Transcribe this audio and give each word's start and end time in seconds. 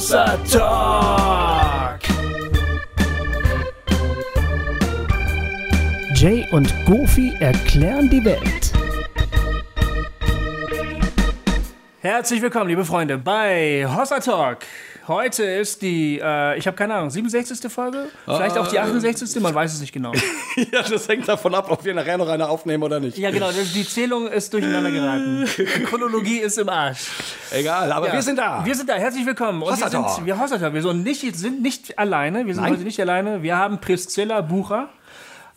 Hossa 0.00 0.38
Talk. 0.50 2.00
Jay 6.14 6.46
und 6.52 6.72
Goofy 6.86 7.34
erklären 7.38 8.08
die 8.08 8.24
Welt. 8.24 8.72
Herzlich 12.00 12.40
willkommen, 12.40 12.70
liebe 12.70 12.86
Freunde, 12.86 13.18
bei 13.18 13.86
Hossa 13.94 14.20
Talk. 14.20 14.60
Heute 15.10 15.42
ist 15.42 15.82
die, 15.82 16.20
äh, 16.22 16.56
ich 16.56 16.68
habe 16.68 16.76
keine 16.76 16.94
Ahnung, 16.94 17.10
67. 17.10 17.68
Folge? 17.68 18.06
Vielleicht 18.26 18.56
auch 18.56 18.68
die 18.68 18.78
68. 18.78 19.42
Man 19.42 19.52
weiß 19.52 19.74
es 19.74 19.80
nicht 19.80 19.92
genau. 19.92 20.12
ja, 20.72 20.82
das 20.88 21.08
hängt 21.08 21.26
davon 21.26 21.52
ab, 21.52 21.68
ob 21.68 21.84
wir 21.84 21.92
nachher 21.94 22.16
noch 22.16 22.28
eine 22.28 22.48
aufnehmen 22.48 22.84
oder 22.84 23.00
nicht. 23.00 23.18
Ja, 23.18 23.32
genau, 23.32 23.50
die 23.50 23.84
Zählung 23.84 24.28
ist 24.28 24.54
durcheinander 24.54 24.92
geraten. 24.92 25.48
Die 25.58 25.64
Chronologie 25.84 26.38
ist 26.38 26.58
im 26.58 26.68
Arsch. 26.68 27.08
Egal, 27.50 27.90
aber 27.90 28.06
Ja. 28.06 28.12
wir 28.12 28.22
sind 28.22 28.38
da. 28.38 28.64
Wir 28.64 28.72
sind 28.76 28.88
da. 28.88 28.94
Herzlich 28.94 29.26
willkommen. 29.26 29.62
Und 29.62 29.70
wir 29.70 29.76
sind, 29.78 29.92
wir, 29.92 30.36
Talk. 30.36 30.74
wir 30.74 30.82
sind 30.82 31.02
nicht, 31.02 31.36
sind 31.36 31.60
nicht 31.60 31.98
alleine. 31.98 32.46
Wir 32.46 32.54
sind 32.54 32.62
Nein. 32.62 32.74
heute 32.74 32.84
nicht 32.84 33.00
alleine. 33.00 33.42
Wir 33.42 33.56
haben 33.56 33.80
Priscilla 33.80 34.42
Bucher 34.42 34.90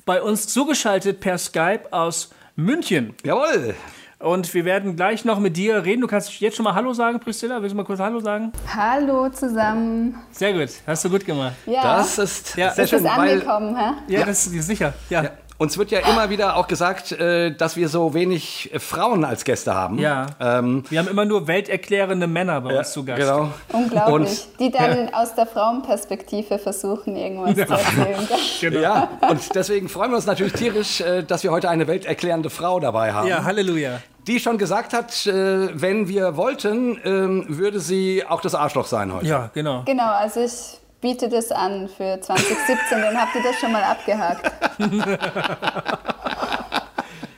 bei 0.04 0.20
uns 0.20 0.48
zugeschaltet 0.48 1.20
per 1.20 1.38
Skype 1.38 1.94
aus 1.94 2.32
München. 2.56 3.14
Jawohl. 3.24 3.76
Und 4.24 4.54
wir 4.54 4.64
werden 4.64 4.96
gleich 4.96 5.26
noch 5.26 5.40
mit 5.40 5.58
dir 5.58 5.84
reden. 5.84 6.00
Du 6.02 6.08
kannst 6.08 6.40
jetzt 6.40 6.56
schon 6.56 6.64
mal 6.64 6.74
Hallo 6.76 6.94
sagen, 6.94 7.20
Priscilla. 7.20 7.62
Willst 7.62 7.74
du 7.74 7.78
mal 7.78 7.84
kurz 7.84 8.00
Hallo 8.00 8.20
sagen? 8.22 8.54
Hallo 8.74 9.28
zusammen. 9.30 10.16
Sehr 10.32 10.54
gut. 10.54 10.70
Hast 10.88 11.04
du 11.04 11.10
gut 11.10 11.26
gemacht. 11.26 11.54
Ja, 11.66 11.98
Das 11.98 12.18
ist 12.18 12.56
Ja. 12.56 12.72
sehr 12.72 12.86
ist 12.86 12.90
schön, 12.92 13.04
weil 13.04 13.34
angekommen, 13.34 13.76
hä? 13.78 13.92
Ja, 14.08 14.26
das 14.26 14.48
ist 14.48 14.66
sicher. 14.66 14.94
Ja. 15.10 15.24
ja, 15.24 15.30
uns 15.58 15.78
wird 15.78 15.92
ja 15.92 16.00
immer 16.00 16.30
wieder 16.30 16.56
auch 16.56 16.68
gesagt, 16.68 17.12
äh, 17.12 17.54
dass 17.54 17.76
wir 17.76 17.90
so 17.90 18.14
wenig 18.14 18.74
äh, 18.74 18.80
Frauen 18.80 19.26
als 19.26 19.44
Gäste 19.44 19.76
haben. 19.76 20.00
Ja. 20.00 20.28
Ähm, 20.40 20.84
Wir 20.90 21.00
haben 21.00 21.10
immer 21.10 21.26
nur 21.26 21.48
welterklärende 21.48 22.26
Männer 22.26 22.62
bei 22.62 22.78
uns 22.80 22.94
zu 22.94 23.04
Gast. 23.04 23.20
Genau. 23.20 23.50
Unglaublich. 23.74 24.14
Und- 24.14 24.60
die 24.62 24.72
dann 24.72 25.14
aus 25.14 25.36
der 25.36 25.48
Frauenperspektive 25.48 26.60
versuchen, 26.60 27.18
irgendwas 27.18 27.56
zu 27.56 27.62
erzählen. 27.74 28.28
Genau. 28.62 28.80
Ja, 28.80 29.10
und 29.30 29.54
deswegen 29.54 29.90
freuen 29.90 30.12
wir 30.12 30.16
uns 30.16 30.26
natürlich 30.26 30.54
tierisch, 30.54 31.02
äh, 31.02 31.24
dass 31.24 31.44
wir 31.44 31.52
heute 31.52 31.70
eine 31.70 31.88
welterklärende 31.88 32.50
Frau 32.50 32.80
dabei 32.80 33.12
haben. 33.12 33.28
Ja, 33.28 33.44
Halleluja. 33.44 34.00
Die 34.28 34.40
schon 34.40 34.58
gesagt 34.58 34.94
hat, 34.94 35.26
äh, 35.28 35.70
wenn 35.80 36.08
wir 36.08 36.38
wollten, 36.38 37.00
ähm, 37.04 37.46
würde 37.50 37.80
sie 37.80 38.24
auch 38.26 38.42
das 38.42 38.56
Arschloch 38.56 38.88
sein 38.88 39.14
heute. 39.14 39.28
Ja, 39.28 39.50
genau. 39.54 39.84
genau, 39.86 40.12
also 40.12 40.40
ich 40.42 40.80
biete 41.02 41.28
das 41.28 41.52
an 41.52 41.90
für 41.90 42.20
2017, 42.22 43.02
dann 43.02 43.18
habt 43.18 43.36
ihr 43.36 43.44
das 43.44 43.60
schon 43.60 43.74
mal 43.74 43.84
abgehakt. 43.84 44.50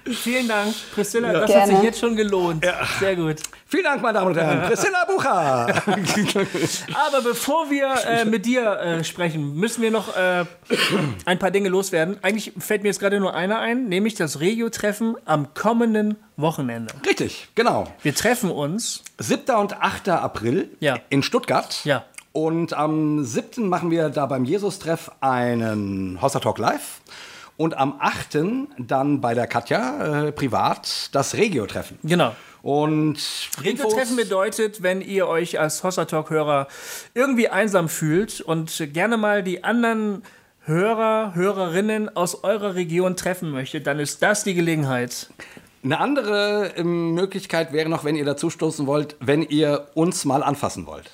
Vielen 0.08 0.47
Dank, 0.47 0.73
Priscilla. 0.94 1.33
Das 1.33 1.41
hat 1.41 1.47
Gerne. 1.50 1.75
sich 1.75 1.83
jetzt 1.83 2.00
schon 2.00 2.16
gelohnt. 2.16 2.63
Sehr 3.00 3.16
gut. 3.16 3.38
Vielen 3.66 3.83
Dank, 3.86 4.03
meine 4.03 4.19
Damen 4.19 4.28
und 4.28 4.38
Herren. 4.38 4.61
Priscilla 4.67 5.03
Bucher. 5.06 5.67
Aber 7.08 7.22
bevor 7.23 7.72
wir 7.72 7.95
äh, 8.08 8.23
mit 8.23 8.45
dir 8.45 8.80
äh, 8.80 9.03
sprechen, 9.03 9.56
müssen 9.56 9.81
wir 9.81 9.89
noch 9.89 10.16
äh, 10.16 10.45
ein 11.25 11.39
paar 11.39 11.50
Dinge 11.50 11.69
loswerden. 11.69 12.19
Eigentlich 12.22 12.53
fällt 12.59 12.83
mir 12.83 12.89
jetzt 12.89 13.00
gerade 13.00 13.19
nur 13.19 13.33
einer 13.33 13.59
ein, 13.59 13.86
nämlich 13.89 14.13
das 14.13 14.39
Regio-Treffen 14.39 15.16
am 15.25 15.56
kommenden 15.56 16.17
Wochenende. 16.38 16.94
Richtig, 17.05 17.47
genau. 17.55 17.88
Wir 18.02 18.14
treffen 18.14 18.52
uns. 18.52 19.03
7. 19.19 19.55
und 19.55 19.81
8. 19.81 20.09
April 20.09 20.69
Ja. 20.80 21.00
in 21.09 21.23
Stuttgart. 21.23 21.83
Ja. 21.86 22.05
Und 22.33 22.73
am 22.73 23.23
7. 23.23 23.69
machen 23.69 23.91
wir 23.91 24.09
da 24.09 24.25
beim 24.25 24.44
Jesus-Treff 24.44 25.09
einen 25.22 26.22
Hossa 26.22 26.39
Talk 26.39 26.58
Live. 26.58 27.00
Und 27.58 27.78
am 27.78 27.95
8. 28.00 28.67
dann 28.78 29.22
bei 29.22 29.33
der 29.33 29.47
Katja 29.47 30.25
äh, 30.28 30.31
privat 30.33 31.09
das 31.13 31.36
Regio-Treffen. 31.36 31.97
Genau. 32.03 32.36
Und 32.61 33.17
Regio-Treffen 33.63 34.17
bedeutet, 34.17 34.83
wenn 34.83 35.00
ihr 35.00 35.28
euch 35.28 35.59
als 35.59 35.83
Hossa 35.83 36.03
Talk-Hörer 36.06 36.67
irgendwie 37.13 37.47
einsam 37.47 37.88
fühlt 37.88 38.41
und 38.41 38.85
gerne 38.91 39.16
mal 39.16 39.41
die 39.44 39.63
anderen 39.63 40.24
Hörer, 40.66 41.34
Hörerinnen 41.35 42.13
aus 42.18 42.44
eurer 42.44 42.74
Region 42.75 43.16
treffen 43.16 43.51
möchtet, 43.51 43.85
dann 43.88 44.00
ist 44.00 44.22
das 44.24 44.44
die 44.44 44.56
Gelegenheit. 44.56 45.29
Eine 45.85 46.00
andere 46.00 46.73
ähm, 46.78 47.13
Möglichkeit 47.13 47.72
wäre 47.72 47.90
noch, 47.90 48.03
wenn 48.03 48.16
ihr 48.16 48.25
dazu 48.25 48.50
stoßen 48.50 48.88
wollt, 48.88 49.16
wenn 49.19 49.44
ihr 49.44 49.90
uns 49.94 50.25
mal 50.25 50.41
anfassen 50.41 50.88
wollt. 50.88 51.12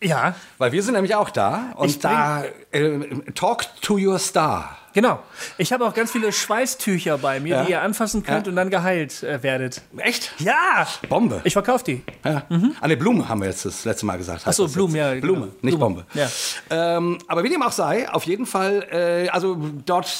Ja, 0.00 0.34
Weil 0.58 0.70
wir 0.72 0.82
sind 0.82 0.94
nämlich 0.94 1.14
auch 1.16 1.30
da 1.30 1.72
und 1.76 1.88
Ich 1.88 1.98
da 1.98 2.44
äh, 2.70 3.00
Talk 3.34 3.64
to 3.80 3.96
your 3.98 4.18
star. 4.20 4.76
genau. 4.94 5.18
Ich 5.58 5.72
habe 5.72 5.84
auch 5.84 5.92
ganz 5.92 6.12
viele 6.12 6.30
Schweißtücher 6.30 7.18
bei 7.18 7.40
mir, 7.40 7.56
Ja. 7.56 7.64
die 7.64 7.72
ihr 7.72 7.82
anfassen 7.82 8.22
könnt 8.22 8.46
Ja. 8.46 8.50
und 8.50 8.56
dann 8.56 8.70
geheilt 8.70 9.24
äh, 9.24 9.42
werdet. 9.42 9.82
Echt? 9.96 10.32
Ja! 10.38 10.86
Bombe. 11.08 11.40
Ich 11.42 11.52
verkaufe 11.54 11.82
die. 11.84 12.02
Ja. 12.24 12.44
Eine 12.80 12.96
Blume 12.96 13.28
haben 13.28 13.40
wir 13.40 13.48
jetzt 13.48 13.64
das 13.64 13.84
letzte 13.84 14.06
Mal 14.06 14.18
gesagt. 14.18 14.42
Ach 14.46 14.52
so, 14.52 14.64
heißt 14.64 14.70
das 14.70 14.72
Blumen, 14.74 14.94
ja, 14.94 15.14
genau. 15.14 15.20
Blume, 15.26 15.46
nicht 15.62 15.78
Blume. 15.78 15.78
Bombe. 15.78 16.06
Ja. 16.14 16.28
Ähm, 16.70 17.18
aber 17.26 17.42
wie 17.42 17.48
dem 17.48 17.62
auch 17.62 17.72
sei, 17.72 18.08
auf 18.08 18.22
jeden 18.24 18.46
Fall, 18.46 18.86
äh, 18.92 19.28
also 19.30 19.56
dort 19.84 20.16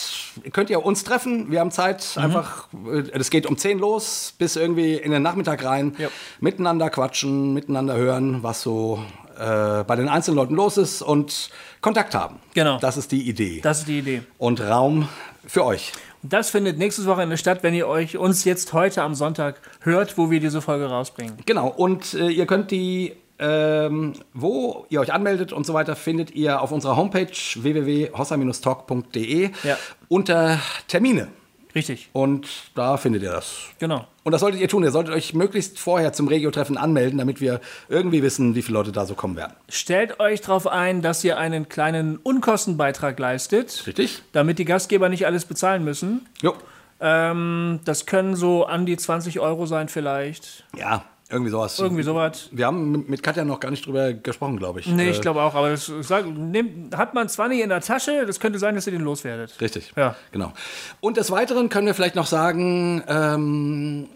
könnt 0.52 0.70
ihr 0.70 0.84
uns 0.84 1.04
treffen. 1.04 1.52
Wir 1.52 1.60
haben 1.60 1.70
Zeit, 1.70 2.04
Mhm. 2.16 2.22
einfach, 2.24 2.66
äh, 2.84 3.04
es 3.16 3.30
geht 3.30 3.46
um 3.46 3.56
10 3.56 3.78
los, 3.78 4.34
bis 4.38 4.56
irgendwie 4.56 4.94
in 4.94 5.12
den 5.12 5.22
Nachmittag 5.22 5.64
rein. 5.64 5.94
Miteinander 6.40 6.90
quatschen, 6.90 7.54
miteinander 7.54 7.94
hören, 7.96 8.42
was 8.42 8.62
so 8.62 9.04
äh, 9.38 9.84
bei 9.84 9.96
den 9.96 10.08
einzelnen 10.08 10.36
Leuten 10.36 10.54
los 10.54 10.76
ist 10.76 11.00
und 11.02 11.50
Kontakt 11.80 12.14
haben. 12.14 12.36
Genau. 12.54 12.78
Das 12.78 12.96
ist 12.96 13.12
die 13.12 13.28
Idee. 13.28 13.60
Das 13.62 13.78
ist 13.80 13.88
die 13.88 13.98
Idee. 14.00 14.22
und 14.38 14.60
Raum 14.60 15.08
für 15.46 15.64
euch. 15.64 15.92
Das 16.22 16.50
findet 16.50 16.78
nächstes 16.78 17.06
Wochenende 17.06 17.36
statt, 17.38 17.60
wenn 17.62 17.74
ihr 17.74 17.86
euch 17.86 18.16
uns 18.16 18.44
jetzt 18.44 18.72
heute 18.72 19.02
am 19.02 19.14
Sonntag 19.14 19.60
hört, 19.82 20.18
wo 20.18 20.30
wir 20.30 20.40
diese 20.40 20.60
Folge 20.60 20.86
rausbringen. 20.86 21.36
Genau, 21.46 21.68
und 21.68 22.14
äh, 22.14 22.28
ihr 22.28 22.46
könnt 22.46 22.72
die, 22.72 23.14
ähm, 23.38 24.14
wo 24.34 24.84
ihr 24.90 25.00
euch 25.00 25.12
anmeldet 25.12 25.52
und 25.52 25.64
so 25.64 25.74
weiter, 25.74 25.94
findet 25.94 26.32
ihr 26.32 26.60
auf 26.60 26.72
unserer 26.72 26.96
Homepage 26.96 27.30
www.hossa-talk.de 27.54 29.50
Ja. 29.62 29.76
unter 30.08 30.58
Termine. 30.88 31.28
Richtig, 31.78 32.08
Und 32.12 32.48
da 32.74 32.96
findet 32.96 33.22
ihr 33.22 33.30
das. 33.30 33.54
genau. 33.78 34.04
Und 34.24 34.32
das 34.32 34.40
solltet 34.40 34.60
ihr 34.60 34.66
tun. 34.68 34.82
Ihr 34.82 34.90
solltet 34.90 35.14
euch 35.14 35.32
möglichst 35.32 35.78
vorher 35.78 36.12
zum 36.12 36.26
Regio-Treffen 36.26 36.76
anmelden, 36.76 37.18
damit 37.18 37.40
wir 37.40 37.60
irgendwie 37.88 38.20
wissen, 38.22 38.56
wie 38.56 38.62
viele 38.62 38.76
Leute 38.78 38.90
da 38.90 39.06
so 39.06 39.14
kommen 39.14 39.36
werden. 39.36 39.52
Stellt 39.68 40.18
euch 40.18 40.40
darauf 40.40 40.66
ein, 40.66 41.00
dass 41.02 41.22
ihr 41.22 41.38
einen 41.38 41.68
kleinen 41.68 42.16
Unkostenbeitrag 42.16 43.16
leistet, 43.18 43.84
Richtig? 43.86 44.22
damit 44.32 44.58
die 44.58 44.64
Gastgeber 44.64 45.08
nicht 45.08 45.24
alles 45.24 45.44
bezahlen 45.44 45.84
müssen. 45.84 46.26
Jo. 46.42 46.54
Ähm, 47.00 47.78
das 47.84 48.06
können 48.06 48.34
so 48.34 48.64
an 48.66 48.84
die 48.84 48.96
20 48.96 49.38
Euro 49.38 49.66
sein 49.66 49.88
vielleicht. 49.88 50.64
Ja, 50.76 51.04
irgendwie 51.30 51.50
sowas. 51.50 51.78
Irgendwie 51.78 52.02
sowas. 52.02 52.48
Wir 52.52 52.66
haben 52.66 53.04
mit 53.06 53.22
Katja 53.22 53.44
noch 53.44 53.60
gar 53.60 53.70
nicht 53.70 53.84
drüber 53.84 54.12
gesprochen, 54.14 54.56
glaube 54.56 54.80
ich. 54.80 54.86
Nee, 54.86 55.10
ich 55.10 55.18
Äh, 55.18 55.20
glaube 55.20 55.42
auch, 55.42 55.54
aber 55.54 55.70
das, 55.70 55.92
sag, 56.00 56.26
nehmt, 56.26 56.96
hat 56.96 57.12
man 57.14 57.28
20 57.28 57.60
in 57.60 57.68
der 57.68 57.80
Tasche, 57.82 58.24
das 58.26 58.40
könnte 58.40 58.58
sein, 58.58 58.74
dass 58.74 58.86
ihr 58.86 58.92
den 58.92 59.02
loswerdet. 59.02 59.60
Richtig. 59.60 59.92
Ja. 59.96 60.16
Genau. 60.32 60.52
Und 61.00 61.16
des 61.18 61.30
Weiteren 61.30 61.68
können 61.68 61.86
wir 61.86 61.94
vielleicht 61.94 62.14
noch 62.14 62.26
sagen, 62.26 63.02
ähm, 63.08 64.08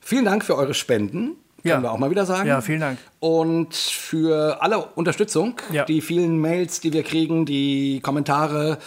vielen 0.00 0.24
Dank 0.24 0.44
für 0.44 0.56
eure 0.56 0.74
Spenden. 0.74 1.32
Ja. 1.64 1.72
Können 1.74 1.84
wir 1.84 1.90
auch 1.92 1.98
mal 1.98 2.10
wieder 2.10 2.26
sagen. 2.26 2.46
Ja, 2.48 2.60
vielen 2.60 2.78
Dank. 2.78 2.98
Und 3.18 3.74
für 3.74 4.62
alle 4.62 4.78
Unterstützung, 4.94 5.56
Ja. 5.72 5.84
die 5.84 6.00
vielen 6.00 6.38
Mails, 6.40 6.78
die 6.78 6.92
wir 6.92 7.02
kriegen, 7.02 7.44
die 7.44 7.98
Kommentare, 8.04 8.78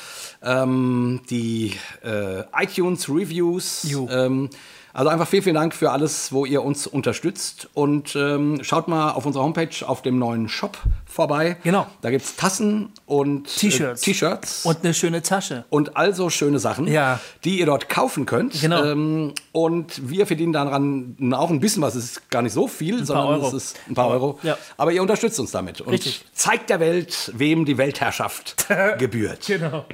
ähm, 0.41 1.19
die 1.29 1.73
äh, 2.05 2.43
iTunes-Reviews. 2.53 3.85
Ähm, 4.09 4.49
also 4.93 5.09
einfach 5.09 5.27
vielen, 5.27 5.43
vielen 5.43 5.55
Dank 5.55 5.73
für 5.73 5.91
alles, 5.91 6.31
wo 6.31 6.45
ihr 6.45 6.63
uns 6.63 6.87
unterstützt. 6.87 7.69
Und 7.73 8.15
ähm, 8.15 8.59
schaut 8.63 8.87
mal 8.87 9.11
auf 9.11 9.25
unserer 9.25 9.43
Homepage 9.43 9.69
auf 9.85 10.01
dem 10.01 10.17
neuen 10.19 10.49
Shop 10.49 10.77
vorbei. 11.05 11.57
Genau. 11.63 11.87
Da 12.01 12.09
gibt 12.11 12.23
es 12.25 12.35
Tassen 12.35 12.91
und 13.05 13.45
T-Shirts. 13.55 14.01
Äh, 14.01 14.05
T-Shirts 14.05 14.65
Und 14.65 14.83
eine 14.83 14.93
schöne 14.93 15.21
Tasche. 15.21 15.65
und 15.69 15.97
also 15.97 16.29
schöne 16.29 16.59
Sachen, 16.59 16.87
Ja. 16.87 17.19
die 17.43 17.59
ihr 17.59 17.65
dort 17.65 17.89
kaufen 17.89 18.25
könnt. 18.25 18.59
Genau. 18.61 18.83
Ähm, 18.83 19.33
und 19.51 20.09
wir 20.09 20.25
verdienen 20.27 20.53
daran 20.53 21.15
auch 21.33 21.49
ein 21.49 21.59
bisschen 21.59 21.81
was. 21.81 21.95
Es 21.95 22.05
ist 22.05 22.29
gar 22.29 22.41
nicht 22.41 22.53
so 22.53 22.67
viel, 22.67 23.05
sondern 23.05 23.27
Euro. 23.27 23.47
es 23.47 23.53
ist 23.53 23.77
ein 23.89 23.95
paar 23.95 24.07
Euro. 24.09 24.39
Ja. 24.43 24.57
Aber 24.77 24.91
ihr 24.91 25.01
unterstützt 25.01 25.39
uns 25.39 25.51
damit 25.51 25.81
und 25.81 25.91
Richtig. 25.93 26.25
zeigt 26.33 26.69
der 26.69 26.79
Welt, 26.79 27.31
wem 27.35 27.65
die 27.65 27.77
Weltherrschaft 27.77 28.67
gebührt. 28.97 29.45
Genau. 29.47 29.85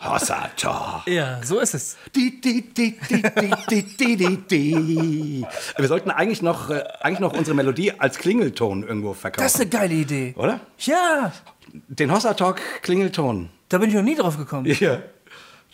Hossa. 0.00 0.50
Ja, 1.06 1.40
so 1.42 1.58
ist 1.58 1.74
es. 1.74 1.96
Di, 2.14 2.40
di, 2.40 2.62
di, 2.72 2.96
di, 3.10 3.22
di, 3.70 3.82
di, 4.16 4.36
di, 4.38 4.74
di. 4.74 5.46
Wir 5.76 5.88
sollten 5.88 6.10
eigentlich 6.10 6.42
noch, 6.42 6.70
äh, 6.70 6.82
eigentlich 7.00 7.20
noch 7.20 7.32
unsere 7.32 7.54
Melodie 7.56 7.92
als 7.98 8.18
Klingelton 8.18 8.82
irgendwo 8.86 9.14
verkaufen. 9.14 9.44
Das 9.44 9.54
ist 9.54 9.60
eine 9.60 9.70
geile 9.70 9.94
Idee. 9.94 10.34
oder? 10.36 10.60
Ja, 10.78 11.32
Den 11.72 12.12
Hossa 12.12 12.34
Talk 12.34 12.60
Klingelton. 12.82 13.50
da 13.68 13.78
bin 13.78 13.88
ich 13.90 13.94
noch 13.94 14.02
nie 14.02 14.14
drauf 14.16 14.36
gekommen. 14.36 14.66
Ja. 14.80 14.98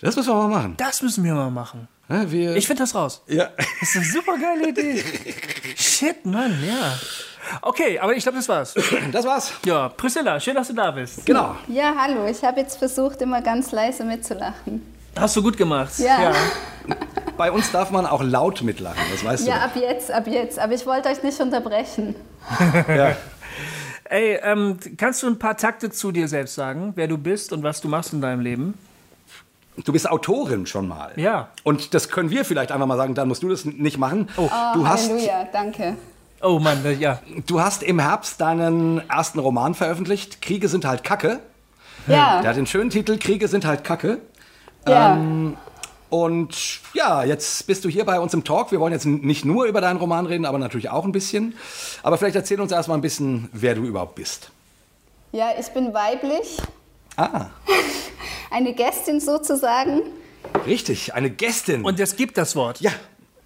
Das 0.00 0.16
müssen 0.16 0.28
wir 0.30 0.34
mal 0.34 0.48
machen. 0.48 0.74
Das 0.76 1.00
müssen 1.02 1.24
wir 1.24 1.34
mal 1.34 1.50
machen. 1.50 1.88
Ja, 2.10 2.30
wir, 2.30 2.56
Ich 2.56 2.66
finde 2.66 2.82
das 2.82 2.94
raus. 2.94 3.22
ja. 3.26 3.48
Das 3.80 3.88
ist 3.90 3.96
eine 3.96 4.04
super 4.04 4.36
geile 4.38 4.68
Idee. 4.68 5.02
Shit, 5.76 6.26
Mann, 6.26 6.58
ja. 6.66 6.98
Okay, 7.62 7.98
aber 7.98 8.14
ich 8.14 8.22
glaube, 8.22 8.36
das 8.38 8.48
war's. 8.48 8.74
Das 9.12 9.24
war's. 9.24 9.52
Ja, 9.64 9.88
Priscilla, 9.90 10.38
schön, 10.40 10.54
dass 10.56 10.68
du 10.68 10.74
da 10.74 10.90
bist. 10.90 11.24
Genau. 11.24 11.54
Ja, 11.68 11.94
hallo. 11.96 12.26
Ich 12.26 12.42
habe 12.42 12.60
jetzt 12.60 12.76
versucht, 12.76 13.22
immer 13.22 13.40
ganz 13.40 13.70
leise 13.72 14.04
mitzulachen. 14.04 14.82
Hast 15.18 15.36
du 15.36 15.42
gut 15.42 15.56
gemacht. 15.56 15.92
Ja. 15.98 16.32
Bei 17.36 17.50
uns 17.50 17.70
darf 17.72 17.90
man 17.90 18.06
auch 18.06 18.22
laut 18.22 18.62
mitlachen, 18.62 19.00
das 19.10 19.24
weißt 19.24 19.46
Ja, 19.46 19.54
du. 19.56 19.62
ab 19.64 19.70
jetzt, 19.76 20.10
ab 20.10 20.26
jetzt. 20.26 20.58
Aber 20.58 20.72
ich 20.72 20.86
wollte 20.86 21.08
euch 21.08 21.22
nicht 21.22 21.40
unterbrechen. 21.40 22.14
Ja. 22.88 23.16
Ey, 24.10 24.38
ähm, 24.42 24.78
kannst 24.98 25.22
du 25.22 25.26
ein 25.28 25.38
paar 25.38 25.56
Takte 25.56 25.90
zu 25.90 26.12
dir 26.12 26.28
selbst 26.28 26.54
sagen, 26.54 26.92
wer 26.94 27.08
du 27.08 27.16
bist 27.16 27.52
und 27.54 27.62
was 27.62 27.80
du 27.80 27.88
machst 27.88 28.12
in 28.12 28.20
deinem 28.20 28.40
Leben? 28.40 28.74
Du 29.82 29.92
bist 29.92 30.08
Autorin 30.08 30.66
schon 30.66 30.86
mal. 30.86 31.12
Ja. 31.16 31.48
Und 31.64 31.94
das 31.94 32.10
können 32.10 32.28
wir 32.30 32.44
vielleicht 32.44 32.70
einfach 32.70 32.86
mal 32.86 32.98
sagen, 32.98 33.14
dann 33.14 33.26
musst 33.28 33.42
du 33.42 33.48
das 33.48 33.64
nicht 33.64 33.96
machen. 33.98 34.28
Oh. 34.36 34.48
Du, 34.74 34.86
hast, 34.86 35.08
Halleluja, 35.08 35.48
danke. 35.52 35.96
Oh 36.42 36.58
Mann, 36.58 36.84
äh, 36.84 36.92
ja. 36.92 37.18
du 37.46 37.60
hast 37.62 37.82
im 37.82 37.98
Herbst 37.98 38.40
deinen 38.42 39.08
ersten 39.08 39.38
Roman 39.38 39.74
veröffentlicht, 39.74 40.42
Kriege 40.42 40.68
sind 40.68 40.84
halt 40.84 41.02
Kacke. 41.02 41.40
Ja, 42.06 42.42
Der 42.42 42.50
hat 42.50 42.56
den 42.58 42.66
schönen 42.66 42.90
Titel 42.90 43.16
Kriege 43.18 43.48
sind 43.48 43.64
halt 43.64 43.82
Kacke. 43.82 44.18
Ja. 44.88 45.18
Und 46.10 46.80
ja, 46.92 47.24
jetzt 47.24 47.66
bist 47.66 47.84
du 47.84 47.88
hier 47.88 48.04
bei 48.04 48.20
uns 48.20 48.32
im 48.34 48.44
Talk. 48.44 48.70
Wir 48.70 48.78
wollen 48.78 48.92
jetzt 48.92 49.04
nicht 49.06 49.44
nur 49.44 49.64
über 49.64 49.80
deinen 49.80 49.96
Roman 49.96 50.26
reden, 50.26 50.44
aber 50.46 50.58
natürlich 50.58 50.88
auch 50.90 51.04
ein 51.04 51.10
bisschen. 51.12 51.54
Aber 52.04 52.18
vielleicht 52.18 52.36
erzähl 52.36 52.60
uns 52.60 52.70
erstmal 52.70 52.96
ein 52.98 53.00
bisschen, 53.00 53.48
wer 53.52 53.74
du 53.74 53.82
überhaupt 53.82 54.14
bist. 54.14 54.50
ja, 55.32 55.48
ich 55.58 55.66
bin 55.68 55.92
weiblich, 55.92 56.58
Ah, 57.16 57.46
eine 58.50 58.74
Gästin 58.74 59.20
sozusagen. 59.20 60.02
richtig, 60.66 61.14
eine 61.14 61.30
Gästin. 61.30 61.84
Und 61.84 61.98
es 62.00 62.14
gibt 62.16 62.36
das 62.38 62.54
Wort. 62.56 62.80
ja, 62.80 62.90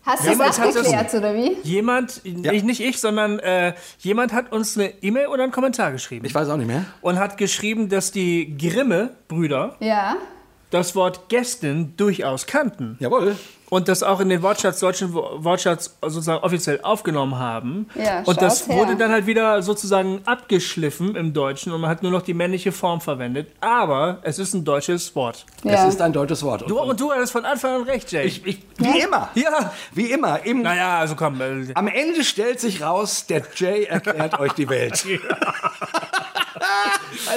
Hast 0.05 0.25
Ja, 0.25 0.35
du 0.35 0.43
es 0.43 0.59
es- 0.59 0.59
abgeklärt, 0.61 1.13
oder 1.15 1.35
wie? 1.35 1.57
Jemand, 1.65 2.21
ich, 2.25 2.63
nicht 2.63 2.81
ich, 2.81 2.99
sondern 2.99 3.39
äh, 3.41 3.75
jemand 3.99 4.33
hat 4.33 4.53
uns 4.53 4.77
eine 4.79 4.91
E-Mail 5.03 5.27
oder 5.27 5.43
einen 5.43 5.53
Kommentar 5.53 5.93
geschrieben. 5.93 6.25
ich 6.27 6.35
weiß 6.35 6.49
auch 6.49 6.57
nicht 6.57 6.67
mehr. 6.67 6.85
und 7.03 7.19
hat 7.19 7.37
geschrieben, 7.37 7.89
dass 7.91 8.11
die 8.11 8.57
Grimme-Brüder 8.57 9.77
Ja. 9.81 10.17
Das 10.71 10.95
Wort 10.95 11.29
Gästin 11.29 11.95
durchaus 11.97 12.47
kannten. 12.47 12.97
Jawohl. 13.01 13.37
Und 13.71 13.89
das 13.89 14.03
auch 14.03 14.21
in 14.21 14.31
den 14.31 14.41
Wortschatz, 14.43 14.81
deutschen 14.81 15.13
Wo- 15.13 15.45
Wortschatz 15.45 15.95
sozusagen 16.01 16.43
offiziell 16.43 16.81
aufgenommen 16.83 17.39
haben. 17.39 17.87
Ja, 17.95 18.23
und 18.25 18.41
das 18.41 18.67
her. 18.67 18.77
wurde 18.77 18.97
dann 18.97 19.11
halt 19.13 19.27
wieder 19.27 19.61
sozusagen 19.63 20.23
abgeschliffen 20.25 21.15
im 21.17 21.35
Deutschen 21.35 21.73
und 21.73 21.83
man 21.83 21.91
hat 21.91 22.03
nur 22.03 22.11
noch 22.11 22.23
die 22.23 22.33
männliche 22.33 22.73
Form 22.73 23.03
verwendet. 23.03 23.49
Aber 23.61 24.19
es 24.23 24.39
ist 24.39 24.55
ein 24.55 24.65
deutsches 24.65 25.15
Wort. 25.15 25.45
ja. 25.65 25.73
Es 25.87 25.95
ist 25.95 26.01
ein 26.01 26.15
deutsches 26.15 26.43
Wort. 26.43 26.63
Und 26.63 26.71
Du, 26.71 26.81
und 26.81 26.99
du 26.99 27.13
hattest 27.13 27.33
von 27.33 27.45
Anfang 27.45 27.75
an 27.77 27.83
recht, 27.83 28.11
Jay. 28.11 28.25
ich, 28.25 28.45
ich, 28.47 28.59
wie 28.79 29.01
immer. 29.01 29.29
ja. 29.35 29.73
Wie 29.93 30.11
immer. 30.13 30.45
Im, 30.47 30.63
Naja, 30.63 30.99
also 31.01 31.15
komm. 31.15 31.39
Äh, 31.41 31.73
Am 31.75 31.89
Ende 31.89 32.25
stellt 32.25 32.61
sich 32.61 32.83
raus, 32.83 33.27
der 33.27 33.43
Jay 33.55 33.85
erklärt 33.85 34.39
euch 34.41 34.53
die 34.53 34.69
Welt. 34.69 35.05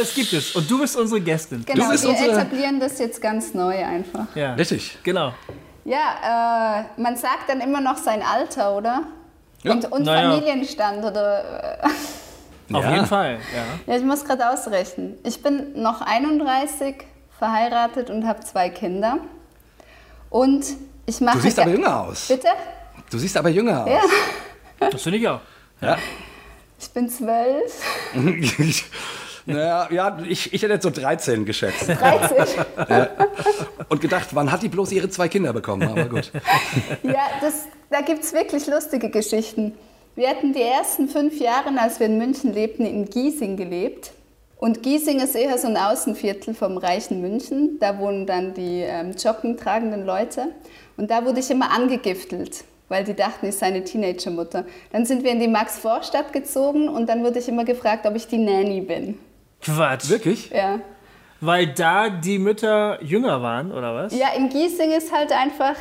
es 0.01 0.13
gibt 0.15 0.33
es. 0.33 0.55
Und 0.55 0.69
du 0.69 0.79
bist 0.79 0.95
unsere 0.97 1.21
Gästin. 1.21 1.63
Genau, 1.65 1.89
bist 1.89 2.03
wir 2.03 2.11
unsere- 2.11 2.31
etablieren 2.31 2.79
das 2.79 2.99
jetzt 2.99 3.21
ganz 3.21 3.53
neu 3.53 3.83
einfach. 3.83 4.25
Ja. 4.35 4.53
Richtig. 4.53 4.97
Genau. 5.03 5.33
Ja, 5.83 6.85
äh, 6.97 7.01
man 7.01 7.17
sagt 7.17 7.49
dann 7.49 7.59
immer 7.61 7.81
noch 7.81 7.97
sein 7.97 8.21
Alter, 8.23 8.75
oder? 8.77 9.03
Ja. 9.63 9.73
Und, 9.73 9.91
und 9.91 10.03
Naja. 10.03 10.31
Familienstand 10.31 11.03
oder. 11.03 11.79
Äh, 11.83 12.73
Auf 12.75 12.83
Ja. 12.83 12.91
jeden 12.93 13.05
Fall. 13.05 13.39
Ja. 13.55 13.93
ja, 13.93 13.99
ich 13.99 14.05
muss 14.05 14.23
gerade 14.23 14.49
ausrechnen. 14.49 15.17
Ich 15.23 15.41
bin 15.41 15.81
noch 15.81 16.01
31, 16.01 16.95
verheiratet 17.37 18.09
und 18.09 18.27
habe 18.27 18.39
zwei 18.41 18.69
Kinder. 18.69 19.17
Und 20.29 20.65
ich 21.05 21.19
mache. 21.21 21.37
Du 21.37 21.41
siehst 21.43 21.59
aber 21.59 21.71
jünger 21.71 21.99
aus. 22.01 22.27
Bitte? 22.27 22.47
Du 23.09 23.17
siehst 23.17 23.35
aber 23.37 23.49
jünger 23.49 23.83
aus. 23.83 23.89
Ja. 24.79 24.89
Das 24.89 25.01
finde 25.03 25.17
ich 25.17 25.27
auch. 25.27 25.41
Ja. 25.81 25.97
Ich 26.79 26.89
bin 26.89 27.07
zwölf, 27.09 27.83
naja, 29.45 29.87
ja, 29.91 30.17
ich, 30.27 30.53
ich 30.53 30.61
hätte 30.61 30.73
jetzt 30.73 30.83
so 30.83 30.89
13 30.89 31.45
geschätzt 31.45 31.89
30. 31.89 32.65
und 33.89 34.01
gedacht, 34.01 34.29
wann 34.33 34.51
hat 34.51 34.61
die 34.61 34.69
bloß 34.69 34.91
ihre 34.91 35.09
zwei 35.09 35.27
Kinder 35.27 35.53
bekommen? 35.53 35.87
Aber 35.87 36.05
gut. 36.05 36.31
Ja, 37.03 37.27
das, 37.41 37.67
da 37.89 38.01
gibt 38.01 38.23
es 38.23 38.33
wirklich 38.33 38.67
lustige 38.67 39.09
Geschichten. 39.09 39.73
Wir 40.15 40.29
hatten 40.29 40.53
die 40.53 40.61
ersten 40.61 41.07
fünf 41.07 41.39
Jahre, 41.39 41.69
als 41.79 41.99
wir 41.99 42.07
in 42.07 42.17
München 42.17 42.53
lebten, 42.53 42.85
in 42.85 43.05
Giesing 43.05 43.55
gelebt. 43.55 44.11
Und 44.57 44.83
Giesing 44.83 45.19
ist 45.19 45.35
eher 45.35 45.57
so 45.57 45.67
ein 45.67 45.77
Außenviertel 45.77 46.53
vom 46.53 46.77
reichen 46.77 47.21
München. 47.21 47.77
Da 47.79 47.97
wohnen 47.97 48.27
dann 48.27 48.53
die 48.53 48.81
ähm, 48.81 49.13
Jocken 49.17 49.57
tragenden 49.57 50.05
Leute. 50.05 50.49
Und 50.97 51.09
da 51.09 51.25
wurde 51.25 51.39
ich 51.39 51.49
immer 51.49 51.71
angegiftelt, 51.71 52.63
weil 52.89 53.03
die 53.03 53.15
dachten, 53.15 53.47
ich 53.47 53.55
sei 53.55 53.67
eine 53.67 53.83
Teenagermutter. 53.83 54.65
Dann 54.91 55.05
sind 55.05 55.23
wir 55.23 55.31
in 55.31 55.39
die 55.39 55.47
Max-Vorstadt 55.47 56.31
gezogen 56.31 56.89
und 56.89 57.09
dann 57.09 57.23
wurde 57.23 57.39
ich 57.39 57.47
immer 57.47 57.65
gefragt, 57.65 58.05
ob 58.05 58.15
ich 58.15 58.27
die 58.27 58.37
Nanny 58.37 58.81
bin. 58.81 59.17
Quatsch. 59.61 60.09
Wirklich? 60.09 60.49
Ja. 60.49 60.79
Weil 61.39 61.67
da 61.67 62.09
die 62.09 62.37
Mütter 62.37 63.01
jünger 63.03 63.41
waren, 63.41 63.71
oder 63.71 63.95
was? 63.95 64.13
Ja, 64.13 64.27
in 64.37 64.49
Giesing 64.49 64.91
ist 64.91 65.11
halt 65.11 65.31
einfach, 65.31 65.75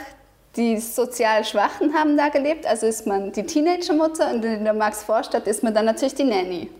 die 0.56 0.78
sozial 0.78 1.44
Schwachen 1.44 1.92
haben 1.94 2.16
da 2.16 2.28
gelebt, 2.28 2.66
also 2.66 2.86
ist 2.86 3.06
man 3.06 3.30
die 3.32 3.44
Teenagermutter 3.44 4.30
und 4.32 4.44
in 4.44 4.64
der 4.64 4.72
Max-Vorstadt 4.74 5.46
ist 5.46 5.62
man 5.62 5.74
dann 5.74 5.84
natürlich 5.84 6.14
die 6.14 6.24
Nanny, 6.24 6.70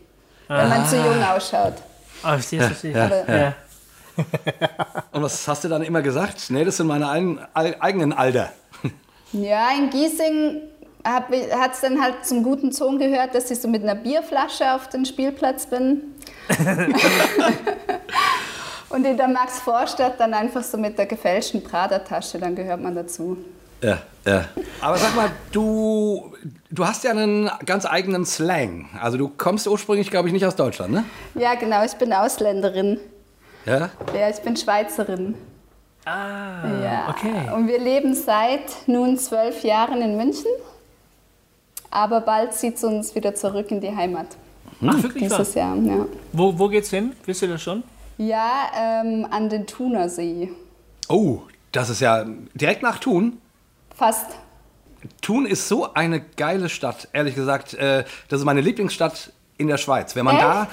wenn 0.49 0.69
man 0.69 0.87
zu 0.87 0.97
jung 0.97 1.23
ausschaut. 1.23 1.75
Ah, 2.23 2.37
ich 2.37 2.47
sehe 2.47 2.61
es, 2.63 2.71
ich 2.73 2.79
sehe 2.79 2.93
es. 2.93 2.99
Aber- 2.99 3.25
Ja. 3.39 3.55
Und 5.13 5.23
was 5.23 5.47
hast 5.49 5.65
du 5.65 5.69
dann 5.69 5.83
immer 5.83 6.03
gesagt? 6.03 6.47
Nee, 6.51 6.65
das 6.65 6.77
sind 6.79 6.87
meine 6.87 7.09
ein, 7.09 7.39
ei- 7.55 7.81
eigenen 7.81 8.13
Alter. 8.13 8.51
Ja, 9.33 9.69
in 9.79 9.89
Giesing 9.91 10.63
hat 11.05 11.73
es 11.73 11.81
dann 11.81 12.01
halt 12.03 12.25
zum 12.25 12.43
guten 12.43 12.71
Ton 12.71 12.99
gehört, 12.99 13.35
dass 13.35 13.51
ich 13.51 13.61
so 13.61 13.69
mit 13.69 13.83
einer 13.83 13.95
Bierflasche 13.95 14.75
auf 14.75 14.89
den 14.89 15.05
Spielplatz 15.05 15.67
bin. 15.67 16.03
und 18.91 19.05
in 19.07 19.17
der 19.17 19.29
Max-Vorstadt 19.29 20.19
dann 20.19 20.35
einfach 20.35 20.63
so 20.63 20.77
mit 20.77 20.99
der 20.99 21.07
gefälschten 21.07 21.63
Pradertasche, 21.63 22.39
dann 22.39 22.55
gehört 22.55 22.81
man 22.81 22.95
dazu. 22.95 23.37
Ja, 23.83 23.99
ja. 24.27 24.45
Aber 24.83 24.97
sag 24.99 25.17
mal, 25.17 25.31
du, 25.53 26.35
du 26.71 26.87
hast 26.87 27.05
ja 27.05 27.13
einen 27.13 27.51
ganz 27.65 27.87
eigenen 27.87 28.27
Slang. 28.27 28.89
Also 29.01 29.17
du 29.17 29.29
kommst 29.29 29.67
ursprünglich, 29.67 30.11
glaube 30.11 30.29
ich, 30.29 30.35
nicht 30.35 30.45
aus 30.45 30.57
Deutschland, 30.57 30.93
ne? 30.93 31.05
Ja, 31.35 31.55
genau, 31.55 31.83
ich 31.85 31.93
bin 31.95 32.13
Ausländerin. 32.13 32.99
Ja? 33.65 33.89
Ja, 34.15 34.29
ich 34.29 34.41
bin 34.41 34.57
Schweizerin. 34.57 35.35
Ah, 36.05 36.65
Ja. 36.83 37.09
okay. 37.09 37.51
Und 37.55 37.69
wir 37.69 37.79
leben 37.79 38.15
seit 38.15 38.87
nun 38.87 39.17
zwölf 39.19 39.63
Jahren 39.65 40.03
in 40.03 40.17
München. 40.17 40.51
Aber 41.91 42.21
bald 42.21 42.55
zieht 42.55 42.77
es 42.77 42.85
uns 42.85 43.15
wieder 43.15 43.35
zurück 43.35 43.71
in 43.71 43.81
die 43.81 43.95
Heimat. 43.95 44.37
Ach, 44.87 45.03
wirklich? 45.03 45.25
Dieses 45.25 45.55
Jahr, 45.55 45.77
ja. 45.77 46.07
Wo, 46.33 46.59
wo 46.59 46.69
geht's 46.69 46.91
hin? 46.91 47.13
Wisst 47.27 47.43
ihr 47.43 47.49
das 47.49 47.63
schon? 47.63 47.83
Ja, 48.17 48.71
ähm, 48.77 49.27
an 49.31 49.49
den 49.49 49.67
Thunersee. 49.67 50.51
Oh, 51.09 51.41
das 51.73 51.91
ist 51.91 52.01
ja 52.01 52.25
direkt 52.55 52.83
nach 52.83 52.99
Thun. 52.99 53.39
Fast. 53.95 54.27
Thun 55.23 55.47
ist 55.47 55.69
so 55.69 55.95
eine 55.95 56.21
geile 56.21 56.69
Stadt, 56.69 57.09
ehrlich 57.13 57.35
gesagt. 57.35 57.75
Äh, 57.75 58.05
das 58.29 58.41
ist 58.41 58.45
meine 58.45 58.61
Lieblingsstadt 58.61 59.33
in 59.57 59.69
der 59.69 59.79
Schweiz. 59.79 60.15
Wenn 60.17 60.25
man 60.25 60.37
Echt? 60.37 60.45
da 60.45 60.69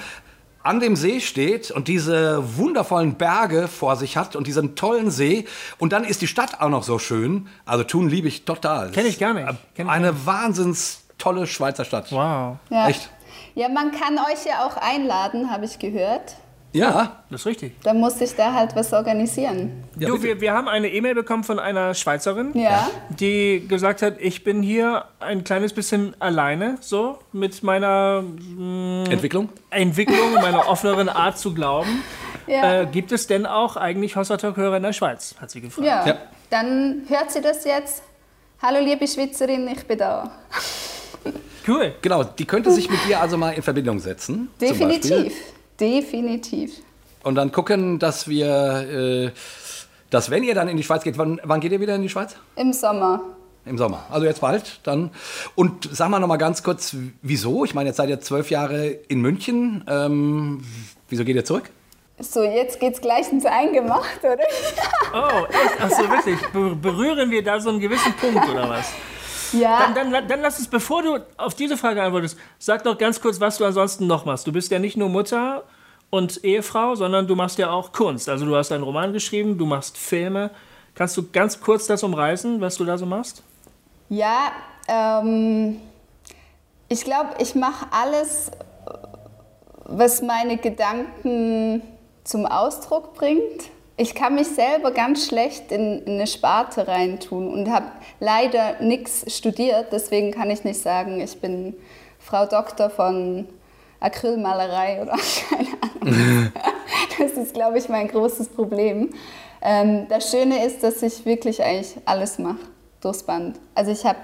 an 0.62 0.80
dem 0.80 0.96
See 0.96 1.20
steht 1.20 1.70
und 1.70 1.88
diese 1.88 2.58
wundervollen 2.58 3.14
Berge 3.14 3.68
vor 3.68 3.96
sich 3.96 4.16
hat 4.16 4.36
und 4.36 4.46
diesen 4.46 4.74
tollen 4.76 5.10
See 5.10 5.46
und 5.78 5.92
dann 5.92 6.04
ist 6.04 6.20
die 6.20 6.26
Stadt 6.26 6.60
auch 6.60 6.68
noch 6.68 6.82
so 6.82 6.98
schön. 6.98 7.48
Also 7.64 7.84
Thun 7.84 8.08
liebe 8.08 8.28
ich 8.28 8.44
total. 8.44 8.90
Kenn 8.90 9.06
ich 9.06 9.18
gar 9.18 9.32
nicht. 9.32 9.46
Kenn 9.74 9.86
ich 9.86 9.92
Eine 9.92 10.26
wahnsinns 10.26 11.04
tolle 11.18 11.46
Schweizer 11.46 11.84
Stadt. 11.84 12.10
Wow. 12.12 12.56
Ja. 12.70 12.88
Echt? 12.88 13.10
Ja, 13.54 13.68
man 13.68 13.90
kann 13.92 14.18
euch 14.18 14.46
ja 14.46 14.66
auch 14.66 14.76
einladen, 14.76 15.50
habe 15.50 15.64
ich 15.64 15.78
gehört. 15.78 16.36
Ja. 16.72 17.22
Das 17.30 17.40
ist 17.40 17.46
richtig. 17.46 17.80
Da 17.82 17.94
muss 17.94 18.20
ich 18.20 18.34
da 18.36 18.52
halt 18.52 18.76
was 18.76 18.92
organisieren. 18.92 19.84
Ja, 19.98 20.08
du, 20.08 20.22
wir, 20.22 20.40
wir 20.40 20.52
haben 20.52 20.68
eine 20.68 20.88
E-Mail 20.88 21.14
bekommen 21.14 21.42
von 21.42 21.58
einer 21.58 21.94
Schweizerin, 21.94 22.52
Ja. 22.54 22.88
die 23.08 23.66
gesagt 23.66 24.02
hat, 24.02 24.14
ich 24.20 24.44
bin 24.44 24.62
hier 24.62 25.06
ein 25.18 25.44
kleines 25.44 25.72
bisschen 25.72 26.14
alleine, 26.20 26.76
so, 26.80 27.18
mit 27.32 27.62
meiner 27.62 28.22
mm, 28.22 29.04
Entwicklung? 29.10 29.48
Entwicklung, 29.70 30.34
meiner 30.34 30.68
offeneren 30.68 31.08
Art 31.08 31.38
zu 31.38 31.54
glauben. 31.54 32.02
Ja. 32.46 32.82
Äh, 32.82 32.86
gibt 32.86 33.12
es 33.12 33.26
denn 33.26 33.46
auch 33.46 33.76
eigentlich 33.76 34.14
Hossertalk-Hörer 34.16 34.76
in 34.76 34.82
der 34.82 34.92
Schweiz? 34.92 35.34
Hat 35.40 35.50
sie 35.50 35.60
gefragt. 35.62 35.86
ja. 35.86 36.06
Ja. 36.06 36.16
Dann 36.50 37.02
hört 37.08 37.30
sie 37.30 37.40
das 37.42 37.64
jetzt. 37.64 38.02
Hallo 38.62 38.80
liebe 38.84 39.06
Schweizerin, 39.06 39.68
ich 39.68 39.86
bin 39.86 39.98
da. 39.98 40.30
Cool. 41.66 41.94
Genau, 42.02 42.24
die 42.24 42.44
könnte 42.44 42.70
sich 42.70 42.90
mit 42.90 42.98
dir 43.06 43.20
also 43.20 43.36
mal 43.36 43.50
in 43.50 43.62
Verbindung 43.62 43.98
setzen. 43.98 44.48
Definitiv. 44.60 45.32
Definitiv. 45.78 46.72
Und 47.22 47.34
dann 47.34 47.52
gucken, 47.52 47.98
dass 47.98 48.28
wir, 48.28 49.26
äh, 49.26 49.30
dass 50.10 50.30
wenn 50.30 50.42
ihr 50.42 50.54
dann 50.54 50.68
in 50.68 50.76
die 50.76 50.82
Schweiz 50.82 51.04
geht, 51.04 51.18
wann, 51.18 51.40
wann 51.44 51.60
geht 51.60 51.72
ihr 51.72 51.80
wieder 51.80 51.94
in 51.94 52.02
die 52.02 52.08
Schweiz? 52.08 52.36
Im 52.56 52.72
Sommer. 52.72 53.22
Im 53.66 53.76
Sommer. 53.76 54.06
Also 54.10 54.26
jetzt 54.26 54.40
bald 54.40 54.80
dann. 54.84 55.10
Und 55.54 55.88
sag 55.92 56.08
mal 56.08 56.20
noch 56.20 56.28
mal 56.28 56.38
ganz 56.38 56.62
kurz, 56.62 56.96
wieso? 57.22 57.64
Ich 57.64 57.74
meine, 57.74 57.90
jetzt 57.90 57.96
seid 57.96 58.08
ihr 58.08 58.20
zwölf 58.20 58.50
Jahre 58.50 58.86
in 58.86 59.20
München. 59.20 59.84
Ähm, 59.88 60.62
wieso 61.08 61.24
geht 61.24 61.36
ihr 61.36 61.44
zurück? 61.44 61.70
So, 62.20 62.42
jetzt 62.42 62.80
geht's 62.80 63.00
gleich 63.00 63.30
ins 63.30 63.44
Eingemacht, 63.44 64.18
oder? 64.20 64.38
Oh, 65.14 65.44
echt? 65.50 65.80
Achso, 65.80 66.10
wirklich? 66.10 66.40
Be 66.48 66.74
berühren 66.74 67.30
wir 67.30 67.44
da 67.44 67.60
so 67.60 67.68
einen 67.68 67.78
gewissen 67.78 68.12
Punkt 68.14 68.48
oder 68.48 68.68
was? 68.68 68.92
Ja. 69.52 69.90
Dann, 69.94 70.10
dann, 70.10 70.28
dann 70.28 70.40
lass 70.40 70.58
uns, 70.58 70.68
bevor 70.68 71.02
du 71.02 71.18
auf 71.36 71.54
diese 71.54 71.76
Frage 71.76 72.02
antwortest, 72.02 72.36
sag 72.58 72.84
doch 72.84 72.98
ganz 72.98 73.20
kurz, 73.20 73.40
was 73.40 73.58
du 73.58 73.64
ansonsten 73.64 74.06
noch 74.06 74.24
machst. 74.24 74.46
Du 74.46 74.52
bist 74.52 74.70
ja 74.70 74.78
nicht 74.78 74.96
nur 74.96 75.08
Mutter 75.08 75.64
und 76.10 76.44
Ehefrau, 76.44 76.94
sondern 76.94 77.26
du 77.26 77.34
machst 77.34 77.58
ja 77.58 77.70
auch 77.70 77.92
Kunst. 77.92 78.28
Also 78.28 78.46
du 78.46 78.56
hast 78.56 78.72
einen 78.72 78.84
Roman 78.84 79.12
geschrieben, 79.12 79.58
du 79.58 79.66
machst 79.66 79.96
Filme. 79.96 80.50
Kannst 80.94 81.16
du 81.16 81.28
ganz 81.30 81.60
kurz 81.60 81.86
das 81.86 82.02
umreißen, 82.02 82.60
was 82.60 82.76
du 82.76 82.84
da 82.84 82.98
so 82.98 83.06
machst? 83.06 83.42
Ja, 84.08 84.52
ähm, 84.88 85.80
ich 86.88 87.04
glaube, 87.04 87.30
ich 87.38 87.54
mache 87.54 87.86
alles, 87.90 88.50
was 89.84 90.22
meine 90.22 90.56
Gedanken 90.56 91.82
zum 92.24 92.46
Ausdruck 92.46 93.14
bringt. 93.14 93.70
Ich 94.00 94.14
kann 94.14 94.36
mich 94.36 94.46
selber 94.46 94.92
ganz 94.92 95.26
schlecht 95.26 95.72
in, 95.72 96.04
in 96.04 96.14
eine 96.14 96.28
Sparte 96.28 96.86
reintun 96.86 97.52
und 97.52 97.68
habe 97.68 97.86
leider 98.20 98.80
nichts 98.80 99.24
studiert. 99.36 99.88
Deswegen 99.90 100.30
kann 100.30 100.50
ich 100.50 100.62
nicht 100.62 100.80
sagen, 100.80 101.20
ich 101.20 101.40
bin 101.40 101.74
Frau 102.20 102.46
Doktor 102.46 102.90
von 102.90 103.48
Acrylmalerei 103.98 105.02
oder 105.02 105.16
keine 105.50 105.68
Ahnung. 105.82 106.52
Das 107.18 107.32
ist, 107.32 107.54
glaube 107.54 107.78
ich, 107.78 107.88
mein 107.88 108.06
großes 108.06 108.50
Problem. 108.50 109.10
Ähm, 109.60 110.06
das 110.08 110.30
Schöne 110.30 110.64
ist, 110.64 110.84
dass 110.84 111.02
ich 111.02 111.26
wirklich 111.26 111.60
eigentlich 111.60 111.96
alles 112.04 112.38
mache 112.38 112.58
durchs 113.00 113.24
Band. 113.24 113.58
Also 113.74 113.90
ich 113.90 114.04
habe 114.04 114.18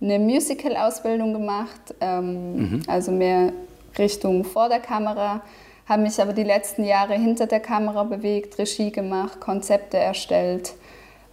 eine 0.00 0.18
Musical-Ausbildung 0.18 1.32
gemacht, 1.32 1.94
ähm, 2.00 2.56
mhm. 2.56 2.82
also 2.88 3.12
mehr 3.12 3.52
Richtung 3.96 4.42
vor 4.42 4.68
der 4.68 4.80
Kamera, 4.80 5.42
habe 5.92 6.02
mich 6.02 6.20
aber 6.20 6.32
die 6.32 6.42
letzten 6.42 6.84
Jahre 6.84 7.14
hinter 7.14 7.46
der 7.46 7.60
Kamera 7.60 8.04
bewegt, 8.04 8.58
Regie 8.58 8.90
gemacht, 8.90 9.40
Konzepte 9.40 9.98
erstellt, 9.98 10.72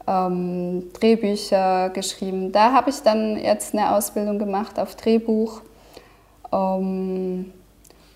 ähm, 0.05 0.91
Drehbücher 0.93 1.89
geschrieben. 1.89 2.51
Da 2.51 2.73
habe 2.73 2.89
ich 2.89 3.01
dann 3.01 3.37
jetzt 3.37 3.73
eine 3.73 3.95
Ausbildung 3.95 4.37
gemacht 4.37 4.77
auf 4.77 4.95
Drehbuch. 4.95 5.61
Ähm, 6.51 7.53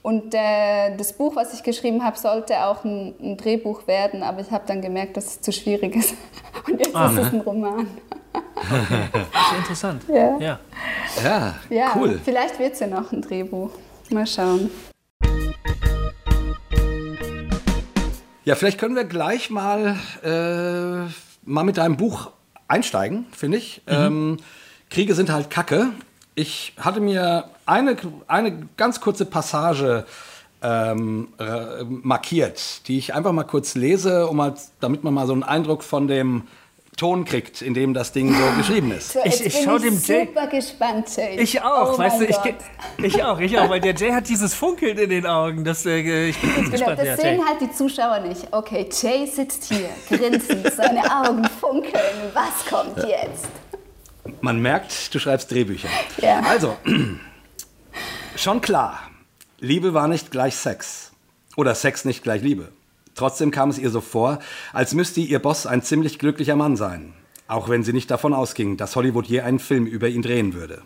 und 0.01 0.35
äh, 0.35 0.97
das 0.97 1.13
Buch, 1.13 1.33
was 1.37 1.53
ich 1.53 1.63
geschrieben 1.63 2.03
habe, 2.03 2.17
sollte 2.17 2.65
auch 2.65 2.83
ein, 2.83 3.13
ein 3.21 3.37
Drehbuch 3.37 3.87
werden, 3.87 4.21
aber 4.21 4.41
ich 4.41 4.51
habe 4.51 4.65
dann 4.67 4.81
gemerkt, 4.81 5.15
dass 5.15 5.27
es 5.27 5.41
zu 5.41 5.53
schwierig 5.53 5.95
ist. 5.95 6.13
Und 6.67 6.77
jetzt 6.77 6.93
ah, 6.93 7.07
ist 7.07 7.19
es 7.19 7.31
ne? 7.31 7.39
ein 7.39 7.41
Roman. 7.41 7.87
Okay. 8.55 9.09
Das 9.13 9.51
ist 9.51 9.57
interessant. 9.59 10.03
Ja. 10.09 10.37
Ja, 10.39 10.59
ja, 11.23 11.55
ja 11.69 11.93
cool. 11.95 12.19
Vielleicht 12.23 12.59
wird 12.59 12.73
es 12.73 12.79
ja 12.81 12.87
noch 12.87 13.11
ein 13.13 13.21
Drehbuch. 13.21 13.69
Mal 14.09 14.27
schauen. 14.27 14.69
Ja, 18.45 18.55
vielleicht 18.55 18.77
können 18.77 18.95
wir 18.95 19.05
gleich 19.05 19.49
mal, 19.49 19.97
äh, 20.21 21.09
mal 21.49 21.63
mit 21.63 21.77
deinem 21.77 21.95
Buch 21.95 22.31
einsteigen, 22.67 23.25
finde 23.31 23.57
ich. 23.57 23.81
Mhm. 23.85 23.93
Ähm, 23.93 24.37
Kriege 24.89 25.15
sind 25.15 25.31
halt 25.31 25.49
Kacke. 25.49 25.89
Ich 26.35 26.73
hatte 26.77 26.99
mir 26.99 27.45
eine, 27.65 27.95
eine 28.27 28.67
ganz 28.75 28.99
kurze 28.99 29.25
Passage 29.25 30.05
ähm, 30.61 31.29
markiert, 31.87 32.87
die 32.87 32.97
ich 32.97 33.13
einfach 33.13 33.31
mal 33.31 33.43
kurz 33.43 33.75
lese, 33.75 34.27
um 34.27 34.37
mal, 34.37 34.55
damit 34.81 35.03
man 35.03 35.13
mal 35.13 35.27
so 35.27 35.33
einen 35.33 35.43
Eindruck 35.43 35.83
von 35.83 36.07
dem 36.07 36.43
Ton 36.97 37.25
kriegt, 37.25 37.61
in 37.61 37.73
dem 37.73 37.93
das 37.93 38.11
Ding 38.11 38.33
so 38.33 38.57
geschrieben 38.57 38.91
ist. 38.91 39.13
So, 39.13 39.19
ich 39.23 39.45
ich 39.45 39.63
schaue 39.63 39.79
dem 39.79 39.99
Jay. 39.99 40.27
super 40.27 40.47
gespannt, 40.47 41.07
Jay. 41.15 41.39
Ich 41.39 41.61
auch, 41.61 41.93
oh 41.93 41.97
weißt 41.97 42.21
du, 42.21 42.25
ich, 42.25 42.37
ich, 42.97 43.23
auch, 43.23 43.39
ich 43.39 43.57
auch, 43.57 43.69
weil 43.69 43.81
der 43.81 43.95
Jay 43.95 44.11
hat 44.11 44.29
dieses 44.29 44.53
Funkeln 44.53 44.97
in 44.97 45.09
den 45.09 45.25
Augen. 45.25 45.63
Das, 45.63 45.85
äh, 45.85 46.29
ich 46.29 46.39
bin 46.39 46.49
jetzt 46.49 46.57
genau, 46.57 46.71
gespannt. 46.71 46.99
Das 46.99 47.07
ja, 47.07 47.17
sehen 47.17 47.39
Jay. 47.39 47.45
halt 47.45 47.61
die 47.61 47.71
Zuschauer 47.71 48.19
nicht. 48.19 48.47
Okay, 48.51 48.87
Jay 48.91 49.25
sitzt 49.25 49.65
hier, 49.65 49.89
grinsend, 50.09 50.71
seine 50.73 51.03
Augen 51.03 51.43
funkeln. 51.59 51.93
Was 52.33 52.65
kommt 52.69 52.97
jetzt? 53.07 53.47
Man 54.41 54.61
merkt, 54.61 55.13
du 55.13 55.19
schreibst 55.19 55.51
Drehbücher. 55.51 55.89
Ja. 56.17 56.41
Also, 56.41 56.77
schon 58.35 58.61
klar, 58.61 58.99
Liebe 59.59 59.93
war 59.93 60.07
nicht 60.07 60.31
gleich 60.31 60.55
Sex. 60.55 61.11
Oder 61.55 61.75
Sex 61.75 62.05
nicht 62.05 62.23
gleich 62.23 62.41
Liebe. 62.41 62.69
Trotzdem 63.15 63.51
kam 63.51 63.69
es 63.69 63.77
ihr 63.77 63.89
so 63.89 64.01
vor, 64.01 64.39
als 64.71 64.93
müsste 64.93 65.21
ihr 65.21 65.39
Boss 65.39 65.65
ein 65.65 65.81
ziemlich 65.81 66.19
glücklicher 66.19 66.55
Mann 66.55 66.75
sein. 66.75 67.13
Auch 67.47 67.69
wenn 67.69 67.83
sie 67.83 67.93
nicht 67.93 68.09
davon 68.09 68.33
ausging, 68.33 68.77
dass 68.77 68.95
Hollywood 68.95 69.27
je 69.27 69.41
einen 69.41 69.59
Film 69.59 69.85
über 69.85 70.07
ihn 70.07 70.21
drehen 70.21 70.53
würde. 70.53 70.81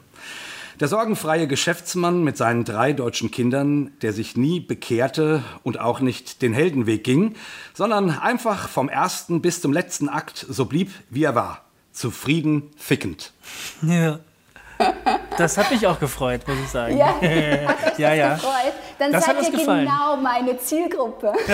Der 0.80 0.88
sorgenfreie 0.88 1.48
Geschäftsmann 1.48 2.24
mit 2.24 2.38
seinen 2.38 2.64
drei 2.64 2.94
deutschen 2.94 3.32
Kindern, 3.32 3.92
der 4.04 4.14
sich 4.14 4.38
nie 4.38 4.60
bekehrte 4.60 5.44
und 5.64 5.80
auch 5.80 6.02
nicht 6.02 6.44
den 6.44 6.54
Heldenweg 6.54 7.04
ging, 7.04 7.34
sondern 7.74 8.12
einfach 8.12 8.70
vom 8.70 8.88
ersten 8.88 9.42
bis 9.42 9.60
zum 9.60 9.74
letzten 9.74 10.08
Akt 10.08 10.46
so 10.48 10.66
blieb, 10.66 10.92
wie 11.10 11.24
er 11.24 11.34
war. 11.34 11.66
Zufrieden, 11.94 12.70
fickend. 12.76 13.34
Ja. 13.82 14.20
Das 15.38 15.58
hat 15.58 15.72
mich 15.72 15.86
auch 15.86 16.00
gefreut, 16.00 16.48
muss 16.48 16.58
ich 16.64 16.70
sagen. 16.70 16.98
Ja, 16.98 17.08
hat 17.68 17.94
euch 17.94 18.00
ja, 18.00 18.14
ja. 18.14 18.34
gefreut? 18.36 18.74
Dann 18.98 19.12
das 19.12 19.26
seid 19.26 19.44
ihr 19.44 19.52
gefallen. 19.52 19.86
genau 19.86 20.18
meine 20.18 20.58
Zielgruppe. 20.58 21.34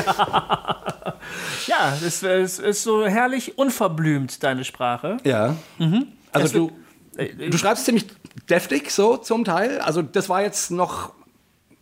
ja, 1.67 1.93
es, 2.05 2.23
es, 2.23 2.59
ist 2.59 2.83
so 2.83 3.05
herrlich 3.05 3.57
unverblümt, 3.57 4.41
deine 4.43 4.63
Sprache. 4.63 5.17
Ja. 5.23 5.55
Mhm. 5.79 6.07
Also 6.31 6.69
du, 6.69 7.21
äh, 7.21 7.49
du 7.49 7.57
schreibst 7.57 7.85
ziemlich 7.85 8.07
deftig 8.49 8.91
so 8.91 9.17
zum 9.17 9.43
Teil. 9.43 9.79
Also 9.79 10.01
das 10.01 10.29
war 10.29 10.41
jetzt 10.41 10.71
noch 10.71 11.11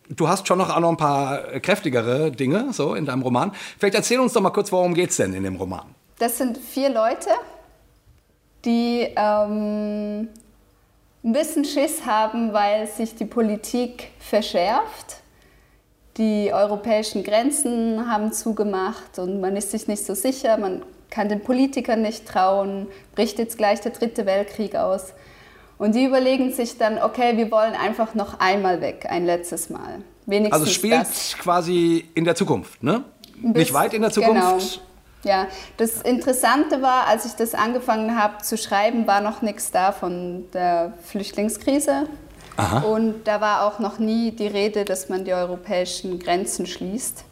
du 0.08 0.28
hast 0.28 0.46
schon 0.46 0.58
noch 0.58 0.70
auch 0.70 0.80
noch 0.80 0.90
ein 0.90 0.96
paar 0.96 1.38
kräftigere 1.60 2.30
Dinge 2.30 2.72
so 2.72 2.94
in 2.94 3.06
deinem 3.06 3.22
Roman. 3.22 3.52
Vielleicht 3.78 3.94
erzähl 3.94 4.20
uns 4.20 4.32
doch 4.32 4.40
mal 4.40 4.50
kurz, 4.50 4.70
worum 4.72 4.94
geht 4.94 5.10
es 5.10 5.16
denn 5.16 5.32
in 5.34 5.44
dem 5.44 5.56
Roman? 5.56 5.94
Das 6.18 6.38
sind 6.38 6.58
vier 6.58 6.90
Leute, 6.90 7.30
die 8.64 9.08
ähm, 9.16 10.28
ein 11.24 11.32
bisschen 11.32 11.64
Schiss 11.64 12.04
haben, 12.04 12.52
weil 12.52 12.86
sich 12.86 13.14
die 13.14 13.24
Politik 13.24 14.10
verschärft. 14.18 15.16
Die 16.16 16.52
europäischen 16.52 17.24
Grenzen 17.24 18.10
haben 18.10 18.32
zugemacht 18.32 19.18
und 19.18 19.40
man 19.40 19.56
ist 19.56 19.70
sich 19.70 19.88
nicht 19.88 20.04
so 20.04 20.14
sicher, 20.14 20.58
man 20.58 20.82
kann 21.08 21.28
den 21.28 21.40
Politikern 21.40 22.02
nicht 22.02 22.26
trauen, 22.26 22.86
bricht 23.14 23.38
jetzt 23.38 23.56
gleich 23.56 23.80
der 23.80 23.92
dritte 23.92 24.26
Weltkrieg 24.26 24.76
aus. 24.76 25.12
Und 25.78 25.94
die 25.94 26.04
überlegen 26.04 26.52
sich 26.52 26.76
dann, 26.76 26.98
okay, 26.98 27.36
wir 27.36 27.50
wollen 27.50 27.74
einfach 27.74 28.14
noch 28.14 28.40
einmal 28.40 28.80
weg, 28.80 29.06
ein 29.08 29.24
letztes 29.24 29.70
Mal. 29.70 30.02
Wenigstens 30.26 30.60
also 30.60 30.72
spielt 30.72 31.00
das. 31.00 31.36
quasi 31.38 32.08
in 32.14 32.24
der 32.24 32.34
Zukunft, 32.34 32.82
ne? 32.82 33.04
Bis, 33.36 33.54
nicht 33.54 33.74
weit 33.74 33.94
in 33.94 34.02
der 34.02 34.10
Zukunft. 34.10 34.40
Genau. 34.40 34.91
Ja, 35.24 35.46
das 35.76 36.02
Interessante 36.02 36.82
war, 36.82 37.06
als 37.06 37.24
ich 37.24 37.32
das 37.32 37.54
angefangen 37.54 38.20
habe 38.20 38.42
zu 38.42 38.56
schreiben, 38.56 39.06
war 39.06 39.20
noch 39.20 39.40
nichts 39.40 39.70
da 39.70 39.92
von 39.92 40.50
der 40.52 40.94
Flüchtlingskrise. 41.04 42.08
Aha. 42.56 42.80
Und 42.80 43.24
da 43.24 43.40
war 43.40 43.66
auch 43.66 43.78
noch 43.78 43.98
nie 43.98 44.32
die 44.32 44.46
Rede, 44.46 44.84
dass 44.84 45.08
man 45.08 45.24
die 45.24 45.32
europäischen 45.32 46.18
Grenzen 46.18 46.66
schließt. 46.66 47.24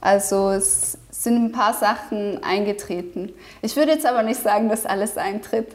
Also 0.00 0.50
es 0.50 0.98
sind 1.10 1.36
ein 1.36 1.52
paar 1.52 1.74
Sachen 1.74 2.42
eingetreten. 2.42 3.32
Ich 3.62 3.76
würde 3.76 3.92
jetzt 3.92 4.06
aber 4.06 4.22
nicht 4.22 4.42
sagen, 4.42 4.68
dass 4.68 4.84
alles 4.84 5.16
eintritt. 5.16 5.68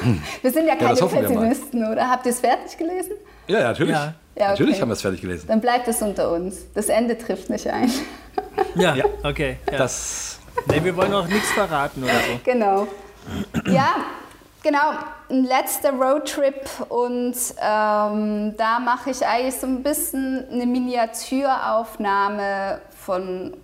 Hm. 0.00 0.22
Wir 0.42 0.50
sind 0.50 0.66
ja 0.66 0.74
keine 0.74 0.98
ja, 0.98 1.06
Pessimisten, 1.06 1.86
oder? 1.86 2.10
Habt 2.10 2.26
ihr 2.26 2.32
es 2.32 2.40
fertig 2.40 2.76
gelesen? 2.76 3.12
Ja, 3.46 3.60
ja 3.60 3.68
natürlich. 3.68 3.94
Ja. 3.94 4.14
Ja, 4.38 4.42
okay. 4.42 4.50
Natürlich 4.50 4.80
haben 4.82 4.88
wir 4.88 4.92
es 4.92 5.00
fertig 5.00 5.22
gelesen. 5.22 5.46
Dann 5.48 5.62
bleibt 5.62 5.88
es 5.88 6.02
unter 6.02 6.30
uns. 6.30 6.66
Das 6.74 6.90
Ende 6.90 7.16
trifft 7.16 7.48
nicht 7.48 7.68
ein. 7.68 7.90
Ja, 8.74 8.94
okay. 9.22 9.56
Das 9.70 10.35
Nee, 10.66 10.82
wir 10.82 10.96
wollen 10.96 11.12
auch 11.12 11.28
nichts 11.28 11.52
verraten 11.52 12.04
oder 12.04 12.14
so. 12.14 12.40
Genau. 12.44 12.88
Ja, 13.66 13.96
genau. 14.62 14.92
Ein 15.28 15.44
letzter 15.44 15.92
Roadtrip 15.92 16.70
und 16.88 17.34
ähm, 17.60 18.54
da 18.56 18.78
mache 18.78 19.10
ich 19.10 19.26
eigentlich 19.26 19.56
so 19.56 19.66
ein 19.66 19.82
bisschen 19.82 20.46
eine 20.50 20.64
Miniaturaufnahme 20.66 22.80
von 22.96 23.54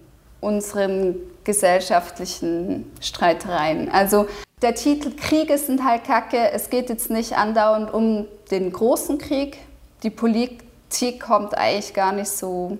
unseren 0.40 1.14
gesellschaftlichen 1.44 2.90
Streitereien. 3.00 3.90
Also 3.90 4.26
der 4.60 4.74
Titel 4.74 5.12
Kriege 5.16 5.56
sind 5.58 5.84
halt 5.84 6.04
Kacke. 6.04 6.50
Es 6.52 6.70
geht 6.70 6.88
jetzt 6.88 7.10
nicht 7.10 7.36
andauernd 7.36 7.92
um 7.92 8.26
den 8.50 8.72
großen 8.72 9.18
Krieg. 9.18 9.58
Die 10.02 10.10
Politik 10.10 11.20
kommt 11.20 11.56
eigentlich 11.56 11.94
gar 11.94 12.12
nicht 12.12 12.30
so 12.30 12.78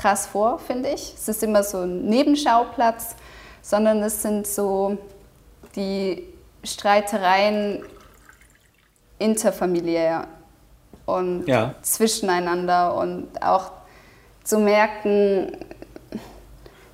krass 0.00 0.26
vor, 0.26 0.58
finde 0.58 0.88
ich. 0.88 1.14
Es 1.14 1.28
ist 1.28 1.42
immer 1.42 1.62
so 1.62 1.78
ein 1.78 2.06
Nebenschauplatz, 2.06 3.14
sondern 3.60 4.02
es 4.02 4.22
sind 4.22 4.46
so 4.46 4.96
die 5.76 6.24
Streitereien 6.64 7.84
interfamiliär 9.18 10.26
und 11.04 11.46
ja. 11.46 11.74
zwischeneinander 11.82 12.94
und 12.94 13.28
auch 13.42 13.72
zu 14.44 14.58
merken, 14.58 15.52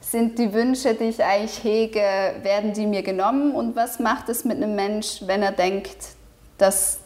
sind 0.01 0.39
die 0.39 0.53
Wünsche, 0.53 0.95
die 0.95 1.05
ich 1.05 1.23
eigentlich 1.23 1.63
hege, 1.63 2.01
werden 2.43 2.73
die 2.73 2.87
mir 2.87 3.03
genommen 3.03 3.53
und 3.55 3.77
was 3.77 3.99
macht 3.99 4.29
es 4.29 4.45
mit 4.45 4.57
einem 4.57 4.75
Mensch, 4.75 5.21
wenn 5.27 5.43
er 5.43 5.53
denkt, 5.53 5.97
dass 6.59 6.99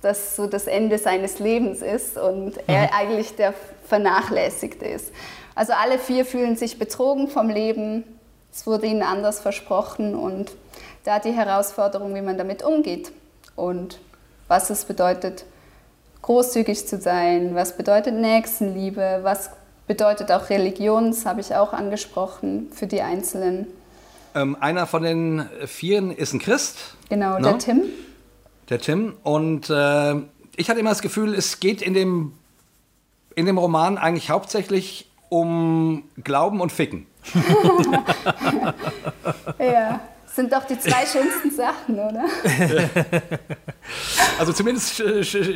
das 0.00 0.36
so 0.36 0.46
das 0.46 0.66
Ende 0.66 0.98
seines 0.98 1.38
Lebens 1.38 1.80
ist 1.80 2.18
und 2.18 2.54
er 2.66 2.82
mhm. 2.82 2.88
eigentlich 2.92 3.36
der 3.36 3.54
Vernachlässigte 3.92 4.86
ist. 4.86 5.12
Also 5.54 5.74
alle 5.74 5.98
vier 5.98 6.24
fühlen 6.24 6.56
sich 6.56 6.78
betrogen 6.78 7.28
vom 7.28 7.50
Leben, 7.50 8.04
es 8.50 8.66
wurde 8.66 8.86
ihnen 8.86 9.02
anders 9.02 9.40
versprochen 9.40 10.14
und 10.14 10.52
da 11.04 11.18
die 11.18 11.32
Herausforderung, 11.32 12.14
wie 12.14 12.22
man 12.22 12.38
damit 12.38 12.62
umgeht 12.62 13.12
und 13.54 13.98
was 14.48 14.70
es 14.70 14.84
bedeutet, 14.84 15.44
großzügig 16.22 16.86
zu 16.86 17.00
sein, 17.00 17.54
was 17.54 17.76
bedeutet 17.76 18.14
Nächstenliebe, 18.14 19.20
was 19.22 19.50
bedeutet 19.86 20.30
auch 20.32 20.48
Religion, 20.48 21.10
das 21.10 21.26
habe 21.26 21.40
ich 21.40 21.54
auch 21.54 21.72
angesprochen 21.72 22.70
für 22.72 22.86
die 22.86 23.02
Einzelnen. 23.02 23.66
Ähm, 24.34 24.56
einer 24.60 24.86
von 24.86 25.02
den 25.02 25.46
Vieren 25.66 26.12
ist 26.12 26.32
ein 26.32 26.38
Christ. 26.38 26.96
Genau, 27.10 27.38
no? 27.38 27.50
der 27.50 27.58
Tim 27.58 27.82
der 28.72 28.80
Tim. 28.80 29.14
Und 29.22 29.70
äh, 29.70 30.14
ich 30.56 30.68
hatte 30.68 30.80
immer 30.80 30.90
das 30.90 31.02
Gefühl, 31.02 31.34
es 31.34 31.60
geht 31.60 31.82
in 31.82 31.94
dem 31.94 32.32
in 33.34 33.46
dem 33.46 33.58
Roman 33.58 33.98
eigentlich 33.98 34.30
hauptsächlich 34.30 35.10
um 35.28 36.04
Glauben 36.22 36.60
und 36.60 36.72
Ficken. 36.72 37.06
ja. 39.58 40.00
Sind 40.34 40.50
doch 40.50 40.64
die 40.64 40.78
zwei 40.78 41.04
schönsten 41.04 41.50
Sachen, 41.50 41.94
oder? 41.98 42.24
also 44.38 44.54
zumindest 44.54 45.02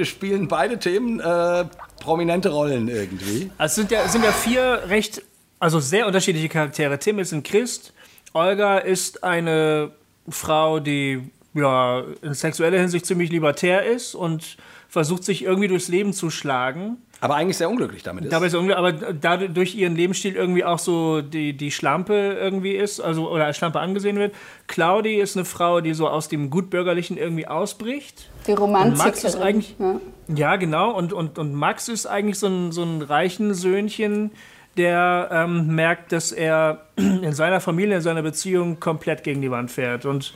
spielen 0.06 0.48
beide 0.48 0.78
Themen 0.78 1.18
äh, 1.18 1.64
prominente 1.98 2.50
Rollen 2.50 2.86
irgendwie. 2.88 3.50
Also 3.56 3.72
es 3.72 3.74
sind 3.76 3.90
ja, 3.90 4.06
sind 4.06 4.22
ja 4.22 4.32
vier 4.32 4.82
recht, 4.88 5.22
also 5.58 5.80
sehr 5.80 6.06
unterschiedliche 6.06 6.50
Charaktere. 6.50 6.98
Tim 6.98 7.18
ist 7.18 7.32
ein 7.32 7.42
Christ, 7.42 7.94
Olga 8.34 8.76
ist 8.76 9.24
eine 9.24 9.92
Frau, 10.28 10.78
die 10.78 11.22
ja 11.54 12.04
in 12.20 12.34
sexueller 12.34 12.78
Hinsicht 12.78 13.06
ziemlich 13.06 13.30
libertär 13.30 13.86
ist 13.86 14.14
und 14.14 14.58
versucht 14.90 15.24
sich 15.24 15.42
irgendwie 15.42 15.68
durchs 15.68 15.88
Leben 15.88 16.12
zu 16.12 16.28
schlagen. 16.28 16.98
Aber 17.20 17.34
eigentlich 17.34 17.56
sehr 17.56 17.70
unglücklich 17.70 18.02
damit 18.02 18.24
ist. 18.24 18.32
Dabei 18.32 18.46
ist 18.46 18.54
unglücklich, 18.54 18.76
aber 18.78 18.92
dadurch 18.92 19.52
durch 19.52 19.74
ihren 19.74 19.96
Lebensstil 19.96 20.36
irgendwie 20.36 20.64
auch 20.64 20.78
so 20.78 21.22
die, 21.22 21.56
die 21.56 21.70
Schlampe 21.70 22.36
irgendwie 22.38 22.72
ist, 22.72 23.00
also 23.00 23.30
oder 23.30 23.46
als 23.46 23.56
Schlampe 23.56 23.80
angesehen 23.80 24.16
wird. 24.16 24.34
Claudi 24.66 25.16
ist 25.16 25.36
eine 25.36 25.46
Frau, 25.46 25.80
die 25.80 25.94
so 25.94 26.08
aus 26.08 26.28
dem 26.28 26.50
Gutbürgerlichen 26.50 27.16
irgendwie 27.16 27.46
ausbricht. 27.46 28.28
Die 28.46 28.52
Romantikerin. 28.52 28.98
Max 28.98 29.24
ist 29.24 29.36
eigentlich, 29.36 29.74
ja. 29.78 30.00
ja, 30.28 30.56
genau. 30.56 30.92
Und, 30.92 31.12
und, 31.12 31.38
und 31.38 31.54
Max 31.54 31.88
ist 31.88 32.06
eigentlich 32.06 32.38
so 32.38 32.48
ein, 32.48 32.72
so 32.72 32.82
ein 32.82 33.00
reichen 33.00 33.54
Söhnchen, 33.54 34.30
der 34.76 35.30
ähm, 35.32 35.74
merkt, 35.74 36.12
dass 36.12 36.32
er 36.32 36.82
in 36.96 37.32
seiner 37.32 37.60
Familie, 37.60 37.96
in 37.96 38.02
seiner 38.02 38.22
Beziehung 38.22 38.78
komplett 38.78 39.24
gegen 39.24 39.40
die 39.40 39.50
Wand 39.50 39.70
fährt. 39.70 40.04
Und 40.04 40.34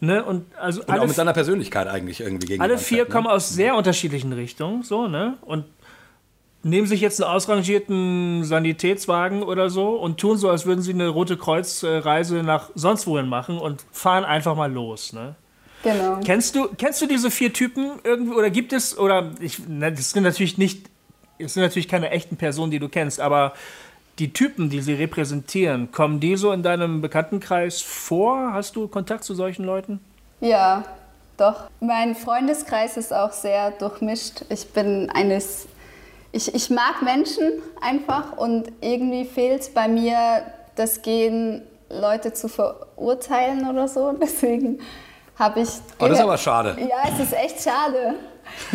Ne? 0.00 0.22
Und, 0.22 0.44
also 0.56 0.80
und 0.82 0.90
auch 0.90 1.06
mit 1.06 1.16
seiner 1.16 1.32
Persönlichkeit 1.32 1.88
eigentlich 1.88 2.20
irgendwie 2.20 2.46
gegen 2.46 2.62
Alle 2.62 2.78
vier 2.78 2.98
fährt, 2.98 3.08
ne? 3.08 3.12
kommen 3.12 3.26
aus 3.26 3.48
sehr 3.48 3.74
unterschiedlichen 3.74 4.32
Richtungen, 4.32 4.84
so, 4.84 5.08
ne? 5.08 5.38
Und 5.40 5.64
nehmen 6.62 6.86
sich 6.86 7.00
jetzt 7.00 7.22
einen 7.22 7.30
ausrangierten 7.30 8.44
Sanitätswagen 8.44 9.42
oder 9.42 9.70
so 9.70 9.90
und 9.90 10.18
tun 10.18 10.36
so, 10.36 10.50
als 10.50 10.66
würden 10.66 10.82
sie 10.82 10.92
eine 10.92 11.08
Rote 11.08 11.36
Kreuzreise 11.36 12.42
nach 12.42 12.70
sonst 12.74 13.06
wohin 13.06 13.28
machen 13.28 13.58
und 13.58 13.84
fahren 13.92 14.24
einfach 14.24 14.56
mal 14.56 14.72
los. 14.72 15.12
Ne? 15.12 15.34
Genau. 15.82 16.18
Kennst 16.24 16.56
du, 16.56 16.68
kennst 16.76 17.00
du 17.00 17.06
diese 17.06 17.30
vier 17.30 17.52
Typen 17.52 17.92
irgendwie 18.02 18.34
oder 18.34 18.50
gibt 18.50 18.72
es, 18.72 18.98
oder 18.98 19.30
ich, 19.40 19.66
ne, 19.68 19.92
das 19.92 20.10
sind 20.10 20.24
natürlich 20.24 20.58
nicht, 20.58 20.90
das 21.38 21.54
sind 21.54 21.62
natürlich 21.62 21.88
keine 21.88 22.10
echten 22.10 22.36
Personen, 22.36 22.72
die 22.72 22.80
du 22.80 22.88
kennst, 22.88 23.20
aber 23.20 23.52
die 24.18 24.32
Typen, 24.32 24.68
die 24.68 24.80
sie 24.80 24.94
repräsentieren, 24.94 25.92
kommen 25.92 26.18
die 26.18 26.36
so 26.36 26.50
in 26.50 26.64
deinem 26.64 27.00
Bekanntenkreis 27.00 27.80
vor? 27.80 28.52
Hast 28.52 28.74
du 28.74 28.88
Kontakt 28.88 29.22
zu 29.22 29.34
solchen 29.34 29.64
Leuten? 29.64 30.00
Ja, 30.40 30.84
doch. 31.36 31.70
Mein 31.78 32.16
Freundeskreis 32.16 32.96
ist 32.96 33.12
auch 33.12 33.32
sehr 33.32 33.70
durchmischt. 33.70 34.44
Ich 34.48 34.66
bin 34.72 35.08
eines 35.10 35.68
ich, 36.32 36.54
ich 36.54 36.70
mag 36.70 37.02
Menschen 37.02 37.62
einfach 37.80 38.36
und 38.36 38.70
irgendwie 38.80 39.24
fehlt 39.24 39.72
bei 39.74 39.88
mir 39.88 40.42
das 40.76 41.02
Gehen, 41.02 41.62
Leute 41.90 42.32
zu 42.32 42.48
verurteilen 42.48 43.68
oder 43.68 43.88
so. 43.88 44.12
Deswegen 44.20 44.80
habe 45.38 45.60
ich. 45.60 45.68
Oh, 45.98 46.06
das 46.06 46.18
ist 46.18 46.24
aber 46.24 46.38
schade. 46.38 46.76
Ja, 46.80 47.10
es 47.12 47.20
ist 47.20 47.32
echt 47.32 47.62
schade. 47.62 48.14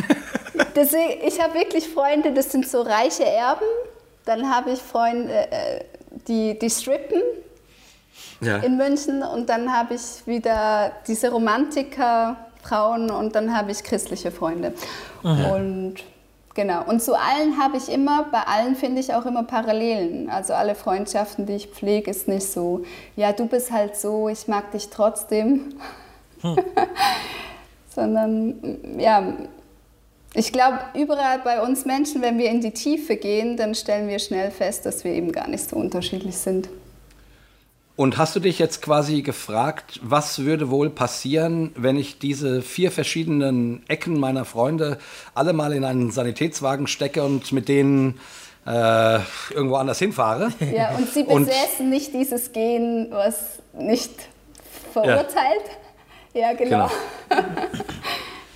Deswegen, 0.76 1.26
ich 1.26 1.42
habe 1.42 1.54
wirklich 1.56 1.88
Freunde, 1.90 2.34
das 2.34 2.52
sind 2.52 2.68
so 2.68 2.82
reiche 2.82 3.26
Erben. 3.26 3.66
Dann 4.26 4.54
habe 4.54 4.72
ich 4.72 4.80
Freunde, 4.80 5.52
äh, 5.52 5.84
die, 6.28 6.58
die 6.58 6.70
strippen 6.70 7.22
ja. 8.40 8.58
in 8.58 8.78
München. 8.78 9.24
Und 9.24 9.50
dann 9.50 9.72
habe 9.76 9.96
ich 9.96 10.26
wieder 10.26 10.92
diese 11.08 11.32
Romantiker, 11.32 12.38
Frauen 12.64 13.12
und 13.12 13.36
dann 13.36 13.56
habe 13.56 13.72
ich 13.72 13.84
christliche 13.84 14.32
Freunde. 14.32 14.74
Mhm. 15.24 15.46
Und 15.46 15.96
Genau. 16.56 16.84
Und 16.86 17.02
zu 17.02 17.16
allen 17.16 17.58
habe 17.58 17.78
ich 17.78 17.90
immer, 17.90 18.26
bei 18.32 18.42
allen 18.42 18.76
finde 18.76 19.02
ich 19.02 19.14
auch 19.14 19.26
immer 19.26 19.44
Parallelen. 19.44 20.30
Also 20.30 20.54
alle 20.54 20.76
Freundschaften, 20.76 21.46
die 21.48 21.54
ich 21.54 21.68
pflege, 21.68 22.12
ist 22.12 22.28
nicht 22.28 22.46
so, 22.46 22.84
ja, 23.16 23.32
du 23.34 23.48
bist 23.48 23.72
halt 23.72 23.96
so, 23.96 24.30
ich 24.30 24.48
mag 24.48 24.72
dich 24.72 24.90
trotzdem. 24.90 25.74
Hm. 26.42 26.58
Sondern, 27.96 28.80
ja, 29.00 29.34
ich 30.36 30.52
glaube, 30.52 30.80
überall 30.96 31.40
bei 31.40 31.62
uns 31.62 31.86
Menschen, 31.86 32.22
wenn 32.22 32.38
wir 32.38 32.50
in 32.50 32.62
die 32.62 32.72
Tiefe 32.72 33.18
gehen, 33.18 33.56
dann 33.56 33.76
stellen 33.76 34.08
wir 34.08 34.18
schnell 34.20 34.50
fest, 34.50 34.86
dass 34.86 35.04
wir 35.04 35.12
eben 35.12 35.32
gar 35.32 35.48
nicht 35.48 35.70
so 35.70 35.76
unterschiedlich 35.76 36.38
sind. 36.38 36.70
Und 37.96 38.18
hast 38.18 38.36
du 38.36 38.40
dich 38.40 38.58
jetzt 38.58 38.82
quasi 38.82 39.22
gefragt, 39.22 40.00
was 40.02 40.40
würde 40.40 40.72
wohl 40.72 40.90
passieren, 40.90 41.72
wenn 41.76 41.96
ich 41.96 42.18
diese 42.18 42.64
vier 42.64 42.92
verschiedenen 42.92 43.84
Ecken 43.88 44.20
meiner 44.20 44.46
Freunde 44.46 44.98
alle 45.36 45.54
mal 45.54 45.74
in 45.74 45.86
einen 45.86 46.10
Sanitätswagen 46.10 46.88
stecke 46.88 47.24
und 47.24 47.52
mit 47.52 47.70
denen 47.70 48.20
äh, 48.66 49.20
irgendwo 49.54 49.76
anders 49.76 50.00
hinfahre? 50.00 50.52
Ja, 50.76 50.96
und 50.96 51.08
sie 51.08 51.24
besäßen 51.24 51.86
und, 51.86 51.90
nicht 51.90 52.14
dieses 52.16 52.52
Gen, 52.52 53.10
was 53.12 53.60
nicht 53.74 54.12
verurteilt. 54.92 55.64
Ja, 56.34 56.50
ja 56.50 56.54
genau. 56.54 56.90
genau. 57.30 57.44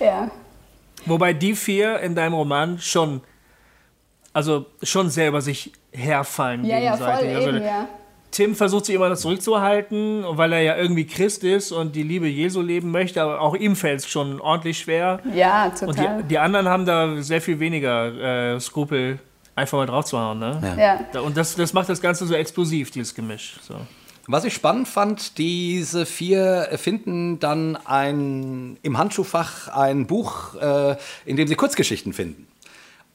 ja. 0.00 0.30
Wobei 1.06 1.32
die 1.32 1.54
vier 1.54 2.00
in 2.00 2.16
deinem 2.16 2.34
Roman 2.34 2.80
schon, 2.80 3.20
also 4.32 4.66
schon 4.82 5.10
selber 5.10 5.42
sich 5.42 5.70
herfallen 5.92 6.64
ja, 6.64 6.80
gegenseitig. 6.80 7.30
Ja, 7.30 7.34
voll 7.34 7.36
also, 7.36 7.56
eben, 7.56 7.64
ja 7.64 7.88
Tim 8.30 8.54
versucht 8.54 8.86
sich 8.86 8.94
immer 8.94 9.14
zurückzuhalten, 9.14 10.24
weil 10.28 10.52
er 10.52 10.60
ja 10.60 10.76
irgendwie 10.76 11.06
Christ 11.06 11.44
ist 11.44 11.72
und 11.72 11.96
die 11.96 12.02
Liebe 12.02 12.28
Jesu 12.28 12.60
leben 12.60 12.90
möchte, 12.90 13.22
aber 13.22 13.40
auch 13.40 13.54
ihm 13.56 13.74
fällt 13.74 14.00
es 14.00 14.08
schon 14.08 14.40
ordentlich 14.40 14.78
schwer. 14.78 15.20
Ja, 15.34 15.70
total. 15.70 15.88
Und 15.88 15.98
die, 15.98 16.28
die 16.28 16.38
anderen 16.38 16.68
haben 16.68 16.84
da 16.84 17.22
sehr 17.22 17.40
viel 17.40 17.58
weniger 17.58 18.54
äh, 18.54 18.60
Skrupel, 18.60 19.18
einfach 19.54 19.78
mal 19.78 19.86
drauf 19.86 20.04
zu 20.04 20.18
hauen. 20.18 20.38
Ne? 20.38 20.60
Ja. 20.76 21.00
ja. 21.14 21.20
Und 21.20 21.36
das, 21.36 21.54
das 21.54 21.72
macht 21.72 21.88
das 21.88 22.00
Ganze 22.00 22.26
so 22.26 22.34
explosiv, 22.34 22.90
dieses 22.90 23.14
Gemisch. 23.14 23.56
So. 23.62 23.74
Was 24.30 24.44
ich 24.44 24.52
spannend 24.52 24.86
fand, 24.88 25.38
diese 25.38 26.04
vier 26.04 26.68
finden 26.76 27.38
dann 27.38 27.76
ein, 27.76 28.76
im 28.82 28.98
Handschuhfach 28.98 29.68
ein 29.68 30.06
Buch, 30.06 30.54
äh, 30.54 30.96
in 31.24 31.36
dem 31.36 31.48
sie 31.48 31.54
Kurzgeschichten 31.54 32.12
finden. 32.12 32.46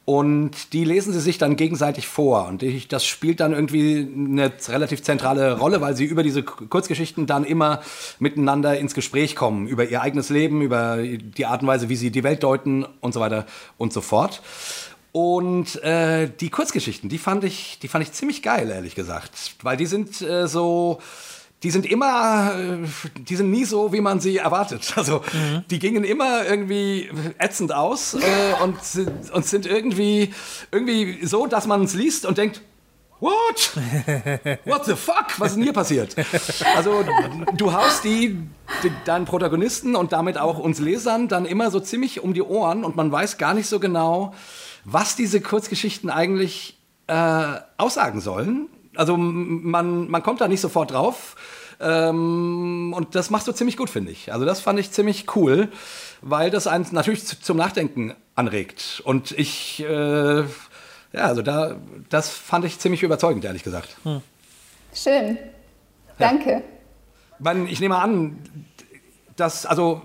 Und 0.06 0.74
die 0.74 0.84
lesen 0.84 1.14
sie 1.14 1.22
sich 1.22 1.38
dann 1.38 1.56
gegenseitig 1.56 2.08
vor. 2.08 2.48
Und 2.48 2.62
ich, 2.62 2.90
das 2.90 3.06
spielt 3.06 3.40
dann 3.40 3.54
irgendwie 3.54 4.06
eine 4.14 4.52
relativ 4.68 5.02
zentrale 5.02 5.58
Rolle, 5.58 5.80
weil 5.80 5.96
sie 5.96 6.04
über 6.04 6.24
diese 6.24 6.44
Kurzgeschichten 6.44 7.26
dann 7.26 7.46
immer 7.46 7.82
miteinander 8.20 8.78
ins 8.78 8.94
Gespräch 8.94 9.36
kommen. 9.36 9.66
Über 9.66 9.86
ihr 9.86 10.02
eigenes 10.02 10.30
Leben, 10.30 10.62
über 10.62 10.98
die 10.98 11.46
Art 11.46 11.62
und 11.62 11.68
Weise, 11.70 11.88
wie 11.88 11.96
sie 11.96 12.12
die 12.12 12.24
Welt 12.24 12.44
deuten 12.44 12.86
und 13.00 13.14
so 13.14 13.22
weiter 13.22 13.46
und 13.78 13.94
so 13.94 14.02
fort. 14.02 14.42
Und 15.14 15.82
äh, 15.84 16.28
die 16.28 16.50
Kurzgeschichten, 16.50 17.08
die 17.08 17.20
fand, 17.20 17.46
ich, 17.46 17.80
die 17.80 17.88
fand 17.88 18.04
ich 18.04 18.12
ziemlich 18.12 18.42
geil, 18.42 18.70
ehrlich 18.70 18.96
gesagt. 18.96 19.56
Weil 19.62 19.78
die 19.78 19.86
sind 19.86 20.22
äh, 20.22 20.48
so 20.50 21.00
die 21.64 21.72
sind 21.72 21.86
immer, 21.86 22.54
äh, 22.56 22.88
die 23.18 23.36
sind 23.36 23.50
nie 23.50 23.64
so, 23.64 23.94
wie 23.94 24.02
man 24.02 24.20
sie 24.20 24.38
erwartet. 24.38 24.94
Also 25.04 25.22
mhm. 25.34 25.64
die 25.70 25.80
gingen 25.80 26.04
immer 26.04 26.46
irgendwie 26.46 27.10
ätzend 27.40 27.74
aus 27.74 28.14
äh, 28.14 28.64
und, 28.64 28.76
und 29.34 29.46
sind 29.46 29.66
irgendwie, 29.66 30.34
irgendwie 30.72 31.26
so, 31.26 31.48
dass 31.48 31.66
man 31.68 31.84
es 31.84 31.94
liest 31.94 32.26
und 32.26 32.38
denkt, 32.38 32.62
What? 33.20 33.78
What 34.66 34.84
the 34.86 34.96
fuck? 34.96 35.40
Was 35.40 35.52
ist 35.52 35.56
denn 35.56 35.64
hier 35.64 35.72
passiert? 35.72 36.14
Also, 36.76 37.06
du 37.56 37.72
haust 37.72 38.04
die, 38.04 38.38
die, 38.84 38.92
deinen 39.06 39.24
Protagonisten 39.24 39.96
und 39.96 40.12
damit 40.12 40.38
auch 40.38 40.60
uns 40.60 40.80
Lesern 40.80 41.30
dann 41.30 41.46
immer 41.46 41.72
so 41.72 41.80
ziemlich 41.80 42.22
um 42.22 42.34
die 42.34 42.42
Ohren 42.42 42.84
und 42.84 42.98
man 42.98 43.10
weiß 43.10 43.38
gar 43.38 43.54
nicht 43.54 43.68
so 43.68 43.80
genau, 43.80 44.34
was 44.84 45.16
diese 45.16 45.40
Kurzgeschichten 45.40 46.10
eigentlich 46.10 46.78
äh, 47.08 47.56
aussagen 47.78 48.20
sollen 48.20 48.68
also 48.96 49.18
man, 49.18 50.10
man 50.10 50.24
kommt 50.24 50.42
da 50.42 50.48
nicht 50.48 50.62
sofort 50.62 50.92
drauf. 50.92 51.36
Ähm, 51.80 52.94
und 52.96 53.16
das 53.16 53.30
machst 53.30 53.48
du 53.48 53.52
ziemlich 53.52 53.78
gut, 53.78 53.90
finde 53.90 54.12
ich. 54.12 54.32
Also 54.32 54.46
das 54.46 54.62
fand 54.62 54.80
ich 54.80 54.92
ziemlich 54.92 55.36
cool, 55.36 55.70
weil 56.22 56.50
das 56.50 56.68
einen 56.68 56.86
natürlich 56.92 57.26
zum 57.26 57.58
Nachdenken 57.58 58.16
anregt. 58.36 59.02
Und 59.06 59.32
ich, 59.32 59.84
äh, 59.84 60.42
ja, 60.42 60.46
also 61.14 61.42
da, 61.42 61.76
das 62.10 62.30
fand 62.30 62.66
ich 62.66 62.80
ziemlich 62.80 63.04
überzeugend, 63.04 63.44
ehrlich 63.46 63.64
gesagt. 63.64 63.98
Hm. 64.04 64.22
Schön. 64.94 65.38
Danke. 66.18 66.64
Ja. 67.44 67.54
Ich 67.66 67.80
nehme 67.80 67.98
an, 67.98 68.38
dass, 69.36 69.66
also 69.66 70.04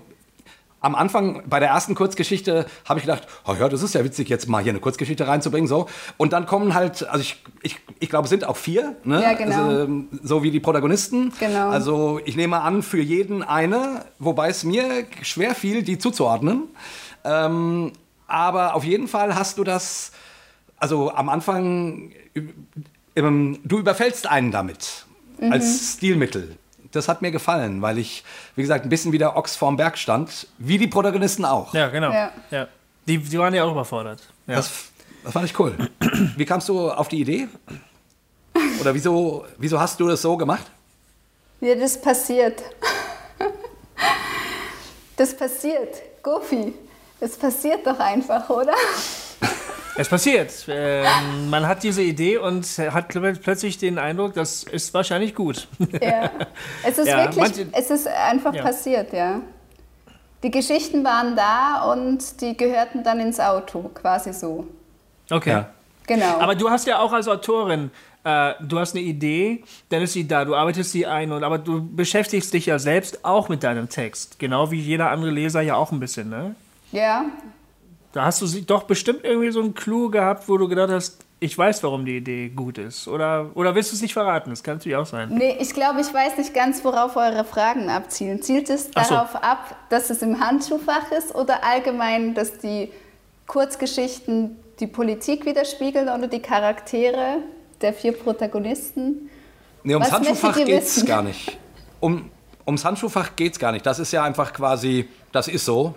am 0.81 0.95
Anfang 0.95 1.43
bei 1.47 1.59
der 1.59 1.69
ersten 1.69 1.95
Kurzgeschichte 1.95 2.65
habe 2.85 2.99
ich 2.99 3.05
gedacht, 3.05 3.27
oh 3.45 3.53
ja, 3.59 3.67
das 3.67 3.83
ist 3.83 3.93
ja 3.95 4.03
witzig, 4.03 4.29
jetzt 4.29 4.47
mal 4.47 4.63
hier 4.63 4.71
eine 4.71 4.79
Kurzgeschichte 4.79 5.27
reinzubringen. 5.27 5.67
So. 5.67 5.87
Und 6.17 6.33
dann 6.33 6.45
kommen 6.45 6.73
halt, 6.73 7.07
also 7.07 7.19
ich, 7.21 7.43
ich, 7.61 7.77
ich 7.99 8.09
glaube, 8.09 8.25
es 8.25 8.29
sind 8.29 8.45
auch 8.45 8.55
vier, 8.55 8.95
ne? 9.03 9.21
ja, 9.21 9.33
genau. 9.33 9.67
also, 9.67 10.03
so 10.23 10.43
wie 10.43 10.51
die 10.51 10.59
Protagonisten. 10.59 11.33
Genau. 11.39 11.69
Also 11.69 12.21
ich 12.23 12.35
nehme 12.35 12.61
an, 12.61 12.81
für 12.81 13.01
jeden 13.01 13.43
eine, 13.43 14.05
wobei 14.19 14.49
es 14.49 14.63
mir 14.63 15.05
schwer 15.21 15.53
fiel, 15.53 15.83
die 15.83 15.97
zuzuordnen. 15.97 16.63
Ähm, 17.23 17.91
aber 18.27 18.75
auf 18.75 18.83
jeden 18.83 19.07
Fall 19.07 19.35
hast 19.35 19.57
du 19.57 19.63
das, 19.63 20.11
also 20.77 21.11
am 21.11 21.27
Anfang, 21.29 22.11
ähm, 23.15 23.59
du 23.63 23.79
überfällst 23.79 24.27
einen 24.27 24.51
damit 24.51 25.05
mhm. 25.39 25.51
als 25.51 25.95
Stilmittel 25.95 26.55
das 26.91 27.07
hat 27.07 27.21
mir 27.21 27.31
gefallen, 27.31 27.81
weil 27.81 27.97
ich, 27.97 28.23
wie 28.55 28.61
gesagt, 28.61 28.85
ein 28.85 28.89
bisschen 28.89 29.11
wie 29.11 29.17
der 29.17 29.35
Ochs 29.35 29.55
vorm 29.55 29.77
Berg 29.77 29.97
stand, 29.97 30.47
wie 30.57 30.77
die 30.77 30.87
Protagonisten 30.87 31.45
auch. 31.45 31.73
Ja, 31.73 31.87
genau. 31.89 32.11
Ja. 32.11 32.31
ja. 32.51 32.67
Die, 33.07 33.17
die 33.17 33.39
waren 33.39 33.53
ja 33.53 33.63
auch 33.63 33.71
überfordert. 33.71 34.21
Ja. 34.47 34.55
Das 34.55 34.71
Das 35.23 35.33
fand 35.33 35.45
ich 35.45 35.59
cool. 35.59 35.75
Wie 36.37 36.45
kamst 36.45 36.69
du 36.69 36.89
auf 36.89 37.07
die 37.09 37.19
Idee? 37.21 37.47
Oder 38.79 38.93
wieso, 38.93 39.45
wieso 39.57 39.79
hast 39.79 39.99
du 39.99 40.07
das 40.07 40.21
so 40.21 40.37
gemacht? 40.37 40.65
Ja, 41.61 41.75
das 41.75 41.99
passiert. 41.99 42.63
Das 45.17 45.35
passiert. 45.35 46.01
Gofi, 46.23 46.73
das 47.19 47.35
passiert 47.35 47.85
doch 47.85 47.99
einfach, 47.99 48.49
oder? 48.49 48.73
Es 49.99 50.07
passiert. 50.07 50.53
Ähm, 50.69 51.49
man 51.49 51.67
hat 51.67 51.83
diese 51.83 52.01
Idee 52.01 52.37
und 52.37 52.65
hat 52.65 53.09
plötzlich 53.09 53.77
den 53.77 53.97
Eindruck, 53.99 54.33
das 54.33 54.63
ist 54.63 54.93
wahrscheinlich 54.93 55.35
gut. 55.35 55.67
Ja, 56.01 56.29
es 56.87 56.97
ist 56.97 57.07
Ja, 57.07 57.17
wirklich, 57.17 57.37
manche- 57.37 57.67
es 57.73 57.89
ist 57.89 58.07
einfach 58.07 58.53
Ja. 58.53 58.63
passiert, 58.63 59.11
ja. 59.11 59.41
Die 60.41 60.51
Geschichten 60.51 61.03
waren 61.03 61.35
da 61.35 61.91
und 61.91 62.39
die 62.39 62.55
gehörten 62.55 63.03
dann 63.03 63.19
ins 63.19 63.41
Auto, 63.41 63.89
quasi 63.93 64.31
so. 64.31 64.65
Okay. 65.29 65.49
Ja. 65.49 65.69
Genau. 66.07 66.39
Aber 66.39 66.55
du 66.55 66.69
hast 66.69 66.87
ja 66.87 66.99
auch 66.99 67.11
als 67.11 67.27
Autorin, 67.27 67.91
äh, 68.23 68.53
du 68.61 68.79
hast 68.79 68.95
eine 68.95 69.03
Idee, 69.03 69.63
dann 69.89 70.01
ist 70.01 70.13
sie 70.13 70.25
da, 70.27 70.45
du 70.45 70.55
arbeitest 70.55 70.91
sie 70.93 71.05
ein, 71.05 71.31
und, 71.33 71.43
aber 71.43 71.57
du 71.57 71.85
beschäftigst 71.93 72.53
dich 72.53 72.65
ja 72.67 72.79
selbst 72.79 73.25
auch 73.25 73.49
mit 73.49 73.63
deinem 73.63 73.89
Text. 73.89 74.39
Genau 74.39 74.71
wie 74.71 74.79
jeder 74.79 75.11
andere 75.11 75.29
Leser 75.31 75.59
ja 75.61 75.75
auch 75.75 75.91
ein 75.91 75.99
bisschen, 75.99 76.29
ne? 76.29 76.55
ja, 76.93 77.25
Da 78.11 78.25
hast 78.25 78.41
du 78.41 78.47
sie 78.47 78.65
doch 78.65 78.83
bestimmt 78.83 79.23
irgendwie 79.23 79.51
so 79.51 79.59
einen 79.61 79.73
Clou 79.73 80.09
gehabt, 80.09 80.49
wo 80.49 80.57
du 80.57 80.67
gedacht 80.67 80.89
hast, 80.89 81.19
ich 81.41 81.57
weiß, 81.57 81.83
warum 81.83 82.05
die 82.05 82.17
Idee 82.17 82.49
gut 82.49 82.77
ist. 82.77 83.07
Oder, 83.07 83.51
oder 83.53 83.73
willst 83.75 83.91
du 83.91 83.95
es 83.95 84.01
nicht 84.01 84.13
verraten? 84.13 84.49
Das 84.49 84.61
kann 84.61 84.77
natürlich 84.77 84.97
auch 84.97 85.05
sein. 85.05 85.29
nee, 85.29 85.55
ich 85.59 85.73
glaube, 85.73 86.01
ich 86.01 86.13
weiß 86.13 86.37
nicht 86.37 86.53
ganz, 86.53 86.83
worauf 86.83 87.15
eure 87.15 87.45
Fragen 87.45 87.89
abzielen. 87.89 88.41
Zielt 88.41 88.69
es 88.69 88.89
Ach 88.95 89.05
so. 89.05 89.13
darauf 89.15 89.35
ab, 89.35 89.75
dass 89.89 90.09
es 90.09 90.21
im 90.21 90.39
Handschuhfach 90.39 91.11
ist 91.11 91.33
oder 91.33 91.63
allgemein, 91.63 92.33
dass 92.33 92.57
die 92.57 92.91
Kurzgeschichten 93.47 94.57
die 94.79 94.87
Politik 94.87 95.45
widerspiegeln 95.45 96.09
oder 96.09 96.27
die 96.27 96.41
Charaktere 96.41 97.37
der 97.81 97.93
vier 97.93 98.11
Protagonisten? 98.11 99.29
Nee, 99.83 99.93
ums 99.93 100.07
Was 100.07 100.13
Handschuhfach 100.15 100.55
geht's 100.55 100.97
wissen? 100.97 101.07
gar 101.07 101.21
nicht. 101.21 101.57
Um, 102.01 102.29
ums 102.65 102.83
Handschuhfach 102.83 103.35
geht's 103.37 103.59
gar 103.59 103.71
nicht. 103.71 103.85
Das 103.85 103.99
ist 103.99 104.11
ja 104.11 104.23
einfach 104.23 104.51
quasi, 104.51 105.07
das 105.31 105.47
ist 105.47 105.63
so. 105.63 105.95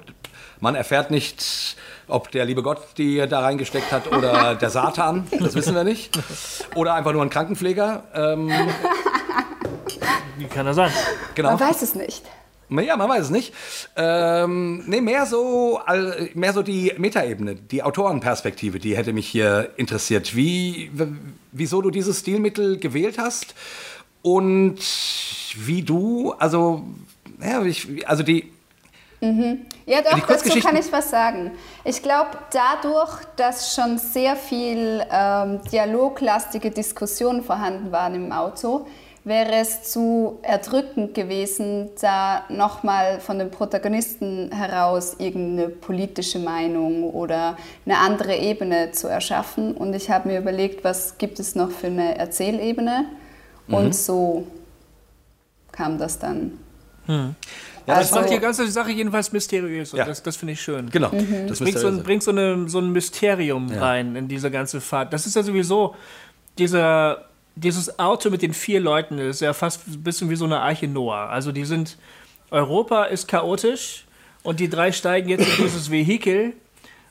Man 0.62 0.77
erfährt 0.77 1.11
nicht, 1.11 1.77
ob 2.07 2.31
der 2.31 2.44
liebe 2.44 2.62
Gott 2.62 2.79
die 2.96 3.27
da 3.29 3.40
reingesteckt 3.40 3.90
hat 3.90 4.12
oder 4.12 4.55
der 4.55 4.70
Satan. 4.70 5.27
Das 5.40 5.57
wissen 5.57 5.75
wir 5.75 5.83
nicht. 5.83 6.16
Oder 6.77 6.94
einfach 6.94 7.12
nur 7.12 7.20
ein 7.20 7.31
Krankenpfleger. 7.31 8.05
Ähm, 8.14 8.48
Wie 10.38 10.44
kann 10.44 10.64
das 10.64 10.77
sein? 10.77 10.92
genau. 11.35 11.51
Man 11.51 11.61
weiß 11.61 11.83
es 11.83 11.96
nicht. 11.96 12.22
Ja, 12.70 12.96
man 12.96 13.09
weiß 13.09 13.25
es 13.25 13.31
nicht. 13.31 13.53
Ähm, 13.96 14.85
nee, 14.87 15.01
mehr 15.01 15.27
so, 15.27 15.81
mehr 16.35 16.53
so 16.53 16.62
die 16.62 16.92
Metaebene, 16.96 17.57
die 17.57 17.83
Autorenperspektive, 17.83 18.79
die 18.79 18.96
hätte 18.96 19.12
mich 19.12 19.27
hier 19.27 19.70
interessiert. 19.77 20.37
Wie, 20.37 20.92
wieso 21.51 21.83
du 21.83 21.90
dieses 21.90 22.20
Stilmittel 22.20 22.79
gewählt 22.79 23.18
hast 23.18 23.57
und 24.22 24.79
wie 25.57 25.83
du, 25.83 26.35
also, 26.38 26.85
ja, 27.42 27.64
ich, 27.64 28.09
also 28.09 28.22
die, 28.22 28.53
Ja, 29.87 30.02
doch, 30.02 30.26
dazu 30.26 30.58
kann 30.61 30.76
ich 30.76 30.92
was 30.92 31.11
sagen. 31.11 31.52
Ich 31.85 32.02
glaube, 32.02 32.30
dadurch, 32.52 33.24
dass 33.37 33.74
schon 33.74 33.98
sehr 33.98 34.35
viel 34.35 35.04
ähm, 35.11 35.61
dialoglastige 35.70 36.70
Diskussionen 36.70 37.42
vorhanden 37.42 37.92
waren 37.92 38.14
im 38.16 38.32
Auto, 38.32 38.87
wäre 39.24 39.54
es 39.54 39.85
zu 39.85 40.40
erdrückend 40.42 41.14
gewesen, 41.14 41.90
da 42.00 42.42
nochmal 42.48 43.20
von 43.20 43.38
den 43.38 43.50
Protagonisten 43.50 44.50
heraus 44.50 45.14
irgendeine 45.18 45.68
politische 45.68 46.40
Meinung 46.40 47.04
oder 47.04 47.56
eine 47.87 47.98
andere 47.98 48.37
Ebene 48.37 48.90
zu 48.90 49.06
erschaffen. 49.06 49.74
Und 49.74 49.94
ich 49.94 50.11
habe 50.11 50.28
mir 50.28 50.38
überlegt, 50.40 50.82
was 50.82 51.18
gibt 51.18 51.38
es 51.38 51.54
noch 51.54 51.70
für 51.70 51.87
eine 51.87 52.18
Erzählebene? 52.18 53.04
Und 53.68 53.94
so 53.94 54.46
kam 55.70 55.98
das 55.98 56.18
dann. 56.18 56.58
Ja, 57.86 57.94
Das 57.96 58.12
Also- 58.12 58.16
macht 58.20 58.30
die 58.30 58.38
ganze 58.40 58.66
Sache 58.70 58.90
jedenfalls 58.90 59.32
mysteriös 59.32 59.92
und 59.92 59.98
Ja. 59.98 60.04
das, 60.04 60.22
das 60.22 60.36
finde 60.36 60.52
ich 60.54 60.60
schön. 60.60 60.90
genau, 60.90 61.10
das 61.48 61.58
Bringt 61.60 61.74
Mhm. 61.76 61.78
so, 61.80 61.86
ein, 61.88 62.02
bringt 62.02 62.22
so, 62.22 62.30
eine, 62.30 62.68
so 62.68 62.78
ein 62.78 62.90
Mysterium 62.92 63.72
Ja. 63.72 63.80
rein 63.80 64.16
in 64.16 64.28
diese 64.28 64.50
ganze 64.50 64.80
Fahrt. 64.80 65.12
Das 65.12 65.26
ist 65.26 65.36
ja 65.36 65.42
sowieso 65.42 65.94
dieser, 66.58 67.26
dieses 67.54 67.98
Auto 67.98 68.30
mit 68.30 68.42
den 68.42 68.52
vier 68.54 68.80
Leuten 68.80 69.18
ist 69.18 69.40
ja 69.40 69.52
fast 69.52 69.86
ein 69.88 70.02
bisschen 70.02 70.30
wie 70.30 70.36
so 70.36 70.44
eine 70.44 70.60
Arche 70.60 70.88
Noah. 70.88 71.28
Also 71.30 71.52
die 71.52 71.64
sind, 71.64 71.96
Europa 72.50 73.04
ist 73.04 73.28
chaotisch 73.28 74.04
und 74.42 74.60
die 74.60 74.68
drei 74.68 74.92
steigen 74.92 75.28
jetzt 75.28 75.46
in 75.58 75.64
dieses 75.64 75.90
Vehikel 75.90 76.54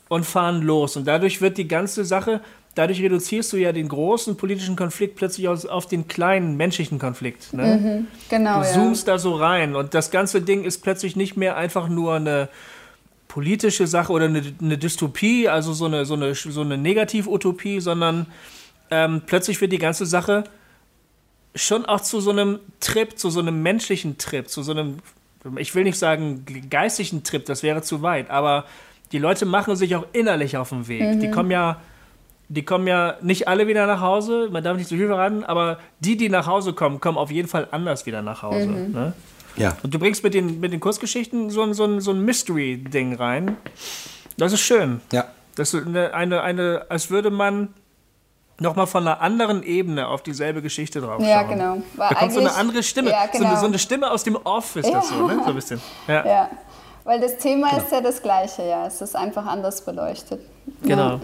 und 0.09 0.25
fahren 0.25 0.61
los. 0.61 0.97
Und 0.97 1.05
dadurch 1.07 1.41
wird 1.41 1.57
die 1.57 1.67
ganze 1.67 2.05
Sache, 2.05 2.41
dadurch 2.75 3.01
reduzierst 3.01 3.51
du 3.53 3.57
ja 3.57 3.71
den 3.71 3.87
großen 3.87 4.37
politischen 4.37 4.75
Konflikt 4.75 5.15
plötzlich 5.15 5.47
aus, 5.47 5.65
auf 5.65 5.87
den 5.87 6.07
kleinen 6.07 6.57
menschlichen 6.57 6.99
Konflikt. 6.99 7.53
Ne? 7.53 8.05
Genau, 8.29 8.59
Du 8.59 8.65
ja. 8.65 8.73
zoomst 8.73 9.07
da 9.07 9.17
so 9.17 9.35
rein 9.35 9.75
und 9.75 9.93
das 9.93 10.11
ganze 10.11 10.41
Ding 10.41 10.63
ist 10.63 10.79
plötzlich 10.79 11.15
nicht 11.15 11.37
mehr 11.37 11.57
einfach 11.57 11.89
nur 11.89 12.15
eine 12.15 12.49
politische 13.27 13.87
Sache 13.87 14.11
oder 14.11 14.25
eine, 14.25 14.43
eine 14.61 14.77
Dystopie, 14.77 15.47
also 15.47 15.73
so 15.73 15.85
eine, 15.85 16.05
so 16.05 16.15
eine, 16.15 16.35
so 16.35 16.61
eine 16.61 16.77
Negativ-Utopie, 16.77 17.79
sondern 17.79 18.27
ähm, 18.89 19.21
plötzlich 19.25 19.59
wird 19.61 19.71
die 19.71 19.77
ganze 19.77 20.05
Sache 20.05 20.43
schon 21.55 21.85
auch 21.85 22.01
zu 22.01 22.19
so 22.19 22.31
einem 22.31 22.59
Trip, 22.79 23.17
zu 23.17 23.29
so 23.29 23.39
einem 23.39 23.61
menschlichen 23.61 24.17
Trip, 24.17 24.49
zu 24.49 24.63
so 24.63 24.71
einem, 24.71 24.97
ich 25.57 25.73
will 25.75 25.83
nicht 25.83 25.97
sagen 25.97 26.45
geistigen 26.69 27.23
Trip, 27.23 27.45
das 27.45 27.63
wäre 27.63 27.81
zu 27.81 28.01
weit, 28.01 28.29
aber 28.29 28.65
die 29.11 29.17
Leute 29.17 29.45
machen 29.45 29.75
sich 29.75 29.95
auch 29.95 30.05
innerlich 30.13 30.57
auf 30.57 30.69
den 30.69 30.87
Weg. 30.87 31.19
Die 31.19 31.31
kommen 31.31 31.51
ja 31.51 31.81
die 32.53 32.63
kommen 32.63 32.85
ja 32.87 33.15
nicht 33.21 33.47
alle 33.47 33.67
wieder 33.67 33.87
nach 33.87 34.01
Hause, 34.01 34.49
man 34.51 34.63
darf 34.63 34.75
nicht 34.77 34.89
zu 34.89 34.95
viel 34.95 35.07
verraten, 35.07 35.43
aber 35.45 35.79
die, 35.99 36.17
die 36.17 36.27
nach 36.29 36.47
Hause 36.47 36.73
kommen, 36.73 36.99
kommen 36.99 37.17
auf 37.17 37.31
jeden 37.31 37.47
Fall 37.47 37.67
anders 37.71 38.05
wieder 38.05 38.21
nach 38.21 38.41
Hause. 38.43 38.67
Ne? 38.67 39.13
ja. 39.55 39.77
Und 39.83 39.93
du 39.93 39.99
bringst 39.99 40.23
mit 40.23 40.33
den, 40.33 40.59
mit 40.59 40.73
den 40.73 40.79
Kurzgeschichten 40.81 41.49
so 41.49 41.61
ein, 41.61 41.73
so 41.73 41.85
ein, 41.85 42.01
so 42.01 42.11
ein 42.11 42.21
Mystery-Ding 42.25 43.15
rein. 43.15 43.55
Das 44.37 44.51
ist 44.53 44.61
schön. 44.61 44.99
ja. 45.11 45.25
Das 45.55 45.73
ist 45.73 45.85
eine, 45.85 46.13
eine, 46.13 46.41
eine 46.41 46.85
als 46.89 47.09
würde 47.09 47.29
man 47.29 47.73
nochmal 48.59 48.87
von 48.87 49.05
einer 49.05 49.19
anderen 49.21 49.63
Ebene 49.63 50.07
auf 50.07 50.21
dieselbe 50.23 50.61
Geschichte 50.61 51.01
drauf 51.01 51.21
Ja, 51.21 51.41
schauen. 51.41 51.49
genau. 51.49 51.77
War 51.97 52.09
Da 52.09 52.15
kommt 52.15 52.31
so 52.33 52.39
eine 52.39 52.53
andere 52.55 52.83
Stimme, 52.83 53.09
Ja, 53.11 53.25
so, 53.31 53.39
eine, 53.39 53.47
genau. 53.49 53.59
so 53.59 53.65
eine 53.65 53.77
Stimme 53.79 54.09
aus 54.11 54.23
dem 54.23 54.35
Off 54.37 54.75
ist 54.77 54.89
das 54.93 55.09
so, 55.09 55.27
ne? 55.27 55.41
so 55.43 55.49
ein 55.49 55.55
bisschen. 55.55 55.81
Ja, 56.07 56.25
Ja, 56.25 56.49
weil 57.03 57.19
das 57.19 57.37
Thema 57.37 57.69
Genau. 57.69 57.81
ist 57.83 57.91
ja 57.91 57.99
das 58.01 58.21
gleiche, 58.21 58.63
ja. 58.65 58.87
Es 58.87 59.01
ist 59.01 59.15
einfach 59.15 59.45
anders 59.45 59.83
beleuchtet. 59.83 60.39
genau. 60.83 61.19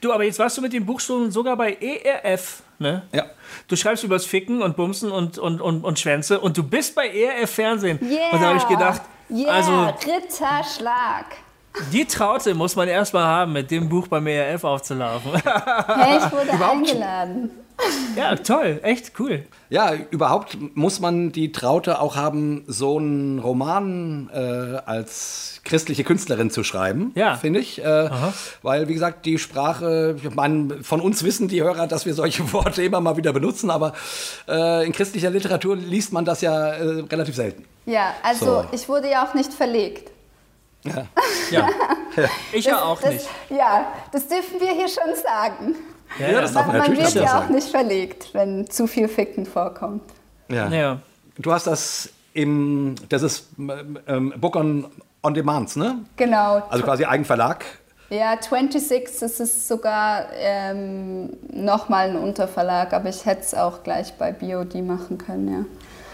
Du, 0.00 0.12
aber 0.12 0.24
jetzt 0.24 0.38
warst 0.38 0.56
du 0.56 0.62
mit 0.62 0.72
den 0.72 0.86
Buchstaben 0.86 1.30
sogar 1.30 1.56
bei 1.56 1.74
ERF, 1.74 2.62
ne? 2.78 3.02
Ja. 3.12 3.26
Du 3.66 3.76
schreibst 3.76 4.04
übers 4.04 4.24
Ficken 4.24 4.62
und 4.62 4.76
Bumsen 4.76 5.10
und, 5.10 5.38
und, 5.38 5.60
und, 5.60 5.84
und 5.84 5.98
Schwänze 5.98 6.40
und 6.40 6.56
du 6.56 6.62
bist 6.62 6.94
bei 6.94 7.08
ERF 7.08 7.50
Fernsehen. 7.50 7.98
Yeah. 8.02 8.30
Und 8.32 8.42
da 8.42 8.48
habe 8.48 8.58
ich 8.58 8.68
gedacht, 8.68 9.02
yeah, 9.30 9.50
also 9.50 9.84
Ritterschlag. 10.10 11.26
die 11.92 12.04
Traute 12.04 12.54
muss 12.54 12.76
man 12.76 12.88
erstmal 12.88 13.24
haben, 13.24 13.52
mit 13.52 13.70
dem 13.70 13.88
Buch 13.88 14.08
beim 14.08 14.26
ERF 14.26 14.64
aufzulaufen. 14.64 15.32
Hey, 15.34 16.18
ich 16.18 16.32
wurde 16.32 16.64
eingeladen. 16.64 17.50
Ja, 18.16 18.34
toll, 18.36 18.80
echt 18.82 19.12
cool. 19.18 19.44
Ja, 19.70 19.92
überhaupt 20.10 20.56
muss 20.74 21.00
man 21.00 21.30
die 21.32 21.52
Traute 21.52 22.00
auch 22.00 22.16
haben, 22.16 22.64
so 22.66 22.98
einen 22.98 23.38
Roman 23.38 24.30
äh, 24.32 24.38
als 24.86 25.60
christliche 25.64 26.02
Künstlerin 26.04 26.50
zu 26.50 26.64
schreiben, 26.64 27.12
Ja. 27.14 27.36
finde 27.36 27.60
ich. 27.60 27.84
Äh, 27.84 28.10
weil, 28.62 28.88
wie 28.88 28.94
gesagt, 28.94 29.26
die 29.26 29.38
Sprache, 29.38 30.16
ich 30.22 30.34
meine, 30.34 30.82
von 30.82 31.00
uns 31.00 31.22
wissen 31.22 31.48
die 31.48 31.62
Hörer, 31.62 31.86
dass 31.86 32.06
wir 32.06 32.14
solche 32.14 32.52
Worte 32.52 32.82
immer 32.82 33.00
mal 33.00 33.16
wieder 33.16 33.32
benutzen, 33.32 33.70
aber 33.70 33.92
äh, 34.48 34.86
in 34.86 34.92
christlicher 34.92 35.30
Literatur 35.30 35.76
liest 35.76 36.12
man 36.12 36.24
das 36.24 36.40
ja 36.40 36.68
äh, 36.68 37.00
relativ 37.10 37.36
selten. 37.36 37.64
Ja, 37.86 38.14
also 38.22 38.44
So. 38.46 38.64
ich 38.72 38.88
wurde 38.88 39.10
ja 39.10 39.24
auch 39.26 39.34
nicht 39.34 39.52
verlegt. 39.52 40.10
Ja. 40.84 41.06
Ja. 41.50 41.68
Ich 42.52 42.64
ja 42.64 42.82
auch 42.82 43.00
das, 43.00 43.12
nicht. 43.12 43.28
Ja, 43.50 43.92
das 44.10 44.26
dürfen 44.26 44.58
wir 44.58 44.72
hier 44.72 44.88
schon 44.88 45.14
sagen. 45.22 45.76
Ja, 46.18 46.40
das 46.40 46.52
darf 46.52 46.66
man 46.66 46.78
Man 46.78 46.88
natürlich 46.88 47.14
wird 47.14 47.24
ja 47.24 47.38
auch 47.38 47.42
sagen. 47.42 47.54
nicht 47.54 47.68
verlegt, 47.68 48.30
wenn 48.32 48.68
zu 48.70 48.86
viel 48.86 49.08
Ficken 49.08 49.46
vorkommt. 49.46 50.02
Ja. 50.48 50.68
Ja. 50.68 50.98
Du 51.36 51.52
hast 51.52 51.66
das 51.66 52.10
im, 52.32 52.94
das 53.08 53.22
ist 53.22 53.48
ähm, 54.06 54.34
Book 54.36 54.56
on, 54.56 54.86
on 55.22 55.34
Demands, 55.34 55.76
ne? 55.76 55.98
Genau. 56.16 56.62
Also 56.68 56.84
quasi 56.84 57.04
Eigenverlag. 57.04 57.64
Ja, 58.10 58.36
26, 58.40 59.20
das 59.20 59.38
ist 59.38 59.68
sogar 59.68 60.26
ähm, 60.32 61.30
nochmal 61.52 62.10
ein 62.10 62.16
Unterverlag, 62.16 62.94
aber 62.94 63.10
ich 63.10 63.26
hätte 63.26 63.42
es 63.42 63.54
auch 63.54 63.82
gleich 63.82 64.14
bei 64.14 64.32
BOD 64.32 64.76
machen 64.76 65.18
können, 65.18 65.52
ja. 65.52 65.64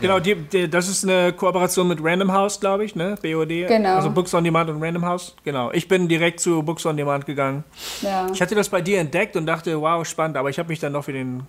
Genau, 0.01 0.19
die, 0.19 0.35
die, 0.35 0.69
das 0.69 0.89
ist 0.89 1.05
eine 1.05 1.33
Kooperation 1.33 1.89
mit 1.89 1.99
Random 2.03 2.33
House, 2.33 2.59
glaube 2.59 2.85
ich, 2.85 2.95
ne? 2.95 3.17
BOD. 3.23 3.69
Genau. 3.69 3.95
Also 3.97 4.11
Books 4.11 4.35
on 4.35 4.45
Demand 4.45 4.69
und 4.71 4.83
Random 4.83 5.05
House. 5.05 5.35
Genau. 5.45 5.71
Ich 5.73 5.89
bin 5.89 6.09
direkt 6.09 6.41
zu 6.41 6.63
Books 6.63 6.85
on 6.85 6.97
Demand 6.97 7.27
gegangen. 7.27 7.65
Ja, 8.03 8.27
Ich 8.33 8.43
hatte 8.43 8.55
das 8.55 8.69
bei 8.69 8.81
dir 8.81 8.99
entdeckt 8.99 9.37
und 9.37 9.47
dachte, 9.47 9.81
wow, 9.81 10.05
spannend, 10.07 10.37
aber 10.37 10.51
ich 10.51 10.59
habe 10.59 10.69
mich 10.69 10.81
dann 10.81 10.93
noch 10.93 11.05
für 11.05 11.13
den 11.13 11.45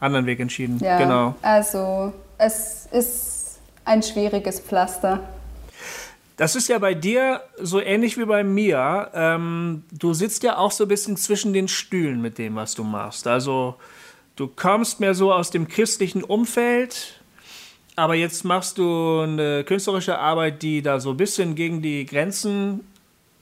anderen 0.00 0.26
Weg 0.26 0.40
entschieden. 0.40 0.78
ja. 0.82 0.98
Genau. 0.98 1.34
also 1.40 2.12
es 2.36 2.86
ist 2.90 3.58
ein 3.84 4.02
schwieriges 4.02 4.60
Pflaster. 4.60 5.20
Das 6.36 6.56
ist 6.56 6.68
ja 6.68 6.78
bei 6.78 6.94
dir 6.94 7.42
so 7.60 7.80
ähnlich 7.80 8.18
wie 8.18 8.24
bei 8.24 8.42
mir. 8.42 9.08
Ähm, 9.14 9.84
du 9.92 10.14
sitzt 10.14 10.42
ja 10.42 10.56
auch 10.58 10.72
so 10.72 10.84
ein 10.84 10.88
bisschen 10.88 11.16
zwischen 11.16 11.52
den 11.52 11.68
Stühlen 11.68 12.20
mit 12.20 12.38
dem, 12.38 12.56
was 12.56 12.74
du 12.74 12.82
machst. 12.82 13.28
Also 13.28 13.76
du 14.34 14.48
kommst 14.48 14.98
mehr 14.98 15.14
so 15.14 15.32
aus 15.32 15.50
dem 15.50 15.68
christlichen 15.68 16.24
Umfeld, 16.24 17.20
aber 17.96 18.14
jetzt 18.14 18.44
machst 18.44 18.78
du 18.78 19.20
eine 19.20 19.64
künstlerische 19.64 20.18
Arbeit, 20.18 20.62
die 20.62 20.82
da 20.82 21.00
so 21.00 21.10
ein 21.10 21.16
bisschen 21.16 21.54
gegen 21.54 21.80
die 21.80 22.06
Grenzen 22.06 22.80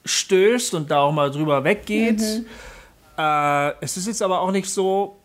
stößt 0.05 0.75
und 0.75 0.91
da 0.91 1.01
auch 1.01 1.13
mal 1.13 1.31
drüber 1.31 1.65
weggeht. 1.65 2.21
Mhm. 2.21 2.47
Äh, 3.17 3.73
es 3.81 3.97
ist 3.97 4.07
jetzt 4.07 4.23
aber 4.23 4.41
auch 4.41 4.51
nicht 4.51 4.69
so, 4.69 5.17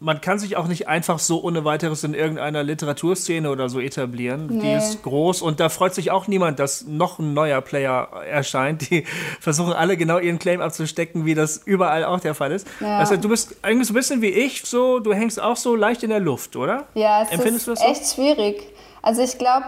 man 0.00 0.20
kann 0.20 0.38
sich 0.38 0.56
auch 0.56 0.66
nicht 0.66 0.86
einfach 0.88 1.18
so 1.18 1.42
ohne 1.42 1.64
weiteres 1.64 2.04
in 2.04 2.12
irgendeiner 2.12 2.62
Literaturszene 2.62 3.50
oder 3.50 3.70
so 3.70 3.80
etablieren. 3.80 4.48
Nee. 4.48 4.60
Die 4.60 4.72
ist 4.72 5.02
groß 5.02 5.40
und 5.40 5.60
da 5.60 5.70
freut 5.70 5.94
sich 5.94 6.10
auch 6.10 6.26
niemand, 6.26 6.58
dass 6.58 6.84
noch 6.86 7.18
ein 7.18 7.32
neuer 7.32 7.60
Player 7.62 8.08
erscheint. 8.28 8.90
Die 8.90 9.04
versuchen 9.40 9.72
alle 9.72 9.96
genau 9.96 10.18
ihren 10.18 10.38
Claim 10.38 10.60
abzustecken, 10.60 11.24
wie 11.24 11.34
das 11.34 11.62
überall 11.64 12.04
auch 12.04 12.20
der 12.20 12.34
Fall 12.34 12.52
ist. 12.52 12.66
Ja. 12.80 12.98
Also, 12.98 13.16
du 13.16 13.28
bist 13.28 13.56
eigentlich 13.62 13.88
so 13.88 13.92
ein 13.92 13.96
bisschen 13.96 14.20
wie 14.20 14.28
ich, 14.28 14.62
so, 14.66 14.98
du 14.98 15.14
hängst 15.14 15.40
auch 15.40 15.56
so 15.56 15.74
leicht 15.74 16.02
in 16.02 16.10
der 16.10 16.20
Luft, 16.20 16.56
oder? 16.56 16.86
Ja, 16.94 17.22
es 17.22 17.30
Empfindest 17.30 17.68
ist 17.68 17.82
echt 17.82 18.04
so? 18.04 18.16
schwierig. 18.16 18.73
Also 19.04 19.20
ich 19.20 19.36
glaube, 19.36 19.66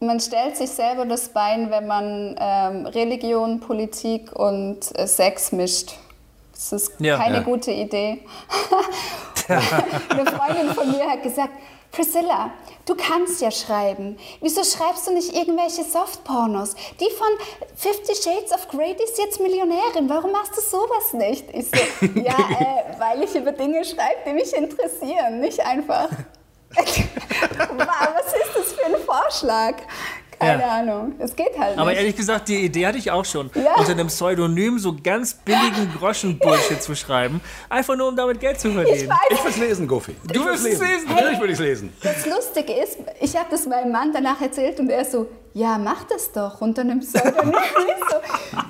man 0.00 0.18
stellt 0.18 0.56
sich 0.56 0.70
selber 0.70 1.06
das 1.06 1.28
Bein, 1.28 1.70
wenn 1.70 1.86
man 1.86 2.34
ähm, 2.40 2.86
Religion, 2.86 3.60
Politik 3.60 4.32
und 4.32 4.80
äh, 4.98 5.06
Sex 5.06 5.52
mischt. 5.52 5.92
Das 6.52 6.72
ist 6.72 6.92
ja, 6.98 7.16
keine 7.16 7.36
ja. 7.36 7.42
gute 7.42 7.70
Idee. 7.70 8.20
Eine 9.48 10.26
Freundin 10.26 10.74
von 10.74 10.90
mir 10.90 11.08
hat 11.08 11.22
gesagt, 11.22 11.52
Priscilla, 11.92 12.50
du 12.84 12.96
kannst 12.96 13.40
ja 13.40 13.52
schreiben. 13.52 14.18
Wieso 14.40 14.64
schreibst 14.64 15.06
du 15.06 15.14
nicht 15.14 15.32
irgendwelche 15.32 15.84
Softpornos? 15.84 16.74
Die 17.00 17.10
von 17.16 17.28
Fifty 17.76 18.12
Shades 18.16 18.52
of 18.52 18.66
Grey, 18.68 18.96
die 18.96 19.04
ist 19.04 19.18
jetzt 19.18 19.40
Millionärin. 19.40 20.08
Warum 20.08 20.32
machst 20.32 20.56
du 20.56 20.60
sowas 20.60 21.12
nicht? 21.12 21.46
Ich 21.54 21.66
so, 21.70 22.06
ja, 22.20 22.34
äh, 22.34 22.98
weil 22.98 23.22
ich 23.22 23.34
über 23.36 23.52
Dinge 23.52 23.84
schreibe, 23.84 24.18
die 24.26 24.32
mich 24.32 24.52
interessieren, 24.52 25.38
nicht 25.38 25.64
einfach. 25.64 26.08
Was 26.76 28.32
ist 28.32 28.56
das 28.56 28.72
für 28.72 28.86
ein 28.86 29.00
Vorschlag? 29.04 29.74
Keine 30.38 30.62
ja. 30.62 30.78
Ahnung. 30.78 31.14
Es 31.18 31.34
geht 31.34 31.58
halt 31.58 31.70
nicht. 31.70 31.78
Aber 31.78 31.92
ehrlich 31.92 32.14
gesagt, 32.14 32.48
die 32.48 32.64
Idee 32.64 32.86
hatte 32.86 32.98
ich 32.98 33.10
auch 33.10 33.24
schon. 33.24 33.50
Ja. 33.54 33.74
Unter 33.76 33.92
einem 33.92 34.06
Pseudonym 34.06 34.78
so 34.78 34.94
ganz 35.02 35.34
billigen 35.34 35.92
Groschen-Bullshit 35.98 36.80
zu 36.80 36.94
schreiben. 36.94 37.40
Einfach 37.68 37.96
nur, 37.96 38.08
um 38.08 38.16
damit 38.16 38.38
Geld 38.38 38.60
zu 38.60 38.70
verdienen. 38.70 38.96
Ich, 38.96 39.08
weiß. 39.08 39.18
ich 39.30 39.44
will 39.44 39.50
es 39.50 39.56
lesen, 39.56 39.88
Goofy. 39.88 40.14
Du 40.32 40.44
willst 40.44 40.64
es 40.64 40.78
lesen? 40.78 41.08
Natürlich 41.08 41.40
will 41.40 41.50
ich 41.50 41.54
es 41.54 41.60
lesen. 41.60 41.92
Das 42.02 42.24
Lustige 42.26 42.72
ist, 42.72 42.98
ich 43.20 43.36
habe 43.36 43.48
das 43.50 43.66
meinem 43.66 43.90
Mann 43.90 44.12
danach 44.12 44.40
erzählt 44.40 44.78
und 44.78 44.90
er 44.90 45.04
so, 45.04 45.28
ja, 45.54 45.78
mach 45.78 46.04
das 46.04 46.32
doch 46.32 46.60
unter 46.60 46.82
einem 46.82 47.00
Pseudonym. 47.00 47.54
so, 48.10 48.16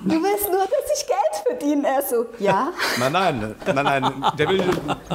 du 0.05 0.23
willst 0.23 0.51
nur, 0.51 0.61
dass 0.61 1.01
ich 1.01 1.07
Geld 1.07 1.47
verdiene. 1.47 1.89
Er 1.89 2.03
so, 2.03 2.27
ja. 2.39 2.73
Nein, 2.99 3.13
nein, 3.13 3.55
nein, 3.67 3.85
nein. 3.85 4.25
Der 4.39 4.49
will, 4.49 4.63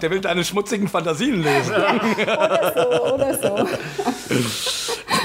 der 0.01 0.11
will 0.11 0.21
deine 0.21 0.43
schmutzigen 0.43 0.87
Fantasien 0.87 1.41
lesen. 1.41 1.73
Ja, 1.73 2.45
oder 2.45 2.73
so, 2.73 3.13
oder 3.13 3.37
so. 3.37 3.67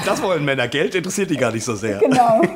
Das 0.05 0.21
wollen 0.21 0.45
Männer. 0.45 0.67
Geld 0.67 0.95
interessiert 0.95 1.29
die 1.29 1.37
gar 1.37 1.51
nicht 1.51 1.65
so 1.65 1.75
sehr. 1.75 1.99
Genau. 1.99 2.41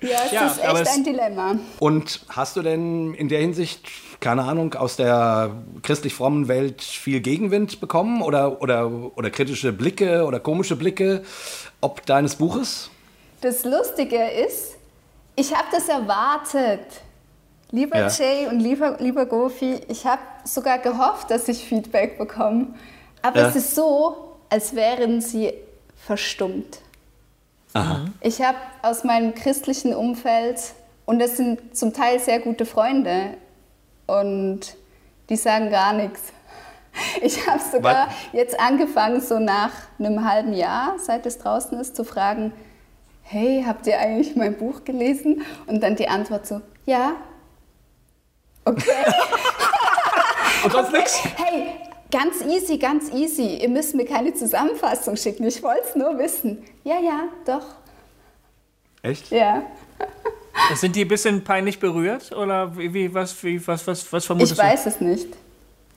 Ja, 0.00 0.18
es 0.26 0.32
ja, 0.32 0.46
ist 0.46 0.58
echt 0.62 0.96
ein 0.96 1.02
Dilemma. 1.02 1.56
Und 1.80 2.20
hast 2.28 2.56
du 2.56 2.62
denn 2.62 3.14
in 3.14 3.28
der 3.28 3.40
Hinsicht, 3.40 3.80
keine 4.20 4.42
Ahnung, 4.42 4.74
aus 4.74 4.96
der 4.96 5.50
christlich-frommen 5.82 6.48
Welt 6.48 6.82
viel 6.82 7.20
Gegenwind 7.20 7.80
bekommen 7.80 8.22
oder, 8.22 8.60
oder, 8.60 8.90
oder 9.16 9.30
kritische 9.30 9.72
Blicke 9.72 10.24
oder 10.24 10.40
komische 10.40 10.76
Blicke 10.76 11.22
ob 11.80 12.04
deines 12.06 12.36
Buches? 12.36 12.90
Das 13.40 13.64
Lustige 13.64 14.18
ist, 14.30 14.76
ich 15.36 15.54
habe 15.54 15.68
das 15.70 15.88
erwartet. 15.88 16.80
Lieber 17.70 17.98
ja. 17.98 18.08
Jay 18.08 18.46
und 18.48 18.60
lieber, 18.60 18.96
lieber 18.98 19.26
Gofi, 19.26 19.80
ich 19.88 20.06
habe 20.06 20.22
sogar 20.44 20.78
gehofft, 20.78 21.30
dass 21.30 21.46
ich 21.48 21.58
Feedback 21.58 22.18
bekomme. 22.18 22.68
Aber 23.22 23.40
ja. 23.40 23.48
es 23.48 23.56
ist 23.56 23.74
so, 23.74 24.36
als 24.48 24.74
wären 24.74 25.20
sie 25.20 25.52
verstummt. 25.96 26.80
Aha. 27.74 28.06
Ich 28.20 28.40
habe 28.40 28.58
aus 28.82 29.04
meinem 29.04 29.34
christlichen 29.34 29.94
Umfeld, 29.94 30.58
und 31.04 31.18
das 31.18 31.36
sind 31.36 31.76
zum 31.76 31.92
Teil 31.92 32.18
sehr 32.18 32.40
gute 32.40 32.64
Freunde, 32.66 33.34
und 34.08 34.76
die 35.28 35.36
sagen 35.36 35.70
gar 35.70 35.92
nichts. 35.92 36.32
Ich 37.22 37.46
habe 37.46 37.60
sogar 37.60 38.08
jetzt 38.32 38.58
angefangen, 38.58 39.20
so 39.20 39.38
nach 39.38 39.70
einem 40.00 40.28
halben 40.28 40.52
Jahr, 40.52 40.98
seit 40.98 41.26
es 41.26 41.38
draußen 41.38 41.78
ist, 41.78 41.94
zu 41.94 42.02
fragen, 42.02 42.52
hey, 43.22 43.62
habt 43.64 43.86
ihr 43.86 44.00
eigentlich 44.00 44.34
mein 44.34 44.56
Buch 44.56 44.82
gelesen? 44.82 45.42
Und 45.68 45.80
dann 45.80 45.94
die 45.94 46.08
Antwort 46.08 46.48
so, 46.48 46.60
ja. 46.86 47.12
Okay. 48.64 48.82
Und 50.64 50.72
sonst 50.72 50.88
okay. 50.88 50.98
nichts? 50.98 51.22
Hey, 51.36 51.68
ganz 52.10 52.40
easy, 52.40 52.78
ganz 52.78 53.12
easy. 53.12 53.58
Ihr 53.58 53.68
müsst 53.68 53.94
mir 53.94 54.04
keine 54.06 54.34
Zusammenfassung 54.34 55.16
schicken. 55.16 55.46
Ich 55.46 55.62
wollte 55.62 55.82
es 55.88 55.94
nur 55.94 56.18
wissen. 56.18 56.64
Ja, 56.82 56.98
ja, 56.98 57.28
doch. 57.44 57.66
Echt? 59.02 59.30
Ja. 59.30 59.62
Sind 60.74 60.96
die 60.96 61.04
ein 61.04 61.08
bisschen 61.08 61.44
peinlich 61.44 61.78
berührt? 61.78 62.32
Oder 62.32 62.76
wie, 62.76 63.12
was, 63.14 63.42
wie, 63.42 63.64
was, 63.66 63.86
was, 63.86 64.12
was 64.12 64.24
vermutest 64.24 64.52
ich 64.52 64.58
du? 64.58 64.64
Ich 64.64 64.72
weiß 64.72 64.86
es 64.86 65.00
nicht. 65.00 65.28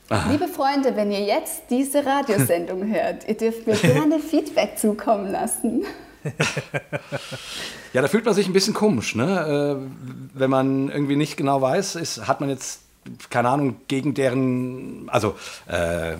Aha. 0.10 0.30
Liebe 0.30 0.48
Freunde, 0.48 0.96
wenn 0.96 1.12
ihr 1.12 1.22
jetzt 1.22 1.64
diese 1.70 2.06
Radiosendung 2.06 2.86
hört, 2.94 3.28
ihr 3.28 3.38
dürft 3.38 3.66
mir 3.66 3.76
gerne 3.76 4.20
Feedback 4.20 4.78
zukommen 4.78 5.32
lassen. 5.32 5.86
ja, 7.94 8.02
da 8.02 8.08
fühlt 8.08 8.26
man 8.26 8.34
sich 8.34 8.46
ein 8.46 8.54
bisschen 8.54 8.74
komisch, 8.74 9.16
ne? 9.16 9.80
Äh, 9.80 10.38
wenn 10.38 10.50
man 10.50 10.90
irgendwie 10.90 11.16
nicht 11.16 11.38
genau 11.38 11.62
weiß, 11.62 11.96
ist, 11.96 12.28
hat 12.28 12.42
man 12.42 12.50
jetzt, 12.50 12.82
keine 13.30 13.50
Ahnung, 13.50 13.78
gegen 13.88 14.14
deren, 14.14 15.10
also 15.10 15.36
äh, 15.70 16.14
äh, 16.14 16.18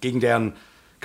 gegen 0.00 0.20
deren 0.20 0.54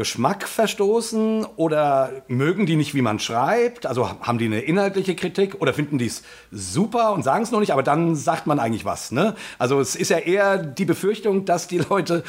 Geschmack 0.02 0.48
verstoßen 0.48 1.46
oder 1.58 2.10
mögen 2.28 2.66
die 2.66 2.76
nicht, 2.76 2.96
wie 2.96 3.04
man 3.04 3.20
schreibt? 3.20 3.86
Also 3.86 4.10
haben 4.22 4.40
die 4.40 4.46
eine 4.46 4.62
inhaltliche 4.62 5.16
Kritik 5.16 5.62
oder 5.62 5.76
finden 5.76 6.00
die 6.00 6.08
es 6.08 6.24
super 6.52 7.14
und 7.14 7.22
sagen 7.22 7.44
es 7.44 7.52
noch 7.52 7.60
nicht, 7.60 7.72
aber 7.72 7.84
dann 7.84 8.16
sagt 8.16 8.48
man 8.48 8.60
eigentlich 8.60 8.84
was. 8.84 9.12
Ne? 9.12 9.36
Also 9.60 9.80
es 9.80 9.96
ist 9.96 10.10
ja 10.10 10.18
eher 10.18 10.58
die 10.58 10.86
Befürchtung, 10.86 11.46
dass 11.46 11.68
die 11.68 11.78
Leute 11.78 12.24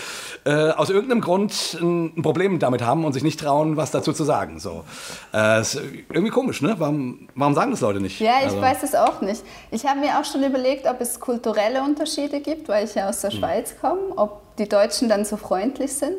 äh, 0.45 0.69
aus 0.73 0.91
irgendeinem 0.91 1.23
Grund 1.23 1.79
ein, 1.81 2.23
Problem 2.23 2.59
damit 2.59 2.83
haben 2.83 3.07
und 3.07 3.15
sich 3.15 3.23
nicht 3.23 3.41
trauen, 3.41 3.79
was 3.79 3.91
dazu 3.91 4.13
zu 4.13 4.25
sagen. 4.25 4.59
So. 4.59 4.85
Äh, 5.33 5.63
ist 5.63 5.81
irgendwie 6.11 6.29
komisch, 6.29 6.61
ne? 6.61 6.75
Warum, 6.77 7.27
warum 7.35 7.55
sagen 7.55 7.71
das 7.71 7.81
Leute 7.81 8.03
nicht? 8.03 8.21
Ja, 8.21 8.41
ich 8.41 8.49
also. 8.49 8.61
weiß 8.61 8.83
es 8.83 8.95
auch 8.95 9.23
nicht. 9.23 9.43
Ich 9.71 9.87
habe 9.87 10.01
mir 10.01 10.21
auch 10.21 10.27
schon 10.27 10.45
überlegt, 10.45 10.87
ob 10.87 11.01
es 11.01 11.19
kulturelle 11.19 11.83
Unterschiede 11.83 12.41
gibt, 12.41 12.69
weil 12.69 12.85
ich 12.85 12.95
ja 12.95 13.09
aus 13.09 13.23
der 13.23 13.31
hm. 13.31 13.39
Schweiz 13.39 13.75
komme, 13.81 14.13
ob 14.17 14.43
die 14.59 14.69
Deutschen 14.69 15.09
dann 15.09 15.25
so 15.25 15.39
freundlich 15.39 15.95
sind. 15.95 16.17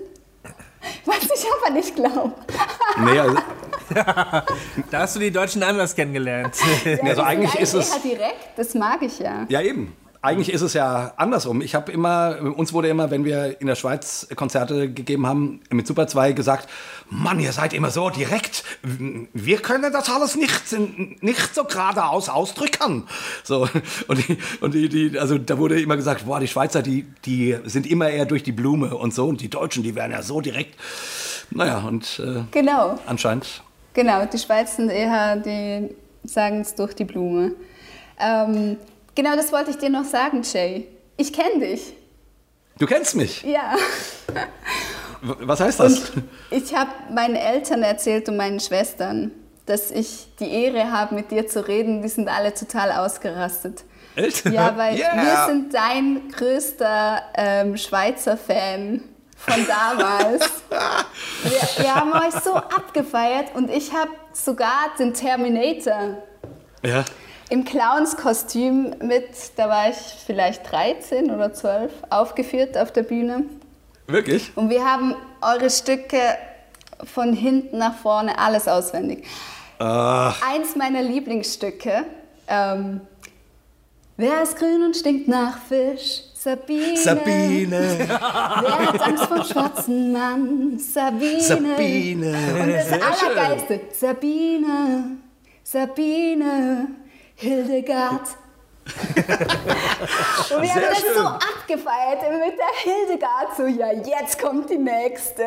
Was 1.06 1.24
ich 1.24 1.46
aber 1.62 1.74
nicht 1.74 1.96
glaube. 1.96 2.34
Nee, 3.06 3.19
also 3.19 3.38
da 4.91 5.00
hast 5.00 5.15
du 5.15 5.19
die 5.19 5.32
Deutschen 5.32 5.63
anders 5.63 5.96
kennengelernt. 5.96 6.56
Ja, 6.86 6.98
also 7.04 7.22
eigentlich 7.22 7.56
ist 7.56 7.74
es 7.74 8.02
direkt, 8.02 8.58
das 8.58 8.74
mag 8.74 9.02
ich 9.02 9.19
ja. 9.19 9.46
Ja, 9.50 9.62
eben 9.62 9.96
eigentlich 10.23 10.53
ist 10.53 10.62
es 10.62 10.73
ja 10.73 11.12
andersrum. 11.17 11.62
Ich 11.62 11.75
habe 11.75 11.91
immer, 11.91 12.38
uns 12.55 12.71
wurde 12.71 12.88
immer, 12.88 13.12
wenn 13.12 13.25
wir 13.25 13.59
in 13.59 13.67
der 13.67 13.75
Schweiz 13.75 14.25
Konzerte 14.38 14.89
gegeben 14.89 15.27
haben, 15.27 15.59
mit 15.69 15.86
Super 15.86 16.07
2 16.07 16.31
gesagt, 16.31 16.69
Mann, 17.09 17.41
ihr 17.41 17.51
seid 17.51 17.73
immer 17.73 17.91
so 17.91 18.09
direkt. 18.09 18.63
Wir 18.81 19.57
können 19.57 19.91
das 19.91 20.09
alles 20.09 20.38
nicht, 20.38 20.73
nicht 21.21 21.53
so 21.53 21.65
geradeaus 21.65 22.29
ausdrücken. 22.29 23.05
So, 23.43 23.67
und 24.07 24.17
die, 24.17 24.38
und 24.62 24.73
die, 24.73 24.88
die, 24.88 25.19
also 25.19 25.38
da 25.38 25.57
wurde 25.57 25.81
immer 25.81 25.97
gesagt, 25.97 26.25
boah, 26.25 26.39
die 26.39 26.47
Schweizer, 26.47 26.81
die, 26.81 27.05
die 27.25 27.57
sind 27.65 27.86
immer 27.86 28.09
eher 28.09 28.25
durch 28.25 28.43
die 28.43 28.53
Blume 28.53 28.95
und 28.95 29.13
so. 29.13 29.25
Und 29.25 29.41
die 29.41 29.49
Deutschen, 29.49 29.83
die 29.83 29.93
werden 29.93 30.13
ja 30.13 30.23
so 30.23 30.39
direkt. 30.39 30.79
Naja, 31.51 31.79
und 31.79 32.21
äh, 32.25 32.43
genau. 32.49 32.97
anscheinend. 33.07 33.62
Genau, 33.93 34.25
die 34.25 34.38
Schweizer 34.38 34.77
sind 34.77 34.89
eher, 34.89 35.36
die 35.36 35.93
sagen 36.23 36.62
es 36.62 36.75
durch 36.75 36.95
die 36.95 37.03
Blume. 37.03 37.51
Ähm, 38.17 38.77
Genau 39.15 39.36
das 39.36 39.52
wollte 39.52 39.71
ich 39.71 39.78
dir 39.78 39.89
noch 39.89 40.06
sagen, 40.06 40.41
Jay. 40.41 40.88
Ich 41.17 41.32
kenne 41.32 41.60
dich. 41.60 41.93
Du 42.80 42.88
kennst 42.88 43.15
mich? 43.15 43.43
Ja. 43.43 43.76
Was 45.21 45.60
heißt 45.60 45.80
das? 45.80 46.10
Und 46.10 46.23
ich 46.49 46.76
habe 46.76 46.91
meinen 47.13 47.36
Eltern 47.36 47.84
erzählt 47.84 48.28
und 48.28 48.38
meinen 48.38 48.60
Schwestern, 48.60 49.32
dass 49.67 49.91
ich 49.91 50.28
die 50.39 50.52
Ehre 50.52 50.91
habe, 50.91 51.13
mit 51.15 51.32
dir 51.32 51.47
zu 51.47 51.65
reden. 51.67 52.02
Die 52.02 52.10
sind 52.10 52.28
alle 52.28 52.54
total 52.54 52.91
ausgerastet. 52.91 53.84
Echt? 54.15 54.45
Ja, 54.45 54.76
weil 54.76 54.97
yeah. 54.97 55.15
wir 55.15 55.45
sind 55.54 55.73
dein 55.73 56.30
größter 56.30 57.21
ähm, 57.36 57.78
Schweizer 57.78 58.36
Fan 58.36 59.04
von 59.38 59.67
damals. 59.67 60.49
wir, 61.43 61.84
wir, 61.84 61.95
haben 61.95 62.13
euch 62.13 62.34
so 62.43 62.56
abgefeiert 62.56 63.56
und 63.56 63.69
ich 63.69 63.93
habe 63.93 64.12
sogar 64.34 64.91
den 64.99 65.13
Terminator 65.13 66.17
ja 66.84 67.06
im 67.54 67.66
Clownskostüm 67.66 68.96
mit, 69.04 69.28
da 69.58 69.70
war 69.70 69.88
ich 69.88 69.98
vielleicht 70.26 70.72
13 70.72 71.30
oder 71.30 71.54
12, 71.54 71.92
aufgeführt 72.10 72.76
auf 72.76 72.92
der 72.92 73.04
Bühne. 73.04 73.46
Wirklich? 74.08 74.52
Und 74.56 74.72
wir 74.72 74.84
haben 74.84 75.13
eure 75.39 75.70
Stücke 75.70 76.18
von 77.04 77.32
hinten 77.34 77.78
nach 77.78 77.96
vorne 77.96 78.39
alles 78.39 78.68
auswendig. 78.68 79.28
Ach. 79.78 80.42
Eins 80.52 80.76
meiner 80.76 81.04
Lieblingsstücke. 81.04 82.06
Ähm, 82.48 83.02
Wer 84.18 84.42
ist 84.42 84.58
grün 84.58 84.84
und 84.84 84.96
stinkt 84.96 85.28
nach 85.28 85.60
Fisch? 85.60 86.24
Sabine. 86.34 86.98
Sabine. 86.98 87.96
Wer 88.00 88.80
hat 88.80 89.02
Angst 89.02 89.26
vor 89.26 89.46
schwarzen 89.46 90.12
Mann? 90.12 90.80
Sabine. 90.80 91.42
Sabine. 91.42 92.36
Und 92.62 92.72
das 92.72 92.92
Allergeilste. 92.92 93.82
Sabine. 93.92 95.18
Sabine. 95.63 96.88
Hildegard. 97.36 98.28
und 98.86 99.15
wir 99.15 100.67
Sehr 100.67 100.76
haben 100.76 100.82
das 100.89 101.00
schön. 101.00 101.13
so 101.15 101.26
abgefeiert 101.26 102.22
mit 102.22 102.58
der 102.58 102.74
Hildegard. 102.84 103.56
So, 103.56 103.65
ja, 103.65 103.91
jetzt 103.93 104.41
kommt 104.41 104.69
die 104.69 104.78
nächste. 104.78 105.46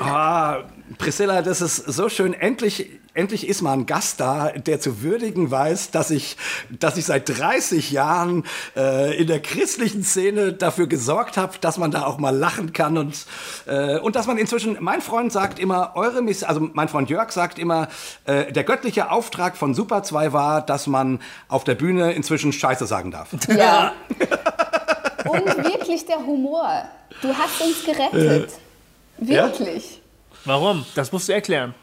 ah, 0.00 0.64
Priscilla, 0.98 1.40
das 1.42 1.60
ist 1.62 1.76
so 1.76 2.08
schön. 2.08 2.34
Endlich, 2.34 2.90
endlich 3.16 3.48
ist 3.48 3.62
mal 3.62 3.72
ein 3.72 3.86
Gast 3.86 4.20
da, 4.20 4.50
der 4.50 4.80
zu 4.80 5.02
würdigen 5.02 5.50
weiß, 5.50 5.90
dass 5.90 6.10
ich, 6.10 6.36
dass 6.70 6.96
ich 6.96 7.06
seit 7.06 7.28
30 7.28 7.90
Jahren 7.90 8.44
äh, 8.76 9.16
in 9.18 9.26
der 9.26 9.40
christlichen 9.40 10.04
Szene 10.04 10.52
dafür 10.52 10.86
gesorgt 10.86 11.36
habe, 11.36 11.54
dass 11.60 11.78
man 11.78 11.90
da 11.90 12.04
auch 12.04 12.18
mal 12.18 12.36
lachen 12.36 12.72
kann 12.72 12.98
und, 12.98 13.26
äh, 13.66 13.98
und 13.98 14.16
dass 14.16 14.26
man 14.26 14.38
inzwischen, 14.38 14.76
mein 14.80 15.00
Freund 15.00 15.32
sagt 15.32 15.58
immer, 15.58 15.92
eure 15.94 16.22
Miss, 16.22 16.44
also 16.44 16.68
mein 16.72 16.88
Freund 16.88 17.08
Jörg 17.08 17.32
sagt 17.32 17.58
immer, 17.58 17.88
äh, 18.26 18.52
der 18.52 18.64
göttliche 18.64 19.10
Auftrag 19.10 19.56
von 19.56 19.74
Super 19.74 20.02
2 20.02 20.32
war, 20.32 20.60
dass 20.60 20.86
man 20.86 21.20
auf 21.48 21.64
der 21.64 21.74
Bühne 21.74 22.12
inzwischen 22.12 22.52
Scheiße 22.52 22.86
sagen 22.86 23.10
darf. 23.10 23.30
Ja. 23.48 23.92
und 25.24 25.46
wirklich 25.64 26.04
der 26.04 26.18
Humor. 26.18 26.84
Du 27.22 27.28
hast 27.28 27.60
uns 27.62 27.84
gerettet. 27.84 28.52
Wirklich. 29.18 29.96
Ja? 29.96 30.00
Warum? 30.44 30.84
Das 30.94 31.10
musst 31.10 31.28
du 31.28 31.32
erklären. 31.32 31.74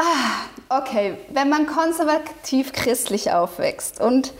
Ah, 0.00 0.78
okay. 0.80 1.14
Wenn 1.28 1.50
man 1.50 1.66
konservativ 1.66 2.72
christlich 2.72 3.32
aufwächst 3.32 4.00
und 4.00 4.32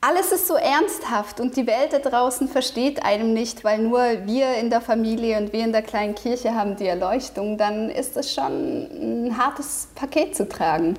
alles 0.00 0.32
ist 0.32 0.48
so 0.48 0.54
ernsthaft 0.54 1.38
und 1.38 1.56
die 1.56 1.66
Welt 1.66 1.92
da 1.92 1.98
draußen 1.98 2.48
versteht 2.48 3.04
einem 3.04 3.34
nicht, 3.34 3.62
weil 3.62 3.80
nur 3.80 4.00
wir 4.24 4.54
in 4.54 4.70
der 4.70 4.80
Familie 4.80 5.38
und 5.38 5.52
wir 5.52 5.64
in 5.64 5.72
der 5.72 5.82
kleinen 5.82 6.14
Kirche 6.14 6.54
haben 6.54 6.76
die 6.76 6.86
Erleuchtung, 6.86 7.58
dann 7.58 7.90
ist 7.90 8.16
das 8.16 8.32
schon 8.32 9.26
ein 9.26 9.38
hartes 9.38 9.88
Paket 9.94 10.34
zu 10.34 10.48
tragen. 10.48 10.94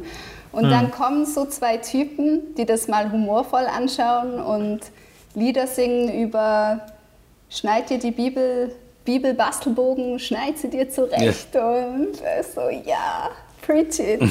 Und 0.52 0.66
hm. 0.66 0.70
dann 0.70 0.92
kommen 0.92 1.26
so 1.26 1.46
zwei 1.46 1.78
Typen, 1.78 2.56
die 2.56 2.66
das 2.66 2.88
mal 2.88 3.12
humorvoll 3.12 3.66
anschauen 3.66 4.40
und 4.40 4.82
Lieder 5.34 5.68
singen 5.68 6.22
über 6.22 6.82
schneid 7.50 7.90
dir 7.90 7.98
die 7.98 8.12
Bibel 8.12 8.76
Bibelbastelbogen, 9.06 10.18
schneid 10.18 10.58
sie 10.58 10.70
dir 10.70 10.90
zurecht 10.90 11.54
ja. 11.54 11.68
und 11.68 12.16
so, 12.56 12.70
ja, 12.70 13.30
preach 13.66 14.00
it. 14.00 14.22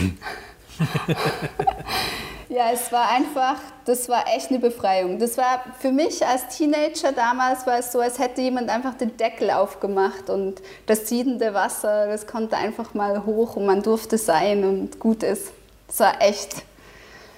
Ja, 2.55 2.71
es 2.73 2.93
war 2.93 3.11
einfach, 3.11 3.57
das 3.85 4.09
war 4.09 4.27
echt 4.33 4.51
eine 4.51 4.61
Befreiung. 4.61 5.19
Das 5.19 5.37
war 5.37 5.65
für 5.81 5.91
mich 5.91 6.25
als 6.25 6.57
Teenager 6.57 7.11
damals 7.11 7.67
war 7.67 7.81
es 7.81 7.91
so, 7.91 7.99
als 7.99 8.21
hätte 8.21 8.43
jemand 8.43 8.71
einfach 8.71 8.95
den 8.95 9.17
Deckel 9.17 9.51
aufgemacht 9.51 10.31
und 10.31 10.63
das 10.87 11.09
siedende 11.09 11.53
Wasser, 11.53 12.07
das 12.07 12.29
konnte 12.29 12.57
einfach 12.57 12.95
mal 12.95 13.25
hoch 13.27 13.57
und 13.57 13.67
man 13.67 13.83
durfte 13.83 14.19
sein 14.19 14.65
und 14.65 15.01
gut 15.01 15.25
ist. 15.25 15.53
Das 15.89 16.01
war 16.01 16.23
echt 16.23 16.63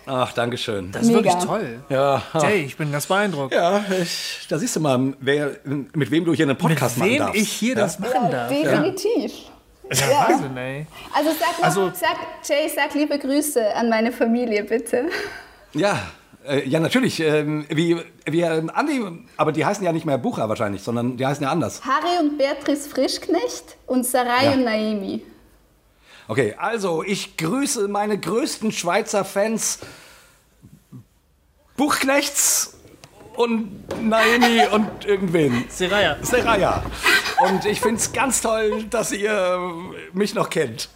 Ach, 0.08 0.32
danke 0.32 0.56
schön. 0.56 0.92
Das 0.92 1.02
ist 1.02 1.08
Mega. 1.08 1.24
wirklich 1.24 1.44
toll. 1.44 1.80
Ja. 1.88 2.22
Jay, 2.34 2.62
ich 2.62 2.76
bin 2.76 2.92
ganz 2.92 3.06
beeindruckt. 3.06 3.52
Ja, 3.52 3.84
ich, 4.00 4.46
da 4.48 4.56
siehst 4.56 4.76
du 4.76 4.80
mal, 4.80 5.14
wer, 5.18 5.56
mit 5.64 6.12
wem 6.12 6.24
du 6.24 6.32
hier 6.32 6.44
einen 6.44 6.56
Podcast 6.56 6.96
mit 6.96 7.08
machen 7.08 7.18
darfst. 7.18 7.34
Mit 7.34 7.40
wem 7.40 7.42
ich 7.42 7.52
hier 7.52 7.74
ja? 7.74 7.80
das 7.80 7.98
machen 7.98 8.12
ja, 8.22 8.28
darf. 8.28 8.48
Definitiv. 8.48 9.32
Ja, 9.32 9.55
ja. 9.90 10.28
Wahnsinn, 10.28 10.56
ey. 10.56 10.86
Also 11.14 11.30
sag, 11.30 11.58
noch, 11.58 11.64
also 11.64 11.90
sag, 11.94 12.16
Jay, 12.44 12.68
sag 12.68 12.94
liebe 12.94 13.18
Grüße 13.18 13.74
an 13.74 13.88
meine 13.88 14.12
Familie, 14.12 14.64
bitte. 14.64 15.08
Ja, 15.72 15.98
äh, 16.46 16.68
ja, 16.68 16.80
natürlich. 16.80 17.20
Ähm, 17.20 17.66
wie, 17.68 17.96
wie 18.24 18.40
ähm, 18.40 18.70
Andi, 18.70 19.02
aber 19.36 19.52
die 19.52 19.64
heißen 19.64 19.84
ja 19.84 19.92
nicht 19.92 20.06
mehr 20.06 20.18
Bucher 20.18 20.48
wahrscheinlich, 20.48 20.82
sondern 20.82 21.16
die 21.16 21.26
heißen 21.26 21.42
ja 21.42 21.50
anders. 21.50 21.82
Harry 21.84 22.18
und 22.20 22.38
Beatrice 22.38 22.88
Frischknecht 22.88 23.76
und 23.86 24.06
Sarai 24.06 24.46
ja. 24.46 24.52
und 24.52 24.64
Naemi. 24.64 25.22
Okay, 26.28 26.54
also 26.58 27.02
ich 27.04 27.36
grüße 27.36 27.88
meine 27.88 28.18
größten 28.18 28.72
Schweizer 28.72 29.24
Fans. 29.24 29.78
Buchknechts 31.76 32.75
und 33.36 34.02
Naomi 34.02 34.62
und 34.72 35.04
irgendwen. 35.04 35.64
Seraya. 35.68 36.16
Seraya. 36.22 36.82
Und 37.38 37.64
ich 37.66 37.80
finde 37.80 37.96
es 37.96 38.12
ganz 38.12 38.40
toll, 38.40 38.84
dass 38.90 39.12
ihr 39.12 39.60
mich 40.12 40.34
noch 40.34 40.50
kennt. 40.50 40.88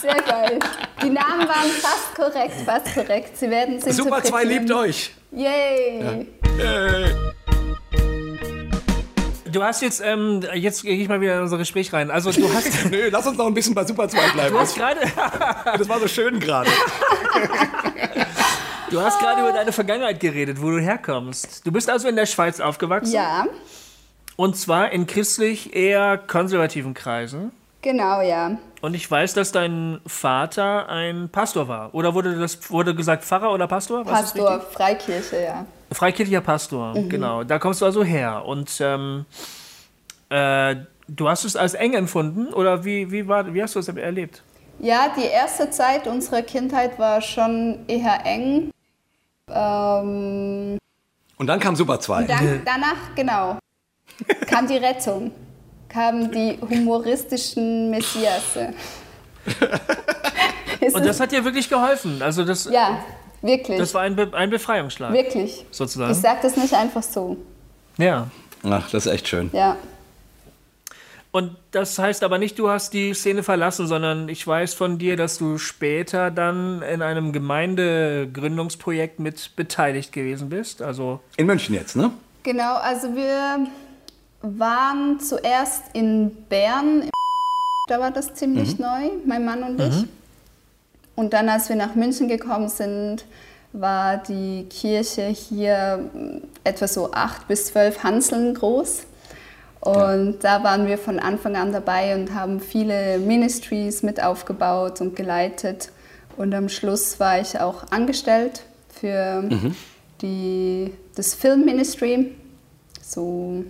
Sehr 0.00 0.14
geil. 0.14 0.58
Die 1.02 1.10
Namen 1.10 1.48
waren 1.48 1.70
fast 1.80 2.14
korrekt, 2.14 2.54
fast 2.64 2.94
korrekt. 2.94 3.36
Sie 3.36 3.50
werden 3.50 3.80
sich 3.80 3.94
Super 3.94 4.22
2 4.22 4.44
liebt 4.44 4.70
euch. 4.70 5.12
Yay. 5.32 6.26
Ja. 6.58 6.64
Yay. 6.64 7.32
Du 9.52 9.62
hast 9.62 9.82
jetzt, 9.82 10.00
ähm, 10.02 10.40
jetzt 10.54 10.82
gehe 10.82 10.96
ich 10.96 11.08
mal 11.08 11.20
wieder 11.20 11.36
in 11.36 11.42
unser 11.42 11.58
Gespräch 11.58 11.92
rein. 11.92 12.10
Also 12.10 12.32
du 12.32 12.52
hast. 12.54 12.70
Nö, 12.90 13.08
lass 13.10 13.26
uns 13.26 13.36
noch 13.36 13.46
ein 13.46 13.54
bisschen 13.54 13.74
bei 13.74 13.84
Super 13.84 14.08
2 14.08 14.30
bleiben. 14.30 14.54
Du 14.54 14.58
hast 14.58 14.76
gerade. 14.76 15.00
das 15.76 15.88
war 15.88 16.00
so 16.00 16.08
schön 16.08 16.40
gerade. 16.40 16.70
Du 18.92 19.00
hast 19.00 19.20
gerade 19.20 19.40
über 19.40 19.52
deine 19.52 19.72
Vergangenheit 19.72 20.20
geredet, 20.20 20.60
wo 20.60 20.70
du 20.70 20.78
herkommst. 20.78 21.66
Du 21.66 21.72
bist 21.72 21.88
also 21.88 22.08
in 22.08 22.14
der 22.14 22.26
Schweiz 22.26 22.60
aufgewachsen? 22.60 23.14
Ja. 23.14 23.46
Und 24.36 24.58
zwar 24.58 24.92
in 24.92 25.06
christlich 25.06 25.74
eher 25.74 26.18
konservativen 26.18 26.92
Kreisen. 26.92 27.52
Genau, 27.80 28.20
ja. 28.20 28.58
Und 28.82 28.92
ich 28.92 29.10
weiß, 29.10 29.32
dass 29.32 29.50
dein 29.50 30.02
Vater 30.06 30.90
ein 30.90 31.30
Pastor 31.30 31.68
war. 31.68 31.94
Oder 31.94 32.12
wurde 32.12 32.38
das 32.38 32.70
wurde 32.70 32.94
gesagt 32.94 33.24
Pfarrer 33.24 33.50
oder 33.54 33.66
Pastor? 33.66 34.04
Was 34.04 34.12
Pastor, 34.12 34.60
Freikirche, 34.60 35.42
ja. 35.42 35.66
Freikirchlicher 35.90 36.42
Pastor, 36.42 36.94
mhm. 36.94 37.08
genau. 37.08 37.44
Da 37.44 37.58
kommst 37.58 37.80
du 37.80 37.86
also 37.86 38.04
her. 38.04 38.44
Und 38.44 38.78
ähm, 38.80 39.24
äh, 40.28 40.76
du 41.08 41.30
hast 41.30 41.44
es 41.44 41.56
als 41.56 41.72
eng 41.72 41.94
empfunden 41.94 42.52
oder 42.52 42.84
wie, 42.84 43.10
wie, 43.10 43.26
war, 43.26 43.54
wie 43.54 43.62
hast 43.62 43.74
du 43.74 43.78
es 43.78 43.88
erlebt? 43.88 44.42
Ja, 44.80 45.14
die 45.16 45.24
erste 45.24 45.70
Zeit 45.70 46.06
unserer 46.06 46.42
Kindheit 46.42 46.98
war 46.98 47.22
schon 47.22 47.84
eher 47.88 48.26
eng. 48.26 48.70
Ähm, 49.50 50.78
und 51.36 51.46
dann 51.46 51.60
kam 51.60 51.76
Super 51.76 51.98
2. 52.00 52.24
Dann, 52.24 52.62
danach, 52.64 53.14
genau, 53.14 53.58
kam 54.46 54.66
die 54.66 54.76
Rettung, 54.76 55.32
kamen 55.88 56.30
die 56.30 56.58
humoristischen 56.60 57.90
Messiasse. 57.90 58.74
und 60.92 61.04
das 61.04 61.18
hat 61.20 61.32
dir 61.32 61.44
wirklich 61.44 61.68
geholfen? 61.68 62.22
Also 62.22 62.44
das, 62.44 62.64
ja. 62.70 63.04
Wirklich. 63.42 63.78
Das 63.78 63.92
war 63.92 64.02
ein, 64.02 64.14
Be 64.14 64.30
ein 64.32 64.50
Befreiungsschlag. 64.50 65.12
Wirklich. 65.12 65.66
Sozusagen. 65.72 66.12
Ich 66.12 66.18
sage 66.18 66.38
das 66.42 66.56
nicht 66.56 66.74
einfach 66.74 67.02
so. 67.02 67.36
Ja. 67.98 68.28
Ach, 68.62 68.88
das 68.90 69.06
ist 69.06 69.12
echt 69.12 69.26
schön. 69.26 69.50
Ja. 69.52 69.76
Und 71.32 71.56
das 71.70 71.98
heißt 71.98 72.24
aber 72.24 72.36
nicht, 72.36 72.58
du 72.58 72.68
hast 72.68 72.92
die 72.92 73.14
Szene 73.14 73.42
verlassen, 73.42 73.86
sondern 73.86 74.28
ich 74.28 74.46
weiß 74.46 74.74
von 74.74 74.98
dir, 74.98 75.16
dass 75.16 75.38
du 75.38 75.56
später 75.56 76.30
dann 76.30 76.82
in 76.82 77.00
einem 77.00 77.32
Gemeindegründungsprojekt 77.32 79.18
mit 79.18 79.56
beteiligt 79.56 80.12
gewesen 80.12 80.50
bist. 80.50 80.82
Also 80.82 81.20
in 81.38 81.46
München 81.46 81.74
jetzt, 81.74 81.96
ne? 81.96 82.10
Genau, 82.42 82.74
also 82.74 83.14
wir 83.16 83.66
waren 84.42 85.20
zuerst 85.20 85.84
in 85.94 86.30
Bern. 86.50 87.08
Da 87.88 87.98
war 87.98 88.10
das 88.10 88.34
ziemlich 88.34 88.78
mhm. 88.78 88.84
neu, 88.84 89.10
mein 89.24 89.44
Mann 89.46 89.62
und 89.62 89.78
mhm. 89.78 89.86
ich. 89.88 90.04
Und 91.14 91.32
dann, 91.32 91.48
als 91.48 91.70
wir 91.70 91.76
nach 91.76 91.94
München 91.94 92.28
gekommen 92.28 92.68
sind, 92.68 93.24
war 93.72 94.18
die 94.18 94.66
Kirche 94.68 95.28
hier 95.28 96.10
etwa 96.62 96.86
so 96.86 97.12
acht 97.12 97.48
bis 97.48 97.66
zwölf 97.66 98.02
Hanseln 98.02 98.52
groß. 98.54 99.04
Und 99.82 100.42
ja. 100.42 100.58
da 100.58 100.64
waren 100.64 100.86
wir 100.86 100.96
von 100.96 101.18
Anfang 101.18 101.56
an 101.56 101.72
dabei 101.72 102.14
und 102.14 102.34
haben 102.34 102.60
viele 102.60 103.18
Ministries 103.18 104.02
mit 104.02 104.22
aufgebaut 104.22 105.00
und 105.00 105.16
geleitet. 105.16 105.90
Und 106.36 106.54
am 106.54 106.68
Schluss 106.68 107.20
war 107.20 107.40
ich 107.40 107.60
auch 107.60 107.90
angestellt 107.90 108.62
für 108.88 109.42
mhm. 109.42 109.74
die, 110.22 110.92
das 111.14 111.34
Filmministry, 111.34 112.32
so 113.02 113.64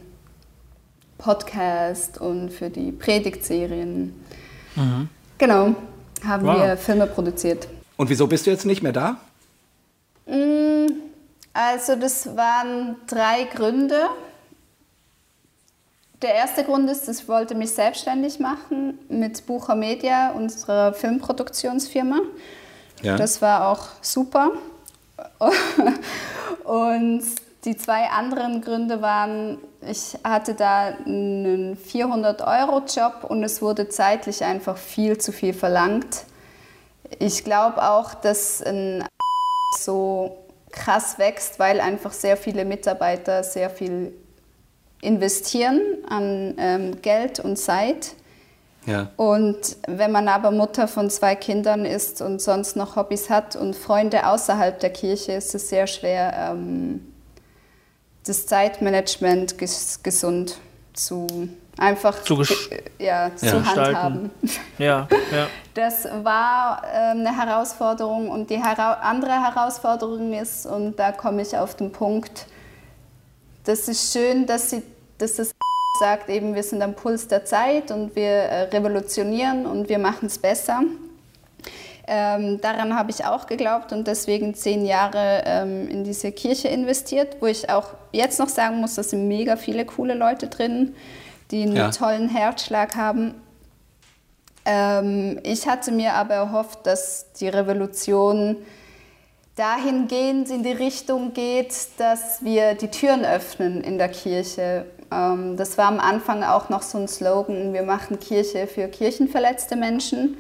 Podcast 1.19 2.21
und 2.21 2.51
für 2.51 2.71
die 2.71 2.93
Predigtserien. 2.93 4.15
Mhm. 4.77 5.09
Genau 5.39 5.75
haben 6.25 6.47
wow. 6.47 6.57
wir 6.57 6.77
Filme 6.77 7.07
produziert. 7.07 7.69
Und 7.97 8.11
wieso 8.11 8.27
bist 8.27 8.47
du 8.47 8.51
jetzt 8.51 8.67
nicht 8.67 8.83
mehr 8.83 8.93
da? 8.93 9.17
Mm, 10.27 10.87
also 11.53 11.97
das 11.97 12.37
waren 12.37 12.97
drei 13.07 13.45
Gründe. 13.45 14.09
Der 16.23 16.35
erste 16.35 16.63
Grund 16.63 16.89
ist, 16.89 17.09
ich 17.09 17.27
wollte 17.29 17.57
mich 17.57 17.73
selbstständig 17.73 18.39
machen 18.39 18.99
mit 19.09 19.45
Bucher 19.47 19.75
Media, 19.75 20.31
unserer 20.31 20.95
Filmproduktionsfirma. 20.95 22.21
Ja. 23.03 23.17
Das 23.17 23.43
war 23.43 23.69
auch 23.69 23.89
super. 24.01 24.53
Und 26.65 27.25
die 27.65 27.77
zwei 27.77 28.09
anderen 28.09 28.61
Gründe 28.61 29.03
waren, 29.03 29.59
ich 29.81 30.17
hatte 30.23 30.55
da 30.55 30.95
einen 31.05 31.77
400-Euro-Job 31.77 33.25
und 33.29 33.43
es 33.45 33.63
wurde 33.63 33.89
zeitlich 33.89 34.45
einfach 34.45 34.77
viel 34.77 35.19
zu 35.19 35.33
viel 35.33 35.55
verlangt. 35.55 36.25
ich 37.19 37.45
glaube 37.45 37.83
auch, 37.83 38.15
dass 38.15 38.63
ein 38.63 39.05
so 39.79 40.39
krass 40.73 41.19
wächst, 41.19 41.59
weil 41.59 41.81
einfach 41.81 42.13
sehr 42.13 42.37
viele 42.37 42.65
Mitarbeiter 42.65 43.45
sehr 43.45 43.71
viel 43.71 44.13
investieren 45.03 45.81
an 46.09 46.55
ähm, 46.57 47.03
Geld 47.03 47.41
und 47.41 47.57
Zeit. 47.59 48.15
Ja. 48.87 49.11
Und 49.17 49.77
wenn 49.87 50.11
man 50.11 50.29
aber 50.29 50.51
Mutter 50.51 50.89
von 50.89 51.11
zwei 51.11 51.37
Kindern 51.37 51.85
ist 51.85 52.23
und 52.23 52.41
sonst 52.41 52.75
noch 52.77 52.97
Hobbys 52.97 53.29
hat 53.29 53.55
und 53.55 53.77
Freunde 53.77 54.27
außerhalb 54.27 54.81
der 54.81 54.91
Kirche, 54.91 55.33
ist 55.33 55.55
es 55.55 55.69
sehr 55.69 55.87
schwer, 55.87 56.51
ähm, 56.53 57.13
das 58.27 58.47
Zeitmanagement 58.47 59.59
ges 59.59 60.03
gesund 60.03 60.59
zu 60.95 61.49
einfach 61.79 62.23
zu, 62.23 62.43
ja, 62.99 63.29
ja. 63.29 63.37
zu 63.37 63.65
handhaben. 63.65 64.31
Ja, 64.79 65.09
ja. 65.31 65.47
Das 65.75 66.07
war 66.23 66.83
äh, 66.85 67.11
eine 67.11 67.37
Herausforderung 67.37 68.31
und 68.31 68.51
die 68.51 68.63
hera 68.63 68.95
andere 68.95 69.33
Herausforderung 69.33 70.33
ist, 70.33 70.67
und 70.67 70.99
da 70.99 71.13
komme 71.13 71.43
ich 71.43 71.57
auf 71.57 71.77
den 71.77 71.93
Punkt, 71.93 72.47
das 73.65 73.87
ist 73.87 74.13
schön, 74.13 74.47
dass, 74.47 74.71
sie, 74.71 74.83
dass 75.23 75.37
das 75.37 75.55
sagt, 76.01 76.29
eben 76.29 76.55
wir 76.55 76.63
sind 76.63 76.83
am 76.83 76.95
Puls 76.95 77.29
der 77.29 77.45
Zeit 77.45 77.91
und 77.91 78.17
wir 78.17 78.27
äh, 78.27 78.63
revolutionieren 78.65 79.67
und 79.67 79.89
wir 79.89 79.99
machen 79.99 80.27
es 80.27 80.39
besser. 80.39 80.83
Ähm, 82.07 82.61
daran 82.61 82.97
habe 82.97 83.11
ich 83.11 83.25
auch 83.25 83.47
geglaubt 83.47 83.93
und 83.93 84.09
deswegen 84.09 84.55
zehn 84.55 84.85
Jahre 84.85 85.43
ähm, 85.47 85.89
in 85.89 86.03
diese 86.05 86.33
Kirche 86.33 86.69
investiert, 86.69 87.37
wo 87.41 87.47
ich 87.47 87.71
auch 87.71 87.95
jetzt 88.11 88.41
noch 88.41 88.49
sagen 88.49 88.81
muss, 88.81 88.97
da 88.97 89.03
sind 89.03 89.29
mega 89.29 89.57
viele 89.57 89.85
coole 89.85 90.15
Leute 90.15 90.49
drin 90.49 90.95
die 91.53 91.63
einen 91.63 91.77
ja. 91.77 91.91
tollen 91.91 92.29
Herzschlag 92.29 92.97
haben. 92.97 93.35
Ähm, 94.65 95.39
ich 95.45 95.69
hatte 95.69 95.93
mir 95.93 96.15
aber 96.15 96.35
erhofft, 96.35 96.87
dass 96.87 97.33
die 97.35 97.49
Revolution 97.49 98.57
dahingehend 99.55 100.51
in 100.51 100.63
die 100.63 100.73
Richtung 100.73 101.35
geht, 101.35 101.75
dass 101.99 102.43
wir 102.43 102.75
die 102.75 102.89
Türen 102.89 103.25
öffnen 103.25 103.83
in 103.83 103.99
der 103.99 104.09
Kirche. 104.09 104.87
Ähm, 105.13 105.57
das 105.57 105.79
war 105.79 105.87
am 105.87 106.01
Anfang 106.01 106.43
auch 106.43 106.69
noch 106.69 106.83
so 106.83 106.99
ein 106.99 107.09
Slogan, 107.09 107.73
wir 107.73 107.83
machen 107.83 108.19
Kirche 108.19 108.67
für 108.67 108.89
kirchenverletzte 108.89 109.77
Menschen 109.77 110.37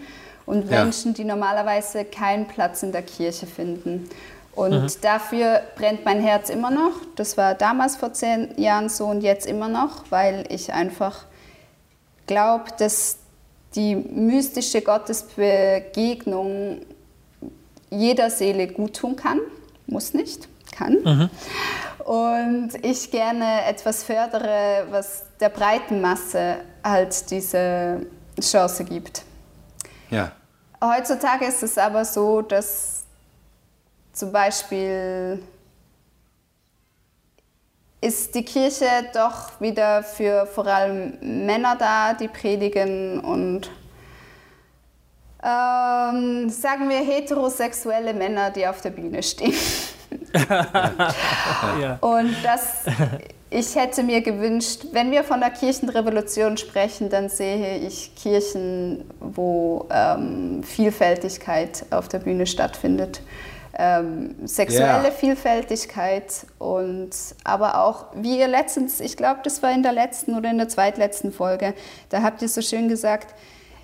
und 0.47 0.71
ja. 0.71 0.83
Menschen, 0.83 1.15
die 1.15 1.25
normalerweise 1.25 2.05
keinen 2.05 2.47
Platz 2.47 2.83
in 2.83 2.93
der 2.93 3.03
Kirche 3.03 3.47
finden. 3.47 4.09
Und 4.55 4.83
mhm. 4.83 4.93
dafür 5.01 5.63
brennt 5.77 6.05
mein 6.05 6.21
Herz 6.21 6.51
immer 6.51 6.71
noch. 6.71 6.93
Das 7.17 7.39
war 7.39 7.55
damals 7.55 7.97
vor 7.97 8.13
zehn 8.13 8.59
Jahren 8.59 8.91
so 8.91 9.07
und 9.07 9.23
jetzt 9.23 9.47
immer 9.47 9.69
noch, 9.69 10.05
weil 10.11 10.45
ich 10.51 10.73
einfach 10.73 11.25
glaube, 12.27 12.65
dass 12.79 13.17
die 13.75 13.97
mystische 13.97 14.83
Gottesbegegnung 14.83 16.83
jeder 17.89 18.29
Seele 18.29 18.69
gut 18.69 18.97
tun 18.97 19.17
kann. 19.17 19.41
Muss 19.87 20.13
nicht, 20.13 20.49
kann. 20.71 20.99
Mhm. 21.03 21.31
Und 22.05 22.71
ich 22.83 23.11
gerne 23.11 23.65
etwas 23.67 24.03
fördere, 24.03 24.87
was 24.91 25.25
der 25.41 25.51
breiten 25.51 26.01
Masse 26.01 26.57
halt 26.83 27.31
diese 27.31 28.07
Chance 28.41 28.85
gibt. 28.85 29.23
Ja. 30.11 30.33
Heutzutage 30.83 31.47
ist 31.47 31.63
es 31.63 31.79
aber 31.79 32.05
so, 32.05 32.43
dass 32.43 33.05
zum 34.13 34.33
Beispiel 34.33 35.43
ist 38.01 38.35
die 38.35 38.45
Kirche 38.45 38.87
doch 39.15 39.61
wieder 39.61 40.03
für 40.03 40.45
vor 40.47 40.67
allem 40.67 41.47
Männer 41.47 41.77
da, 41.77 42.15
die 42.15 42.27
predigen 42.27 43.21
und 43.21 43.71
ähm, 45.43 46.49
sagen 46.51 46.89
wir 46.89 46.99
heterosexuelle 46.99 48.13
Männer, 48.13 48.51
die 48.51 48.67
auf 48.67 48.81
der 48.81 48.91
Bühne 48.91 49.23
stehen. 49.23 49.55
ja. 51.81 51.99
Und 52.01 52.35
das, 52.43 52.85
ich 53.51 53.75
hätte 53.75 54.03
mir 54.03 54.23
gewünscht, 54.23 54.87
wenn 54.93 55.11
wir 55.11 55.25
von 55.25 55.41
der 55.41 55.51
Kirchenrevolution 55.51 56.57
sprechen, 56.57 57.09
dann 57.11 57.29
sehe 57.29 57.79
ich 57.79 58.15
Kirchen, 58.15 59.05
wo 59.21 59.89
ähm, 59.91 60.63
Vielfältigkeit 60.63 61.85
auf 61.91 62.09
der 62.09 62.19
Bühne 62.19 62.47
stattfindet 62.47 63.21
ähm, 63.75 64.35
sexuelle 64.45 65.05
yeah. 65.05 65.11
Vielfältigkeit 65.11 66.47
und 66.59 67.11
aber 67.45 67.83
auch, 67.83 68.07
wie 68.15 68.39
ihr 68.39 68.49
letztens, 68.49 69.01
ich 69.01 69.17
glaube, 69.17 69.41
das 69.45 69.63
war 69.63 69.73
in 69.73 69.83
der 69.83 69.93
letzten 69.93 70.37
oder 70.37 70.51
in 70.51 70.59
der 70.59 70.69
zweitletzten 70.69 71.33
Folge, 71.33 71.75
da 72.11 72.23
habt 72.23 72.43
ihr 72.43 72.49
so 72.49 72.61
schön 72.61 72.89
gesagt, 72.89 73.35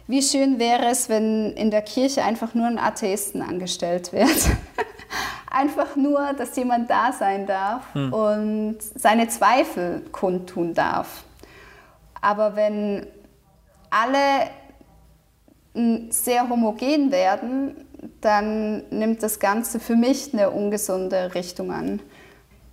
wie 0.09 0.23
schön 0.23 0.59
wäre 0.59 0.87
es, 0.87 1.09
wenn 1.09 1.53
in 1.53 1.71
der 1.71 1.83
Kirche 1.83 2.25
einfach 2.25 2.55
nur 2.55 2.67
ein 2.67 2.79
Atheisten 2.79 3.43
angestellt 3.43 4.13
wird. 4.13 4.29
einfach 5.51 5.97
nur, 5.97 6.33
dass 6.33 6.57
jemand 6.57 6.91
da 6.91 7.13
sein 7.13 7.47
darf 7.47 7.83
hm. 7.93 8.13
und 8.13 8.79
seine 8.81 9.29
Zweifel 9.29 10.03
kundtun 10.11 10.75
darf. 10.75 11.25
Aber 12.21 12.57
wenn 12.57 13.07
alle 13.91 14.51
sehr 16.11 16.49
homogen 16.49 17.13
werden, 17.13 17.77
dann 18.21 18.83
nimmt 18.91 19.23
das 19.23 19.39
Ganze 19.39 19.79
für 19.79 19.95
mich 19.95 20.33
eine 20.33 20.51
ungesunde 20.51 21.35
Richtung 21.35 21.71
an. 21.71 22.01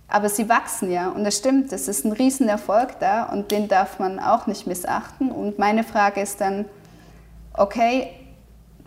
Aber 0.08 0.28
sie 0.28 0.48
wachsen 0.48 0.90
ja 0.90 1.10
und 1.10 1.24
das 1.24 1.36
stimmt, 1.36 1.72
es 1.72 1.88
ist 1.88 2.04
ein 2.04 2.12
Riesenerfolg 2.12 2.98
da 3.00 3.24
und 3.24 3.50
den 3.50 3.68
darf 3.68 3.98
man 3.98 4.18
auch 4.18 4.46
nicht 4.46 4.66
missachten. 4.66 5.30
Und 5.30 5.58
meine 5.58 5.84
Frage 5.84 6.20
ist 6.20 6.40
dann, 6.40 6.64
okay, 7.56 8.10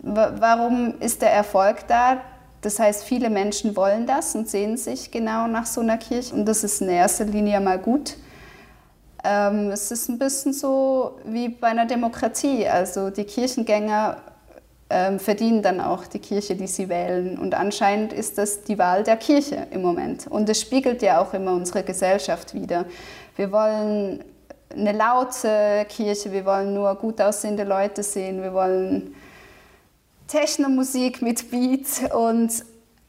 warum 0.02 0.94
ist 1.00 1.22
der 1.22 1.32
Erfolg 1.32 1.86
da? 1.88 2.20
Das 2.62 2.78
heißt, 2.78 3.04
viele 3.04 3.30
Menschen 3.30 3.74
wollen 3.76 4.06
das 4.06 4.34
und 4.34 4.48
sehen 4.48 4.76
sich 4.76 5.10
genau 5.10 5.46
nach 5.46 5.66
so 5.66 5.80
einer 5.80 5.96
Kirche 5.96 6.34
und 6.34 6.44
das 6.46 6.62
ist 6.62 6.82
in 6.82 6.88
erster 6.88 7.24
Linie 7.24 7.60
mal 7.60 7.78
gut. 7.78 8.16
Ähm, 9.24 9.70
es 9.70 9.90
ist 9.90 10.08
ein 10.08 10.18
bisschen 10.18 10.52
so 10.52 11.18
wie 11.24 11.48
bei 11.48 11.68
einer 11.68 11.86
Demokratie. 11.86 12.66
Also 12.66 13.10
die 13.10 13.24
Kirchengänger 13.24 14.18
ähm, 14.88 15.18
verdienen 15.18 15.62
dann 15.62 15.80
auch 15.80 16.06
die 16.06 16.18
Kirche, 16.18 16.56
die 16.56 16.66
sie 16.66 16.88
wählen. 16.88 17.38
Und 17.38 17.54
anscheinend 17.54 18.12
ist 18.12 18.38
das 18.38 18.62
die 18.62 18.78
Wahl 18.78 19.04
der 19.04 19.16
Kirche 19.16 19.66
im 19.70 19.82
Moment. 19.82 20.26
Und 20.26 20.48
es 20.48 20.60
spiegelt 20.60 21.02
ja 21.02 21.20
auch 21.20 21.32
immer 21.34 21.52
unsere 21.52 21.82
Gesellschaft 21.82 22.54
wieder. 22.54 22.86
Wir 23.36 23.52
wollen 23.52 24.24
eine 24.74 24.92
laute 24.92 25.86
Kirche, 25.88 26.32
wir 26.32 26.44
wollen 26.44 26.74
nur 26.74 26.94
gut 26.94 27.20
aussehende 27.20 27.64
Leute 27.64 28.02
sehen, 28.02 28.42
wir 28.42 28.52
wollen 28.52 29.14
Technomusik 30.26 31.22
mit 31.22 31.50
Beat 31.50 32.14
und 32.14 32.50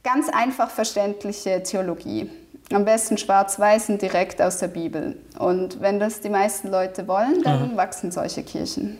ganz 0.03 0.29
einfach 0.29 0.71
verständliche 0.71 1.61
Theologie. 1.61 2.29
Am 2.73 2.85
besten 2.85 3.17
schwarz-weiß 3.17 3.89
und 3.89 4.01
direkt 4.01 4.41
aus 4.41 4.57
der 4.57 4.69
Bibel. 4.69 5.17
Und 5.37 5.81
wenn 5.81 5.99
das 5.99 6.21
die 6.21 6.29
meisten 6.29 6.69
Leute 6.69 7.07
wollen, 7.07 7.43
dann 7.43 7.73
mhm. 7.73 7.77
wachsen 7.77 8.11
solche 8.11 8.43
Kirchen. 8.43 8.97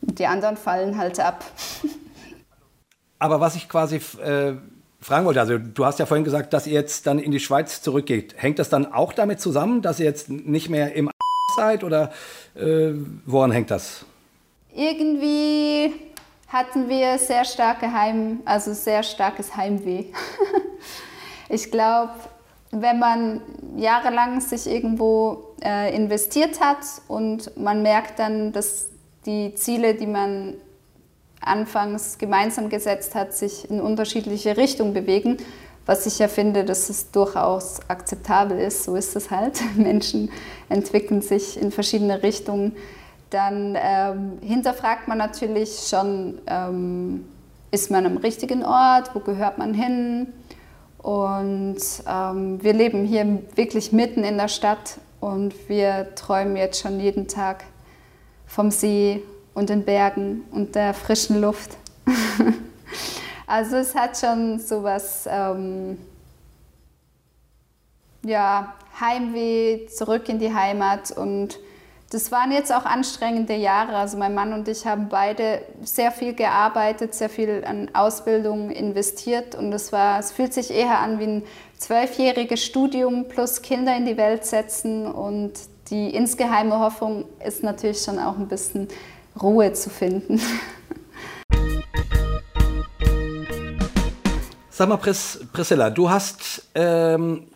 Die 0.00 0.26
anderen 0.26 0.56
fallen 0.56 0.96
halt 0.96 1.20
ab. 1.20 1.44
Aber 3.18 3.40
was 3.40 3.54
ich 3.54 3.68
quasi 3.68 3.96
äh, 3.96 4.54
fragen 5.00 5.26
wollte, 5.26 5.40
also 5.40 5.58
du 5.58 5.84
hast 5.84 5.98
ja 5.98 6.06
vorhin 6.06 6.24
gesagt, 6.24 6.52
dass 6.52 6.66
ihr 6.66 6.72
jetzt 6.72 7.06
dann 7.06 7.18
in 7.18 7.32
die 7.32 7.40
Schweiz 7.40 7.82
zurückgeht. 7.82 8.34
Hängt 8.36 8.58
das 8.58 8.70
dann 8.70 8.92
auch 8.92 9.12
damit 9.12 9.40
zusammen, 9.40 9.82
dass 9.82 10.00
ihr 10.00 10.06
jetzt 10.06 10.30
nicht 10.30 10.70
mehr 10.70 10.94
im 10.94 11.10
seid 11.58 11.84
oder 11.84 12.10
äh, 12.54 12.92
woran 13.26 13.52
hängt 13.52 13.70
das? 13.70 14.04
Irgendwie 14.74 15.92
hatten 16.48 16.88
wir 16.88 17.18
sehr 17.18 17.44
starke 17.44 17.92
Heim, 17.92 18.40
also 18.44 18.72
sehr 18.72 19.02
starkes 19.02 19.56
Heimweh. 19.56 20.04
ich 21.48 21.70
glaube, 21.70 22.12
wenn 22.70 22.98
man 22.98 23.40
jahrelang 23.76 24.40
sich 24.40 24.66
irgendwo 24.66 25.54
äh, 25.62 25.94
investiert 25.94 26.60
hat 26.60 26.84
und 27.06 27.56
man 27.56 27.82
merkt 27.82 28.18
dann, 28.18 28.52
dass 28.52 28.88
die 29.26 29.54
Ziele, 29.54 29.94
die 29.94 30.06
man 30.06 30.54
anfangs 31.40 32.18
gemeinsam 32.18 32.68
gesetzt 32.68 33.14
hat, 33.14 33.32
sich 33.32 33.70
in 33.70 33.80
unterschiedliche 33.80 34.56
Richtungen 34.56 34.92
bewegen, 34.92 35.38
was 35.88 36.04
ich 36.04 36.18
ja 36.18 36.28
finde, 36.28 36.66
dass 36.66 36.90
es 36.90 37.10
durchaus 37.12 37.80
akzeptabel 37.88 38.58
ist. 38.58 38.84
So 38.84 38.94
ist 38.94 39.16
es 39.16 39.30
halt. 39.30 39.58
Menschen 39.76 40.30
entwickeln 40.68 41.22
sich 41.22 41.60
in 41.60 41.72
verschiedene 41.72 42.22
Richtungen. 42.22 42.76
Dann 43.30 43.74
ähm, 43.80 44.32
hinterfragt 44.42 45.08
man 45.08 45.16
natürlich 45.16 45.86
schon, 45.88 46.40
ähm, 46.46 47.24
ist 47.70 47.90
man 47.90 48.04
am 48.04 48.18
richtigen 48.18 48.66
Ort, 48.66 49.14
wo 49.14 49.20
gehört 49.20 49.56
man 49.56 49.72
hin? 49.72 50.26
Und 50.98 51.78
ähm, 52.06 52.62
wir 52.62 52.74
leben 52.74 53.06
hier 53.06 53.42
wirklich 53.54 53.90
mitten 53.90 54.24
in 54.24 54.36
der 54.36 54.48
Stadt 54.48 54.98
und 55.20 55.54
wir 55.70 56.14
träumen 56.16 56.56
jetzt 56.56 56.82
schon 56.82 57.00
jeden 57.00 57.28
Tag 57.28 57.64
vom 58.46 58.70
See 58.70 59.22
und 59.54 59.70
den 59.70 59.84
Bergen 59.84 60.44
und 60.50 60.74
der 60.74 60.92
frischen 60.92 61.40
Luft. 61.40 61.78
also 63.48 63.76
es 63.76 63.94
hat 63.94 64.18
schon 64.18 64.58
so 64.60 64.82
was, 64.82 65.26
ähm, 65.30 65.98
ja, 68.22 68.74
Heimweh, 69.00 69.86
zurück 69.86 70.28
in 70.28 70.38
die 70.38 70.52
Heimat 70.52 71.10
und 71.12 71.58
das 72.10 72.30
waren 72.32 72.52
jetzt 72.52 72.72
auch 72.72 72.84
anstrengende 72.84 73.54
Jahre. 73.54 73.96
Also 73.96 74.16
mein 74.16 74.34
Mann 74.34 74.52
und 74.52 74.66
ich 74.68 74.86
haben 74.86 75.08
beide 75.08 75.62
sehr 75.82 76.10
viel 76.10 76.34
gearbeitet, 76.34 77.14
sehr 77.14 77.28
viel 77.28 77.64
an 77.66 77.90
Ausbildung 77.94 78.70
investiert 78.70 79.54
und 79.54 79.72
es 79.72 79.92
war, 79.92 80.18
es 80.18 80.32
fühlt 80.32 80.52
sich 80.52 80.70
eher 80.70 80.98
an 80.98 81.18
wie 81.18 81.24
ein 81.24 81.42
zwölfjähriges 81.78 82.64
Studium 82.64 83.28
plus 83.28 83.62
Kinder 83.62 83.96
in 83.96 84.04
die 84.04 84.16
Welt 84.16 84.44
setzen 84.44 85.06
und 85.06 85.52
die 85.90 86.14
insgeheime 86.14 86.78
Hoffnung 86.80 87.24
ist 87.44 87.62
natürlich 87.62 88.02
schon 88.02 88.18
auch 88.18 88.36
ein 88.36 88.48
bisschen 88.48 88.88
Ruhe 89.40 89.72
zu 89.72 89.88
finden. 89.88 90.40
Sag 94.78 94.88
mal, 94.88 94.96
Pris 94.96 95.40
Priscilla, 95.52 95.90
du 95.90 96.08
hast 96.08 96.62
ähm 96.76 97.48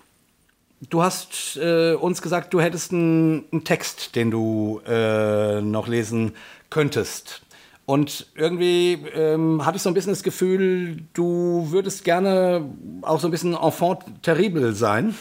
Du 0.90 1.04
hast 1.04 1.56
äh, 1.56 1.94
uns 1.94 2.20
gesagt, 2.20 2.52
du 2.52 2.60
hättest 2.60 2.92
einen 2.92 3.62
Text, 3.62 4.16
den 4.16 4.32
du 4.32 4.80
äh, 4.84 5.60
noch 5.60 5.86
lesen 5.86 6.32
könntest. 6.68 7.42
Und 7.86 8.26
irgendwie 8.34 8.94
ähm, 9.14 9.64
hatte 9.64 9.76
ich 9.76 9.82
so 9.84 9.88
ein 9.88 9.94
bisschen 9.94 10.10
das 10.10 10.24
Gefühl, 10.24 11.04
du 11.14 11.68
würdest 11.70 12.02
gerne 12.02 12.68
auch 13.02 13.20
so 13.20 13.28
ein 13.28 13.30
bisschen 13.30 13.54
enfant 13.54 14.00
terrible 14.22 14.72
sein. 14.72 15.14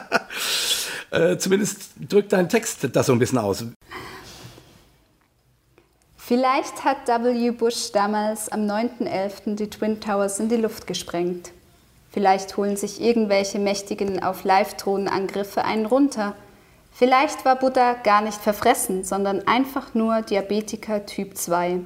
äh, 1.10 1.36
zumindest 1.36 1.90
drückt 2.08 2.32
dein 2.32 2.48
Text 2.48 2.88
das 2.90 3.04
so 3.04 3.12
ein 3.12 3.18
bisschen 3.18 3.36
aus. 3.36 3.66
Vielleicht 6.28 6.84
hat 6.84 7.08
W. 7.08 7.52
Bush 7.52 7.90
damals 7.90 8.50
am 8.50 8.66
9.11. 8.66 9.54
die 9.54 9.70
Twin 9.70 9.98
Towers 9.98 10.38
in 10.38 10.50
die 10.50 10.56
Luft 10.56 10.86
gesprengt. 10.86 11.52
Vielleicht 12.10 12.58
holen 12.58 12.76
sich 12.76 13.00
irgendwelche 13.00 13.58
mächtigen 13.58 14.22
auf 14.22 14.44
Live-Drohnenangriffe 14.44 15.64
einen 15.64 15.86
runter. 15.86 16.34
Vielleicht 16.92 17.46
war 17.46 17.56
Buddha 17.56 17.94
gar 17.94 18.20
nicht 18.20 18.42
verfressen, 18.42 19.04
sondern 19.04 19.48
einfach 19.48 19.94
nur 19.94 20.20
Diabetiker 20.20 21.06
Typ 21.06 21.34
2. 21.34 21.80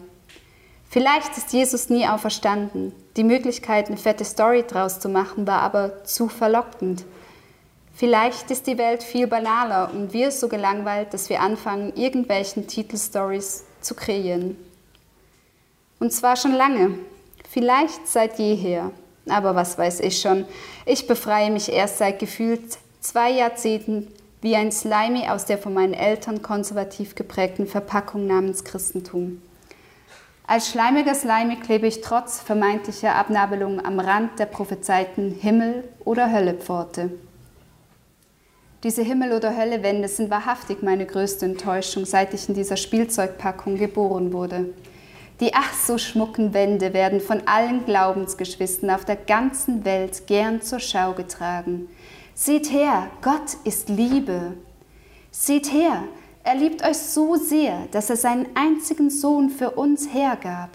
Vielleicht 0.90 1.36
ist 1.36 1.52
Jesus 1.52 1.88
nie 1.88 2.08
auferstanden. 2.08 2.92
Die 3.16 3.22
Möglichkeit, 3.22 3.86
eine 3.86 3.96
fette 3.96 4.24
Story 4.24 4.64
draus 4.66 4.98
zu 4.98 5.08
machen, 5.08 5.46
war 5.46 5.60
aber 5.60 6.02
zu 6.02 6.28
verlockend. 6.28 7.04
Vielleicht 7.94 8.50
ist 8.50 8.66
die 8.66 8.78
Welt 8.78 9.04
viel 9.04 9.28
banaler 9.28 9.92
und 9.94 10.12
wir 10.12 10.32
so 10.32 10.48
gelangweilt, 10.48 11.14
dass 11.14 11.30
wir 11.30 11.40
anfangen, 11.42 11.94
irgendwelchen 11.94 12.66
Titelstories 12.66 13.66
zu 13.82 13.94
kreieren. 13.94 14.56
Und 15.98 16.12
zwar 16.12 16.36
schon 16.36 16.52
lange, 16.52 16.98
vielleicht 17.48 18.08
seit 18.08 18.38
jeher. 18.38 18.90
Aber 19.28 19.54
was 19.54 19.78
weiß 19.78 20.00
ich 20.00 20.20
schon. 20.20 20.46
Ich 20.84 21.06
befreie 21.06 21.50
mich 21.50 21.70
erst 21.70 21.98
seit 21.98 22.18
gefühlt 22.18 22.78
zwei 23.00 23.30
Jahrzehnten 23.30 24.08
wie 24.40 24.56
ein 24.56 24.72
Slimy 24.72 25.28
aus 25.28 25.44
der 25.44 25.58
von 25.58 25.72
meinen 25.72 25.94
Eltern 25.94 26.42
konservativ 26.42 27.14
geprägten 27.14 27.68
Verpackung 27.68 28.26
namens 28.26 28.64
Christentum. 28.64 29.40
Als 30.44 30.68
schleimiger 30.68 31.14
Slimy 31.14 31.56
klebe 31.60 31.86
ich 31.86 32.00
trotz 32.00 32.40
vermeintlicher 32.40 33.14
Abnabelung 33.14 33.84
am 33.84 34.00
Rand 34.00 34.40
der 34.40 34.46
prophezeiten 34.46 35.30
Himmel- 35.30 35.84
oder 36.04 36.32
Höllepforte. 36.32 37.10
Diese 38.82 39.02
Himmel- 39.02 39.32
oder 39.32 39.56
Höllewände 39.56 40.08
sind 40.08 40.28
wahrhaftig 40.28 40.82
meine 40.82 41.06
größte 41.06 41.46
Enttäuschung, 41.46 42.04
seit 42.04 42.34
ich 42.34 42.48
in 42.48 42.56
dieser 42.56 42.76
Spielzeugpackung 42.76 43.76
geboren 43.76 44.32
wurde. 44.32 44.74
Die 45.38 45.54
ach 45.54 45.72
so 45.72 45.98
schmucken 45.98 46.52
Wände 46.52 46.92
werden 46.92 47.20
von 47.20 47.42
allen 47.46 47.84
Glaubensgeschwistern 47.84 48.90
auf 48.90 49.04
der 49.04 49.16
ganzen 49.16 49.84
Welt 49.84 50.26
gern 50.26 50.62
zur 50.62 50.80
Schau 50.80 51.12
getragen. 51.12 51.88
Seht 52.34 52.72
her, 52.72 53.08
Gott 53.22 53.56
ist 53.64 53.88
Liebe. 53.88 54.54
Seht 55.30 55.72
her, 55.72 56.02
er 56.42 56.56
liebt 56.56 56.84
euch 56.84 56.98
so 56.98 57.36
sehr, 57.36 57.86
dass 57.92 58.10
er 58.10 58.16
seinen 58.16 58.46
einzigen 58.56 59.10
Sohn 59.10 59.50
für 59.50 59.70
uns 59.70 60.12
hergab. 60.12 60.70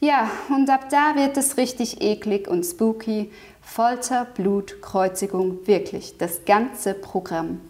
Ja, 0.00 0.30
und 0.48 0.70
ab 0.70 0.88
da 0.90 1.16
wird 1.16 1.36
es 1.36 1.56
richtig 1.56 2.02
eklig 2.02 2.48
und 2.48 2.64
spooky. 2.64 3.30
Folter, 3.66 4.24
Blut, 4.24 4.80
Kreuzigung, 4.80 5.66
wirklich 5.66 6.16
das 6.16 6.46
ganze 6.46 6.94
Programm. 6.94 7.60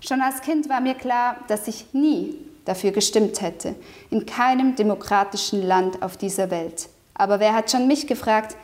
Schon 0.00 0.20
als 0.20 0.40
Kind 0.40 0.68
war 0.68 0.80
mir 0.80 0.94
klar, 0.94 1.36
dass 1.46 1.68
ich 1.68 1.92
nie 1.92 2.34
dafür 2.64 2.90
gestimmt 2.90 3.40
hätte. 3.40 3.76
In 4.10 4.26
keinem 4.26 4.74
demokratischen 4.74 5.62
Land 5.62 6.02
auf 6.02 6.16
dieser 6.16 6.50
Welt. 6.50 6.88
Aber 7.12 7.38
wer 7.38 7.54
hat 7.54 7.70
schon 7.70 7.86
mich 7.86 8.08
gefragt, 8.08 8.56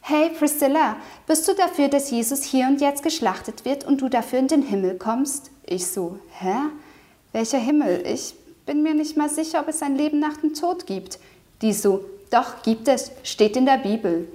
hey 0.00 0.30
Priscilla, 0.30 0.96
bist 1.28 1.46
du 1.46 1.54
dafür, 1.54 1.86
dass 1.88 2.10
Jesus 2.10 2.42
hier 2.42 2.66
und 2.66 2.80
jetzt 2.80 3.04
geschlachtet 3.04 3.64
wird 3.64 3.84
und 3.84 4.00
du 4.00 4.08
dafür 4.08 4.40
in 4.40 4.48
den 4.48 4.62
Himmel 4.62 4.96
kommst? 4.98 5.50
Ich 5.64 5.86
so, 5.86 6.18
hä? 6.40 6.56
Welcher 7.32 7.58
Himmel? 7.58 8.04
Ich 8.06 8.34
bin 8.66 8.82
mir 8.82 8.94
nicht 8.94 9.16
mal 9.16 9.28
sicher, 9.28 9.60
ob 9.60 9.68
es 9.68 9.82
ein 9.82 9.96
Leben 9.96 10.18
nach 10.18 10.38
dem 10.38 10.54
Tod 10.54 10.86
gibt. 10.86 11.20
Die 11.60 11.74
so, 11.74 12.04
doch, 12.30 12.62
gibt 12.62 12.88
es, 12.88 13.12
steht 13.22 13.56
in 13.56 13.66
der 13.66 13.78
Bibel. 13.78 14.26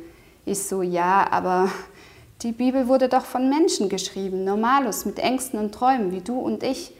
Ich 0.48 0.64
so, 0.64 0.82
ja, 0.82 1.28
aber 1.30 1.70
die 2.42 2.54
Bibel 2.54 2.88
wurde 2.88 3.10
doch 3.10 3.26
von 3.26 3.50
Menschen 3.50 3.90
geschrieben, 3.90 4.46
Normalus, 4.46 5.04
mit 5.04 5.20
Ängsten 5.20 5.60
und 5.60 5.74
Träumen, 5.74 6.14
wie 6.14 6.22
du 6.22 6.40
und 6.40 6.64
ich. 6.64 6.94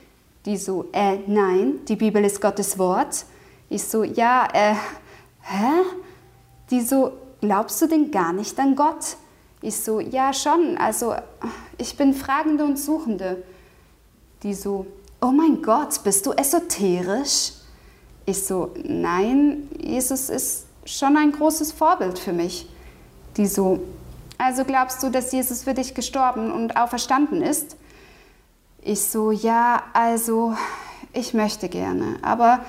Die 0.46 0.58
so, 0.58 0.90
äh, 0.92 1.20
nein, 1.28 1.80
die 1.88 1.96
Bibel 1.96 2.26
ist 2.26 2.42
Gottes 2.42 2.78
Wort. 2.78 3.24
Ich 3.70 3.86
so, 3.86 4.04
ja, 4.04 4.50
äh, 4.52 4.74
hä? 5.44 5.82
Die 6.72 6.82
so, 6.82 7.14
glaubst 7.40 7.82
du 7.82 7.88
denn 7.88 8.12
gar 8.12 8.34
nicht 8.34 8.60
an 8.60 8.76
Gott? 8.76 9.16
Ich 9.62 9.78
so, 9.78 10.02
ja, 10.02 10.34
schon, 10.34 10.78
also 10.78 11.16
ich 11.78 11.96
bin 11.96 12.14
Fragende 12.14 12.66
und 12.66 12.78
Suchende. 12.78 13.44
Die 14.44 14.54
so, 14.54 14.86
oh 15.22 15.32
mein 15.32 15.62
Gott, 15.62 16.04
bist 16.04 16.26
du 16.26 16.34
esoterisch? 16.34 17.54
Ich 18.26 18.44
so, 18.44 18.74
nein, 18.84 19.70
Jesus 19.80 20.30
ist 20.30 20.66
schon 20.84 21.16
ein 21.16 21.32
großes 21.32 21.72
Vorbild 21.72 22.20
für 22.20 22.34
mich. 22.34 22.68
Die 23.38 23.46
so, 23.46 23.80
also 24.38 24.66
glaubst 24.66 25.02
du, 25.04 25.10
dass 25.10 25.32
Jesus 25.32 25.64
für 25.64 25.74
dich 25.74 25.94
gestorben 25.94 26.52
und 26.52 26.76
auferstanden 26.76 27.42
ist? 27.42 27.78
Ich 28.82 29.02
so, 29.02 29.32
ja, 29.32 29.84
also 29.94 30.56
ich 31.14 31.34
möchte 31.34 31.70
gerne, 31.70 32.18
aber 32.22 32.60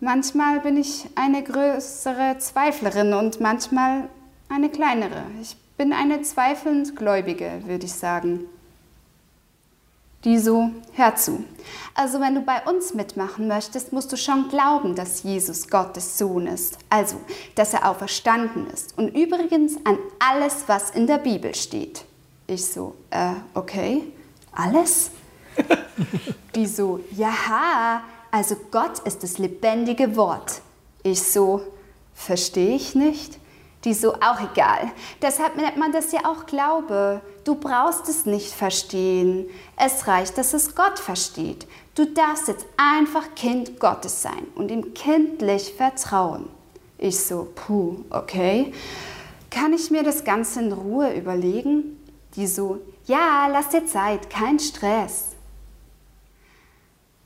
manchmal 0.00 0.60
bin 0.60 0.76
ich 0.76 1.06
eine 1.14 1.42
größere 1.42 2.36
Zweiflerin 2.38 3.14
und 3.14 3.40
manchmal 3.40 4.08
eine 4.48 4.68
kleinere. 4.68 5.22
Ich 5.40 5.56
bin 5.76 5.92
eine 5.92 6.22
zweifelnd 6.22 6.96
Gläubige, 6.96 7.62
würde 7.66 7.86
ich 7.86 7.94
sagen. 7.94 8.40
Die 10.24 10.38
so, 10.38 10.70
hör 10.94 11.14
zu. 11.16 11.44
Also 11.94 12.18
wenn 12.18 12.34
du 12.34 12.40
bei 12.40 12.62
uns 12.64 12.94
mitmachen 12.94 13.46
möchtest, 13.46 13.92
musst 13.92 14.10
du 14.10 14.16
schon 14.16 14.48
glauben, 14.48 14.94
dass 14.94 15.22
Jesus 15.22 15.68
Gottes 15.68 16.16
Sohn 16.16 16.46
ist. 16.46 16.78
Also, 16.88 17.16
dass 17.54 17.74
er 17.74 17.88
auferstanden 17.88 18.66
ist. 18.70 18.96
Und 18.96 19.14
übrigens 19.14 19.76
an 19.84 19.98
alles, 20.18 20.64
was 20.66 20.90
in 20.90 21.06
der 21.06 21.18
Bibel 21.18 21.54
steht. 21.54 22.04
Ich 22.46 22.64
so, 22.64 22.94
äh, 23.10 23.34
okay, 23.54 24.02
alles? 24.52 25.10
Die 26.54 26.66
so, 26.66 27.00
ja, 27.12 28.02
also 28.30 28.56
Gott 28.70 29.00
ist 29.00 29.22
das 29.22 29.38
lebendige 29.38 30.16
Wort. 30.16 30.62
Ich 31.02 31.22
so, 31.22 31.60
verstehe 32.14 32.76
ich 32.76 32.94
nicht. 32.94 33.38
Die 33.84 33.92
so, 33.92 34.14
auch 34.14 34.40
egal. 34.40 34.90
Deshalb 35.20 35.56
nennt 35.56 35.76
man 35.76 35.92
das 35.92 36.10
ja 36.12 36.20
auch 36.24 36.46
Glaube. 36.46 37.20
Du 37.44 37.54
brauchst 37.54 38.08
es 38.08 38.24
nicht 38.24 38.52
verstehen. 38.52 39.46
Es 39.76 40.06
reicht, 40.06 40.38
dass 40.38 40.54
es 40.54 40.74
Gott 40.74 40.98
versteht. 40.98 41.66
Du 41.94 42.06
darfst 42.06 42.48
jetzt 42.48 42.64
einfach 42.78 43.34
Kind 43.34 43.78
Gottes 43.78 44.22
sein 44.22 44.46
und 44.54 44.70
ihm 44.70 44.94
kindlich 44.94 45.74
vertrauen. 45.74 46.48
Ich 46.96 47.20
so, 47.20 47.52
puh, 47.54 47.98
okay. 48.08 48.72
Kann 49.50 49.74
ich 49.74 49.90
mir 49.90 50.02
das 50.02 50.24
Ganze 50.24 50.60
in 50.60 50.72
Ruhe 50.72 51.14
überlegen? 51.14 52.00
Die 52.36 52.46
so, 52.46 52.80
ja, 53.04 53.46
lass 53.48 53.68
dir 53.68 53.84
Zeit, 53.84 54.30
kein 54.30 54.58
Stress. 54.58 55.34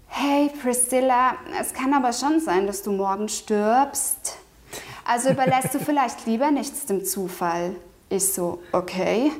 Hey 0.08 0.50
Priscilla, 0.60 1.36
es 1.60 1.72
kann 1.72 1.94
aber 1.94 2.12
schon 2.12 2.40
sein, 2.40 2.66
dass 2.66 2.82
du 2.82 2.90
morgen 2.90 3.28
stirbst. 3.28 4.37
Also 5.08 5.30
überlässt 5.30 5.72
du 5.72 5.78
vielleicht 5.78 6.26
lieber 6.26 6.50
nichts 6.50 6.84
dem 6.84 7.02
Zufall. 7.02 7.74
Ich 8.10 8.30
so, 8.30 8.62
okay. 8.72 9.32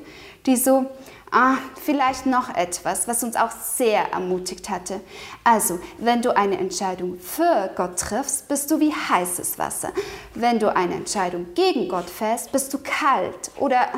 Die 0.47 0.57
so, 0.57 0.87
ah, 1.31 1.57
vielleicht 1.85 2.25
noch 2.25 2.57
etwas, 2.57 3.07
was 3.07 3.23
uns 3.23 3.37
auch 3.37 3.51
sehr 3.51 4.13
ermutigt 4.13 4.71
hatte. 4.71 5.03
Also, 5.45 5.79
wenn 5.99 6.23
du 6.23 6.35
eine 6.35 6.57
Entscheidung 6.57 7.19
für 7.19 7.69
Gott 7.77 7.99
triffst, 7.99 8.49
bist 8.49 8.71
du 8.71 8.81
wie 8.81 8.95
heißes 8.95 9.59
Wasser. 9.59 9.93
Wenn 10.33 10.59
du 10.59 10.75
eine 10.75 10.95
Entscheidung 10.95 11.49
gegen 11.55 11.87
Gott 11.91 12.09
fällst, 12.09 12.51
bist 12.51 12.73
du 12.73 12.79
kalt. 12.79 13.51
Oder 13.59 13.89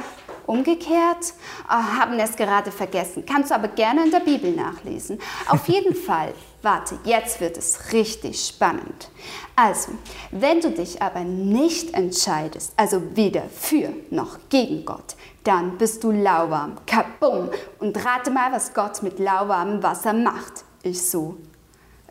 umgekehrt, 0.46 1.34
oh, 1.68 1.72
haben 1.72 2.18
es 2.18 2.36
gerade 2.36 2.70
vergessen. 2.70 3.24
Kannst 3.26 3.50
du 3.50 3.54
aber 3.54 3.68
gerne 3.68 4.04
in 4.04 4.10
der 4.10 4.20
Bibel 4.20 4.52
nachlesen. 4.52 5.18
Auf 5.48 5.68
jeden 5.68 5.94
Fall 5.94 6.32
Warte, 6.62 6.98
jetzt 7.04 7.40
wird 7.40 7.56
es 7.56 7.92
richtig 7.94 8.44
spannend. 8.44 9.08
Also, 9.56 9.92
wenn 10.30 10.60
du 10.60 10.70
dich 10.70 11.00
aber 11.00 11.20
nicht 11.20 11.94
entscheidest, 11.94 12.74
also 12.76 13.16
weder 13.16 13.44
für 13.44 13.94
noch 14.10 14.38
gegen 14.50 14.84
Gott, 14.84 15.16
dann 15.42 15.78
bist 15.78 16.04
du 16.04 16.10
lauwarm. 16.10 16.76
Kabum! 16.86 17.48
Und 17.78 18.04
rate 18.04 18.30
mal, 18.30 18.52
was 18.52 18.74
Gott 18.74 19.02
mit 19.02 19.18
lauwarmem 19.18 19.82
Wasser 19.82 20.12
macht. 20.12 20.64
Ich 20.82 21.02
so, 21.02 21.38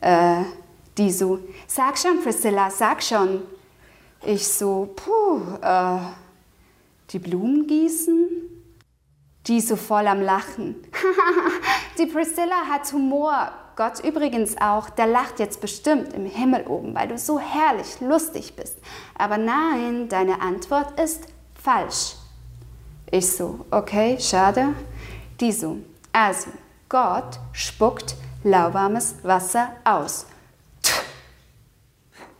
Äh, 0.01 0.43
die 0.97 1.11
so, 1.11 1.39
sag 1.67 1.97
schon, 1.97 2.23
Priscilla, 2.23 2.71
sag 2.71 3.03
schon. 3.03 3.41
Ich 4.25 4.47
so, 4.47 4.93
puh, 4.95 5.41
äh, 5.61 5.99
die 7.11 7.19
Blumen 7.19 7.67
gießen? 7.67 8.27
Die 9.47 9.61
so 9.61 9.75
voll 9.75 10.07
am 10.07 10.21
Lachen. 10.21 10.75
die 11.97 12.05
Priscilla 12.05 12.67
hat 12.69 12.91
Humor. 12.93 13.51
Gott 13.75 14.03
übrigens 14.03 14.57
auch, 14.59 14.89
der 14.89 15.07
lacht 15.07 15.39
jetzt 15.39 15.61
bestimmt 15.61 16.13
im 16.13 16.25
Himmel 16.25 16.67
oben, 16.67 16.93
weil 16.93 17.07
du 17.07 17.17
so 17.17 17.39
herrlich 17.39 18.01
lustig 18.01 18.55
bist. 18.55 18.77
Aber 19.17 19.37
nein, 19.37 20.09
deine 20.09 20.41
Antwort 20.41 20.99
ist 20.99 21.23
falsch. 21.55 22.15
Ich 23.09 23.31
so, 23.31 23.65
okay, 23.71 24.17
schade. 24.19 24.73
Die 25.39 25.51
so, 25.51 25.77
also, 26.11 26.49
Gott 26.89 27.39
spuckt 27.53 28.15
lauwarmes 28.43 29.15
Wasser 29.23 29.69
aus. 29.83 30.25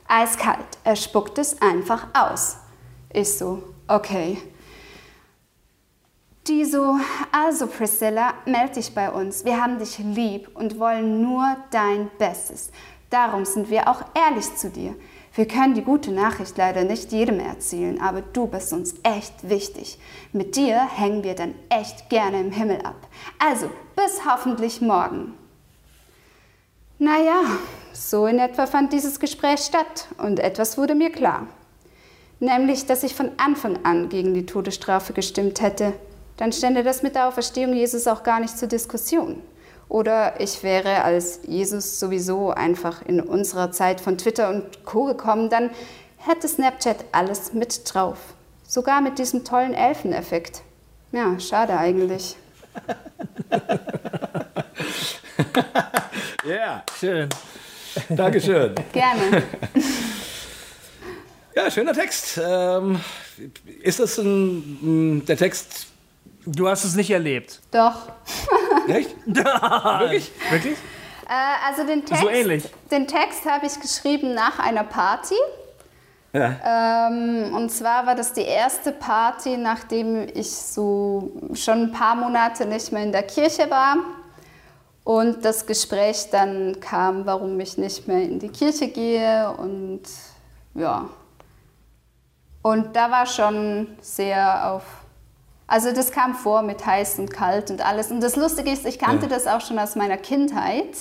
Eiskalt, 0.07 0.77
er 0.83 0.95
spuckt 0.95 1.37
es 1.37 1.61
einfach 1.61 2.07
aus. 2.13 2.57
Ich 3.13 3.37
so, 3.37 3.63
okay. 3.87 4.39
Die 6.49 6.65
so, 6.65 6.97
also 7.31 7.67
Priscilla, 7.67 8.33
melde 8.47 8.73
dich 8.73 8.95
bei 8.95 9.11
uns. 9.11 9.45
Wir 9.45 9.61
haben 9.61 9.77
dich 9.77 9.99
lieb 9.99 10.49
und 10.55 10.79
wollen 10.79 11.21
nur 11.21 11.45
dein 11.69 12.09
Bestes. 12.17 12.71
Darum 13.11 13.45
sind 13.45 13.69
wir 13.69 13.87
auch 13.87 14.01
ehrlich 14.15 14.55
zu 14.55 14.71
dir. 14.71 14.95
Wir 15.35 15.47
können 15.47 15.75
die 15.75 15.83
gute 15.83 16.11
Nachricht 16.11 16.57
leider 16.57 16.83
nicht 16.85 17.11
jedem 17.11 17.39
erzählen, 17.39 18.01
aber 18.01 18.23
du 18.23 18.47
bist 18.47 18.73
uns 18.73 18.95
echt 19.03 19.47
wichtig. 19.47 19.99
Mit 20.33 20.55
dir 20.55 20.89
hängen 20.89 21.23
wir 21.23 21.35
dann 21.35 21.53
echt 21.69 22.09
gerne 22.09 22.39
im 22.41 22.51
Himmel 22.51 22.81
ab. 22.81 23.07
Also, 23.37 23.69
bis 23.95 24.25
hoffentlich 24.25 24.81
morgen. 24.81 25.35
Naja, 26.97 27.43
so 27.93 28.25
in 28.25 28.39
etwa 28.39 28.65
fand 28.65 28.91
dieses 28.91 29.19
Gespräch 29.19 29.59
statt 29.59 30.07
und 30.17 30.39
etwas 30.39 30.79
wurde 30.79 30.95
mir 30.95 31.11
klar. 31.11 31.45
Nämlich, 32.39 32.87
dass 32.87 33.03
ich 33.03 33.13
von 33.13 33.33
Anfang 33.37 33.85
an 33.85 34.09
gegen 34.09 34.33
die 34.33 34.47
Todesstrafe 34.47 35.13
gestimmt 35.13 35.61
hätte. 35.61 35.93
Dann 36.39 36.53
stände 36.53 36.83
das 36.83 37.03
mit 37.03 37.15
der 37.15 37.27
Auferstehung 37.27 37.73
Jesus 37.73 38.07
auch 38.07 38.23
gar 38.23 38.39
nicht 38.39 38.57
zur 38.57 38.69
Diskussion. 38.69 39.41
Oder 39.89 40.39
ich 40.39 40.63
wäre 40.63 41.03
als 41.03 41.41
Jesus 41.45 41.99
sowieso 41.99 42.51
einfach 42.51 43.01
in 43.05 43.19
unserer 43.19 43.73
Zeit 43.73 43.99
von 43.99 44.17
Twitter 44.17 44.49
und 44.49 44.85
Co 44.85 45.03
gekommen, 45.03 45.49
dann 45.49 45.69
hätte 46.15 46.47
Snapchat 46.47 47.03
alles 47.11 47.51
mit 47.51 47.81
drauf. 47.93 48.17
Sogar 48.65 49.01
mit 49.01 49.19
diesem 49.19 49.43
tollen 49.43 49.73
Elfeneffekt. 49.73 50.61
Ja, 51.11 51.37
schade 51.39 51.77
eigentlich. 51.77 52.37
Ja, 56.45 56.55
yeah. 56.55 56.83
Schön. 56.97 57.29
Dankeschön. 58.09 58.73
Gerne. 58.93 59.43
Ja, 61.53 61.69
schöner 61.69 61.93
Text. 61.93 62.39
Ähm, 62.41 62.99
ist 63.81 63.99
das 63.99 64.17
ein, 64.17 64.79
ein, 64.81 65.25
der 65.25 65.37
Text? 65.37 65.88
Du 66.51 66.67
hast 66.67 66.83
es 66.83 66.95
nicht 66.95 67.11
erlebt. 67.11 67.59
Doch. 67.71 67.95
Echt? 68.87 69.15
Wirklich? 69.25 70.31
Wirklich? 70.49 70.77
Äh, 71.27 71.67
also 71.67 71.85
den 71.85 72.03
Text, 72.05 72.23
So 72.23 72.29
ähnlich. 72.29 72.63
Den 72.89 73.07
Text 73.07 73.45
habe 73.45 73.67
ich 73.67 73.79
geschrieben 73.79 74.33
nach 74.33 74.57
einer 74.57 74.83
Party. 74.83 75.35
Ja. 76.33 77.07
Ähm, 77.07 77.53
und 77.55 77.69
zwar 77.69 78.05
war 78.05 78.15
das 78.15 78.33
die 78.33 78.41
erste 78.41 78.91
Party, 78.91 79.57
nachdem 79.57 80.27
ich 80.33 80.49
so 80.51 81.31
schon 81.53 81.83
ein 81.83 81.91
paar 81.91 82.15
Monate 82.15 82.65
nicht 82.65 82.91
mehr 82.91 83.03
in 83.03 83.11
der 83.11 83.23
Kirche 83.23 83.69
war. 83.69 83.97
Und 85.03 85.45
das 85.45 85.65
Gespräch 85.65 86.29
dann 86.31 86.79
kam, 86.79 87.25
warum 87.25 87.59
ich 87.59 87.77
nicht 87.77 88.07
mehr 88.07 88.23
in 88.23 88.39
die 88.39 88.49
Kirche 88.49 88.87
gehe. 88.87 89.51
Und 89.51 90.01
ja. 90.73 91.09
Und 92.61 92.95
da 92.95 93.09
war 93.11 93.25
schon 93.25 93.87
sehr 94.01 94.71
auf. 94.71 94.83
Also 95.69 95.93
das 95.93 96.11
kam 96.11 96.33
vor 96.35 96.63
mit 96.63 96.85
heiß 96.85 97.19
und 97.19 97.31
kalt 97.31 97.69
und 97.71 97.85
alles. 97.85 98.11
Und 98.11 98.21
das 98.21 98.35
Lustige 98.35 98.71
ist, 98.71 98.85
ich 98.85 98.97
kannte 98.99 99.27
Ja. 99.27 99.29
das 99.29 99.45
auch 99.47 99.61
schon 99.61 99.77
aus 99.79 99.95
meiner 99.95 100.17
Kindheit. 100.17 100.97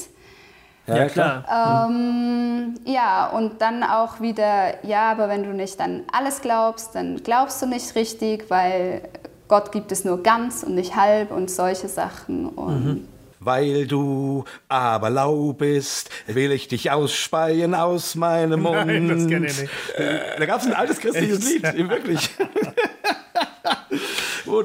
Ja, 0.86 1.06
klar. 1.06 1.86
Ähm, 1.90 2.74
ja, 2.86 3.26
und 3.28 3.60
dann 3.60 3.82
auch 3.82 4.20
wieder, 4.20 4.84
ja, 4.86 5.10
aber 5.10 5.28
wenn 5.28 5.42
du 5.42 5.50
nicht 5.50 5.80
an 5.80 6.04
alles 6.12 6.40
glaubst, 6.40 6.94
dann 6.94 7.22
glaubst 7.22 7.60
du 7.60 7.66
nicht 7.66 7.94
richtig, 7.94 8.48
weil 8.48 9.02
Gott 9.48 9.70
gibt 9.72 9.92
es 9.92 10.04
nur 10.04 10.22
ganz 10.22 10.62
und 10.62 10.74
nicht 10.74 10.96
halb 10.96 11.30
und 11.30 11.50
solche 11.50 11.88
Sachen. 11.88 12.48
Und 12.48 13.06
Weil 13.40 13.86
du 13.86 14.44
aber 14.68 15.10
lau 15.10 15.52
bist, 15.52 16.10
will 16.26 16.52
ich 16.52 16.68
dich 16.68 16.90
ausspeien 16.90 17.74
aus 17.74 18.14
meinem 18.14 18.62
Mund. 18.62 18.76
Nein, 18.86 19.08
das 19.08 19.26
kenn 19.26 19.44
ich 19.44 19.60
nicht. 19.60 19.70
Äh, 19.96 20.38
da 20.38 20.46
gab 20.46 20.60
es 20.60 20.66
ein 20.66 20.74
altes 20.74 20.98
christliches 21.00 21.44
Lied, 21.50 21.62
wirklich. 21.88 22.30
wo, 24.48 24.64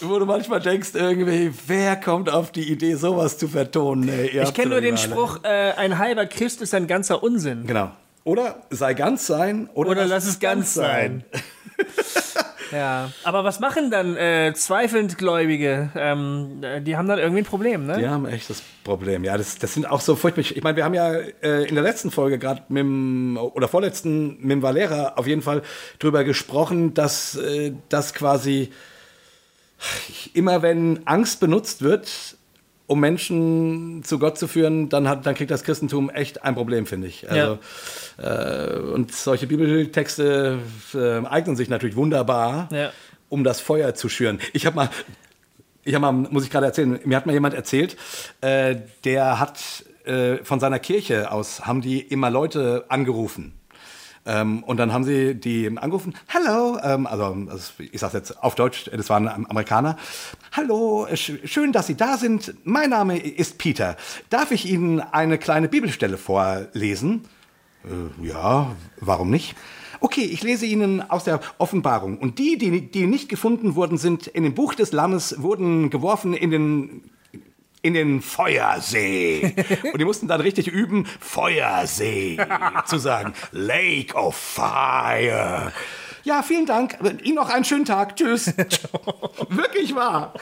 wo 0.00 0.18
du 0.18 0.26
manchmal 0.26 0.60
denkst, 0.60 0.90
irgendwie, 0.94 1.52
wer 1.66 1.96
kommt 1.96 2.30
auf 2.30 2.52
die 2.52 2.70
Idee, 2.70 2.94
sowas 2.94 3.38
zu 3.38 3.48
vertonen? 3.48 4.08
Ey, 4.08 4.42
Ich 4.42 4.54
kenne 4.54 4.70
nur 4.70 4.80
den 4.80 4.94
alle. 4.96 5.02
Spruch, 5.02 5.44
äh, 5.44 5.72
ein 5.72 5.98
halber 5.98 6.26
Christ 6.26 6.60
ist 6.62 6.74
ein 6.74 6.86
ganzer 6.86 7.22
Unsinn. 7.22 7.66
Genau. 7.66 7.90
Oder 8.24 8.62
sei 8.70 8.94
ganz 8.94 9.26
sein, 9.26 9.68
oder, 9.74 9.90
Oder 9.90 10.06
lass 10.06 10.26
es 10.26 10.38
ganz 10.40 10.74
sein. 10.74 11.24
Ja, 12.72 13.10
aber 13.24 13.44
was 13.44 13.60
machen 13.60 13.90
dann 13.90 14.16
äh, 14.16 14.52
zweifelnd 14.54 15.18
Gläubige? 15.18 15.90
Ähm, 15.96 16.62
äh, 16.62 16.80
die 16.80 16.96
haben 16.96 17.08
dann 17.08 17.18
irgendwie 17.18 17.42
ein 17.42 17.46
Problem, 17.46 17.86
ne? 17.86 17.98
Die 17.98 18.08
haben 18.08 18.26
echt 18.26 18.48
das 18.50 18.62
Problem. 18.84 19.24
Ja, 19.24 19.36
das, 19.36 19.58
das 19.58 19.74
sind 19.74 19.86
auch 19.86 20.00
so 20.00 20.16
furchtbar. 20.16 20.42
Ich 20.42 20.62
meine, 20.62 20.76
wir 20.76 20.84
haben 20.84 20.94
ja 20.94 21.12
äh, 21.12 21.68
in 21.68 21.74
der 21.74 21.84
letzten 21.84 22.10
Folge 22.10 22.38
gerade 22.38 22.62
mit 22.68 22.80
dem, 22.80 23.36
oder 23.36 23.68
vorletzten 23.68 24.38
mit 24.40 24.50
dem 24.50 24.62
Valera 24.62 25.14
auf 25.16 25.26
jeden 25.26 25.42
Fall 25.42 25.62
drüber 25.98 26.24
gesprochen, 26.24 26.94
dass 26.94 27.36
äh, 27.36 27.72
das 27.88 28.14
quasi 28.14 28.70
immer 30.34 30.62
wenn 30.62 31.06
Angst 31.06 31.40
benutzt 31.40 31.82
wird, 31.82 32.36
um 32.90 32.98
Menschen 32.98 34.02
zu 34.02 34.18
Gott 34.18 34.36
zu 34.36 34.48
führen, 34.48 34.88
dann, 34.88 35.08
hat, 35.08 35.24
dann 35.24 35.36
kriegt 35.36 35.52
das 35.52 35.62
Christentum 35.62 36.10
echt 36.10 36.42
ein 36.42 36.56
Problem, 36.56 36.86
finde 36.86 37.06
ich. 37.06 37.30
Also, 37.30 37.58
äh, 38.18 38.80
und 38.80 39.14
solche 39.14 39.46
Bibeltexte 39.46 40.58
äh, 40.92 41.24
eignen 41.24 41.54
sich 41.54 41.68
natürlich 41.68 41.94
wunderbar, 41.94 42.68
Ja. 42.72 42.90
um 43.28 43.44
das 43.44 43.60
Feuer 43.60 43.94
zu 43.94 44.08
schüren. 44.08 44.40
Ich 44.52 44.66
habe 44.66 44.74
mal, 44.74 44.90
ich 45.84 45.94
habe 45.94 46.02
mal, 46.02 46.10
muss 46.12 46.42
ich 46.42 46.50
gerade 46.50 46.66
erzählen, 46.66 46.98
mir 47.04 47.16
hat 47.16 47.26
mal 47.26 47.32
jemand 47.32 47.54
erzählt, 47.54 47.96
äh, 48.40 48.74
der 49.04 49.38
hat 49.38 49.84
äh, 50.04 50.38
von 50.42 50.58
seiner 50.58 50.80
Kirche 50.80 51.30
aus, 51.30 51.66
haben 51.66 51.82
die 51.82 52.00
immer 52.00 52.28
Leute 52.28 52.86
angerufen. 52.88 53.52
Ähm, 54.30 54.62
und 54.62 54.76
dann 54.76 54.92
haben 54.92 55.02
sie 55.02 55.34
die 55.34 55.66
angerufen, 55.76 56.14
hallo, 56.28 56.78
ähm, 56.84 57.08
also, 57.08 57.24
also 57.50 57.72
ich 57.78 58.00
sage 58.00 58.18
jetzt 58.18 58.40
auf 58.40 58.54
Deutsch, 58.54 58.88
das 58.92 59.10
waren 59.10 59.26
Am- 59.26 59.46
Amerikaner, 59.46 59.96
hallo, 60.52 61.08
sch 61.12 61.32
schön, 61.44 61.72
dass 61.72 61.88
Sie 61.88 61.96
da 61.96 62.16
sind, 62.16 62.54
mein 62.62 62.90
Name 62.90 63.18
ist 63.18 63.58
Peter, 63.58 63.96
darf 64.28 64.52
ich 64.52 64.66
Ihnen 64.66 65.00
eine 65.00 65.36
kleine 65.36 65.68
Bibelstelle 65.68 66.16
vorlesen? 66.16 67.22
Äh, 67.84 68.28
ja, 68.28 68.76
warum 69.00 69.30
nicht? 69.30 69.56
Okay, 69.98 70.22
ich 70.22 70.44
lese 70.44 70.64
Ihnen 70.64 71.02
aus 71.10 71.24
der 71.24 71.40
Offenbarung. 71.58 72.16
Und 72.18 72.38
die, 72.38 72.56
die, 72.56 72.88
die 72.88 73.06
nicht 73.06 73.28
gefunden 73.28 73.74
wurden, 73.74 73.98
sind 73.98 74.28
in 74.28 74.44
dem 74.44 74.54
Buch 74.54 74.74
des 74.74 74.92
Lammes, 74.92 75.42
wurden 75.42 75.90
geworfen 75.90 76.34
in 76.34 76.50
den 76.52 77.10
in 77.82 77.94
den 77.94 78.20
Feuersee. 78.22 79.54
Und 79.92 79.98
die 79.98 80.04
mussten 80.04 80.28
dann 80.28 80.40
richtig 80.40 80.68
üben, 80.68 81.06
Feuersee 81.06 82.38
zu 82.86 82.98
sagen. 82.98 83.32
Lake 83.52 84.14
of 84.14 84.36
Fire. 84.36 85.72
Ja, 86.22 86.42
vielen 86.42 86.66
Dank. 86.66 86.98
Ihnen 87.22 87.36
noch 87.36 87.48
einen 87.48 87.64
schönen 87.64 87.86
Tag. 87.86 88.16
Tschüss. 88.16 88.48
Wirklich 89.48 89.94
wahr. 89.94 90.34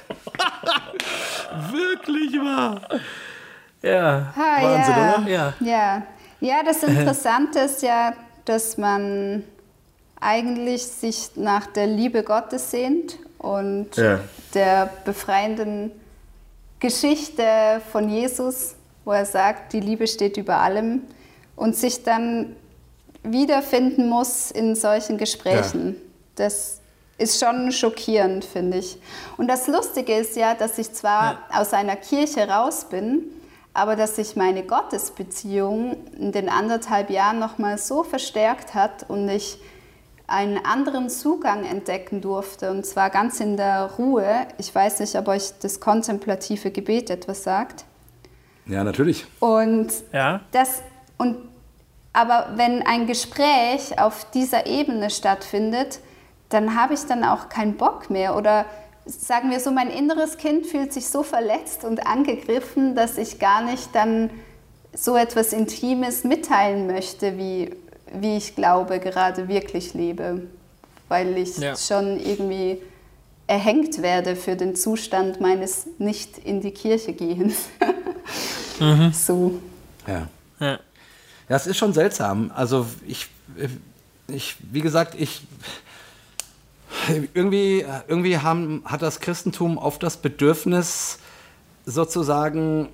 Wirklich 1.71 2.35
wahr. 2.41 2.81
Ja. 3.83 4.35
Ah, 4.37 4.63
Wahnsinn, 4.63 4.95
ja. 4.97 5.19
oder? 5.19 5.29
Ja. 5.29 5.55
Ja. 5.61 6.03
ja, 6.41 6.63
das 6.65 6.83
Interessante 6.83 7.61
ist 7.61 7.83
ja, 7.83 8.13
dass 8.45 8.77
man 8.77 9.45
eigentlich 10.21 10.83
sich 10.85 11.31
nach 11.37 11.67
der 11.69 11.87
Liebe 11.87 12.25
Gottes 12.25 12.73
sehnt 12.73 13.19
und 13.39 13.97
Ja. 13.97 14.19
der 14.55 14.91
befreienden 15.05 15.93
Geschichte 16.81 17.81
von 17.91 18.09
Jesus, 18.09 18.75
wo 19.05 19.13
er 19.13 19.27
sagt, 19.27 19.73
die 19.73 19.81
Liebe 19.81 20.07
steht 20.07 20.37
über 20.37 20.59
allem 20.59 21.03
und 21.57 21.75
sich 21.75 22.05
dann 22.05 22.55
wiederfinden 23.23 24.09
muss 24.09 24.51
in 24.51 24.77
solchen 24.77 25.19
Gesprächen. 25.19 25.97
Das 26.37 26.81
ist 27.19 27.41
schon 27.41 27.73
schockierend, 27.73 28.45
finde 28.45 28.79
ich. 28.79 28.99
Und 29.37 29.49
das 29.49 29.67
Lustige 29.67 30.15
ist 30.15 30.37
ja, 30.37 30.55
dass 30.55 30.79
ich 30.79 30.93
zwar 30.93 31.39
aus 31.53 31.73
einer 31.73 31.97
Kirche 31.97 32.49
raus 32.49 32.87
bin, 32.89 33.25
aber 33.75 33.97
dass 33.97 34.17
sich 34.17 34.37
meine 34.37 34.63
Gottesbeziehung 34.63 35.97
in 36.19 36.33
den 36.33 36.49
anderthalb 36.49 37.11
Jahren 37.11 37.39
nochmal 37.39 37.79
so 37.79 38.05
verstärkt 38.05 38.75
hat 38.75 39.09
und 39.09 39.29
ich 39.29 39.59
einen 40.29 40.65
anderen 40.65 41.11
Zugang 41.11 41.65
entdecken 41.65 42.21
durfte, 42.21 42.71
und 42.71 42.87
zwar 42.87 43.11
ganz 43.11 43.41
in 43.41 43.57
der 43.57 43.91
Ruhe. 43.99 44.47
Ich 44.59 44.73
weiß 44.73 45.01
nicht, 45.01 45.17
ob 45.17 45.27
euch 45.29 45.55
das 45.61 45.81
kontemplative 45.81 46.71
Gebet 46.71 47.11
etwas 47.11 47.43
sagt. 47.43 47.85
Ja, 48.67 48.85
natürlich. 48.85 49.27
Und 49.41 49.91
Ja. 50.13 50.41
das 50.53 50.83
und 51.17 51.37
aber 52.13 52.51
wenn 52.57 52.83
ein 52.87 53.07
Gespräch 53.07 53.99
auf 53.99 54.31
dieser 54.33 54.67
Ebene 54.67 55.11
stattfindet, 55.11 56.01
dann 56.49 56.75
habe 56.81 56.95
ich 56.95 57.01
dann 57.07 57.25
auch 57.25 57.49
keinen 57.49 57.77
Bock 57.77 58.11
mehr 58.11 58.37
oder 58.37 58.65
sagen 59.07 59.51
wir 59.51 59.61
so, 59.61 59.71
mein 59.71 59.89
inneres 59.91 60.37
Kind 60.37 60.67
fühlt 60.67 60.93
sich 60.93 61.09
so 61.09 61.23
verletzt 61.23 61.85
und 61.85 62.07
angegriffen, 62.07 62.95
dass 62.95 63.17
ich 63.19 63.39
gar 63.39 63.63
nicht 63.63 63.95
dann 63.95 64.31
so 64.93 65.17
etwas 65.17 65.53
Intimes 65.53 66.25
mitteilen 66.25 66.87
möchte, 66.87 67.39
wie, 67.39 67.71
wie 68.13 68.37
ich 68.37 68.55
glaube, 68.55 68.99
gerade 69.01 69.49
wirklich 69.49 69.95
lebe, 69.95 70.43
weil 71.09 71.37
ich 71.39 71.57
Ja. 71.59 71.77
schon 71.77 72.19
irgendwie 72.21 72.79
erhängt 73.47 74.03
werde 74.03 74.37
für 74.37 74.57
den 74.57 74.77
Zustand 74.77 75.41
meines 75.41 75.87
nicht 75.99 76.39
in 76.39 76.61
die 76.61 76.73
Kirche 76.73 77.13
gehens. 77.13 77.69
So. 79.13 79.59
Ja. 80.07 80.29
Ja. 80.61 80.79
Ja, 81.49 81.57
es 81.57 81.67
ist 81.67 81.79
schon 81.79 81.93
seltsam. 81.93 82.53
Also 82.55 82.87
ich, 83.07 83.27
ich 84.29 84.55
wie 84.71 84.83
gesagt, 84.83 85.17
ich 85.19 85.43
irgendwie, 87.35 87.85
irgendwie 88.07 88.39
haben, 88.39 88.83
hat 88.85 89.03
das 89.03 89.19
Christentum 89.21 89.79
oft 89.79 90.03
das 90.03 90.19
Bedürfnis, 90.19 91.19
sozusagen 91.87 92.89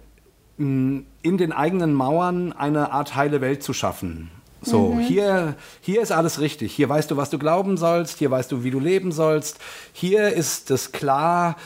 in 0.56 1.04
den 1.22 1.52
eigenen 1.52 1.92
Mauern 1.92 2.52
eine 2.52 2.92
Art 2.92 3.16
heile 3.16 3.40
Welt 3.40 3.62
zu 3.62 3.72
schaffen. 3.72 4.30
So, 4.64 4.98
hier, 4.98 5.56
hier 5.80 6.02
ist 6.02 6.12
alles 6.12 6.40
richtig. 6.40 6.72
Hier 6.74 6.88
weißt 6.88 7.10
du, 7.10 7.16
was 7.16 7.30
du 7.30 7.38
glauben 7.38 7.76
sollst. 7.76 8.18
Hier 8.18 8.30
weißt 8.30 8.50
du, 8.50 8.64
wie 8.64 8.70
du 8.70 8.80
leben 8.80 9.12
sollst. 9.12 9.58
Hier 9.92 10.28
ist 10.30 10.70
es 10.70 10.92
klar, 10.92 11.56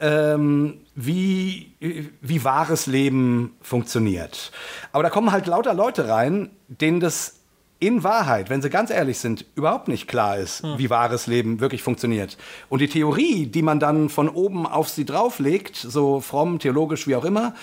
ähm, 0.00 0.80
wie, 0.94 1.72
wie 2.20 2.44
wahres 2.44 2.86
Leben 2.86 3.54
funktioniert. 3.60 4.50
Aber 4.92 5.02
da 5.02 5.10
kommen 5.10 5.32
halt 5.32 5.46
lauter 5.46 5.74
Leute 5.74 6.08
rein, 6.08 6.50
denen 6.68 7.00
das 7.00 7.36
in 7.78 8.04
Wahrheit, 8.04 8.50
wenn 8.50 8.60
sie 8.60 8.68
ganz 8.68 8.90
ehrlich 8.90 9.18
sind, 9.18 9.46
überhaupt 9.54 9.88
nicht 9.88 10.06
klar 10.06 10.36
ist, 10.36 10.62
wie 10.76 10.90
wahres 10.90 11.26
Leben 11.26 11.60
wirklich 11.60 11.82
funktioniert. 11.82 12.36
Und 12.68 12.80
die 12.80 12.88
Theorie, 12.88 13.46
die 13.46 13.62
man 13.62 13.80
dann 13.80 14.10
von 14.10 14.28
oben 14.28 14.66
auf 14.66 14.90
sie 14.90 15.06
drauflegt, 15.06 15.76
so 15.76 16.20
fromm, 16.20 16.58
theologisch, 16.58 17.06
wie 17.06 17.16
auch 17.16 17.24
immer, 17.24 17.54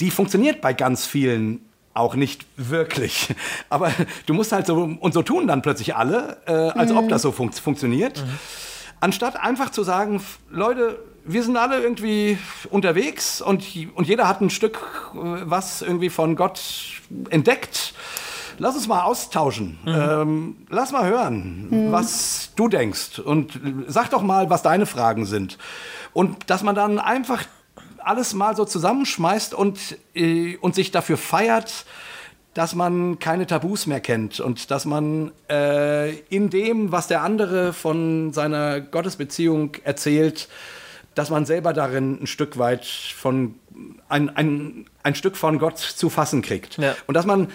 die 0.00 0.10
funktioniert 0.10 0.60
bei 0.60 0.72
ganz 0.72 1.06
vielen 1.06 1.60
auch 1.96 2.14
nicht 2.14 2.46
wirklich. 2.56 3.34
Aber 3.68 3.92
du 4.26 4.34
musst 4.34 4.52
halt 4.52 4.66
so, 4.66 4.96
und 5.00 5.14
so 5.14 5.22
tun 5.22 5.46
dann 5.46 5.62
plötzlich 5.62 5.96
alle, 5.96 6.38
äh, 6.46 6.52
als 6.52 6.92
ob 6.92 7.08
das 7.08 7.22
so 7.22 7.32
fun 7.32 7.52
funktioniert. 7.52 8.24
Anstatt 9.00 9.36
einfach 9.36 9.70
zu 9.70 9.82
sagen, 9.82 10.22
Leute, 10.50 10.98
wir 11.24 11.42
sind 11.42 11.56
alle 11.56 11.80
irgendwie 11.80 12.38
unterwegs 12.70 13.40
und, 13.40 13.64
und 13.94 14.06
jeder 14.06 14.28
hat 14.28 14.40
ein 14.40 14.50
Stück, 14.50 14.78
äh, 15.14 15.18
was 15.44 15.82
irgendwie 15.82 16.10
von 16.10 16.36
Gott 16.36 16.60
entdeckt. 17.30 17.94
Lass 18.58 18.74
uns 18.74 18.88
mal 18.88 19.02
austauschen. 19.02 19.78
Ähm, 19.86 20.56
lass 20.70 20.90
mal 20.90 21.06
hören, 21.06 21.88
was 21.90 22.52
du 22.56 22.68
denkst. 22.68 23.18
Und 23.18 23.60
sag 23.86 24.08
doch 24.10 24.22
mal, 24.22 24.48
was 24.48 24.62
deine 24.62 24.86
Fragen 24.86 25.26
sind. 25.26 25.58
Und 26.14 26.48
dass 26.48 26.62
man 26.62 26.74
dann 26.74 26.98
einfach 26.98 27.44
alles 28.06 28.34
mal 28.34 28.56
so 28.56 28.64
zusammenschmeißt 28.64 29.54
und, 29.54 29.98
äh, 30.14 30.56
und 30.58 30.74
sich 30.74 30.90
dafür 30.90 31.16
feiert, 31.16 31.84
dass 32.54 32.74
man 32.74 33.18
keine 33.18 33.46
Tabus 33.46 33.86
mehr 33.86 34.00
kennt 34.00 34.40
und 34.40 34.70
dass 34.70 34.86
man 34.86 35.32
äh, 35.50 36.14
in 36.30 36.48
dem, 36.48 36.90
was 36.90 37.06
der 37.06 37.22
andere 37.22 37.74
von 37.74 38.32
seiner 38.32 38.80
Gottesbeziehung 38.80 39.76
erzählt, 39.84 40.48
dass 41.14 41.28
man 41.28 41.44
selber 41.44 41.72
darin 41.72 42.22
ein 42.22 42.26
Stück 42.26 42.56
weit 42.56 42.86
von 42.86 43.56
ein, 44.08 44.34
ein, 44.36 44.86
ein 45.02 45.14
Stück 45.14 45.36
von 45.36 45.58
Gott 45.58 45.78
zu 45.78 46.08
fassen 46.08 46.40
kriegt. 46.40 46.78
Ja. 46.78 46.94
Und 47.06 47.14
dass 47.14 47.26
man, 47.26 47.48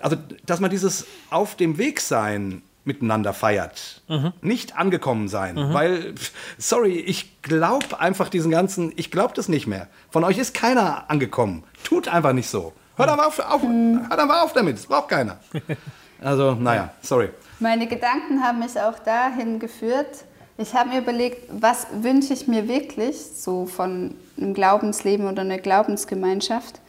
also 0.00 0.16
dass 0.46 0.60
man 0.60 0.70
dieses 0.70 1.06
auf 1.28 1.56
dem 1.56 1.76
Weg 1.76 2.00
sein 2.00 2.62
miteinander 2.86 3.32
feiert. 3.32 4.02
Nicht 4.40 4.76
angekommen 4.76 5.28
sein. 5.28 5.56
Weil, 5.72 6.14
pff, 6.14 6.32
sorry, 6.58 6.98
ich 6.98 7.42
glaube 7.42 8.00
einfach 8.00 8.28
diesen 8.28 8.50
ganzen, 8.50 8.92
ich 8.96 9.10
glaube 9.10 9.34
das 9.34 9.48
nicht 9.48 9.66
mehr. 9.66 9.88
Von 10.10 10.24
euch 10.24 10.38
ist 10.38 10.54
keiner 10.54 11.10
angekommen. 11.10 11.64
Tut 11.84 12.08
einfach 12.08 12.32
nicht 12.32 12.48
so. 12.48 12.72
Hört 12.96 13.10
aber 13.10 13.26
auf, 13.26 13.38
auf, 13.38 13.62
hört 13.62 14.18
aber 14.18 14.42
auf 14.42 14.52
damit, 14.52 14.76
das 14.76 14.86
braucht 14.86 15.08
keiner. 15.08 15.38
Also, 16.18 16.54
naja, 16.54 16.90
sorry. 17.02 17.28
Meine 17.60 17.86
Gedanken 17.86 18.42
haben 18.42 18.60
mich 18.60 18.80
auch 18.80 18.98
dahin 18.98 19.58
geführt. 19.58 20.24
Ich 20.56 20.74
habe 20.74 20.88
mir 20.88 21.00
überlegt, 21.00 21.46
was 21.50 21.86
wünsche 21.92 22.32
ich 22.32 22.48
mir 22.48 22.68
wirklich 22.68 23.16
so 23.18 23.66
von 23.66 24.14
einem 24.38 24.54
Glaubensleben 24.54 25.26
oder 25.28 25.42
einer 25.42 25.58
Glaubensgemeinschaft. 25.58 26.80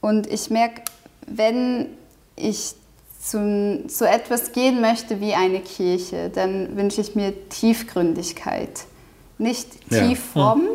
Und 0.00 0.28
ich 0.28 0.50
merke, 0.50 0.82
wenn 1.26 1.88
ich 2.36 2.74
zu, 3.24 3.84
zu 3.88 4.06
etwas 4.06 4.52
gehen 4.52 4.80
möchte 4.82 5.20
wie 5.20 5.32
eine 5.34 5.60
Kirche, 5.60 6.30
dann 6.34 6.76
wünsche 6.76 7.00
ich 7.00 7.14
mir 7.14 7.32
Tiefgründigkeit. 7.48 8.84
Nicht 9.38 9.68
Ja. 9.90 10.00
tief 10.06 10.20
fromm, 10.32 10.68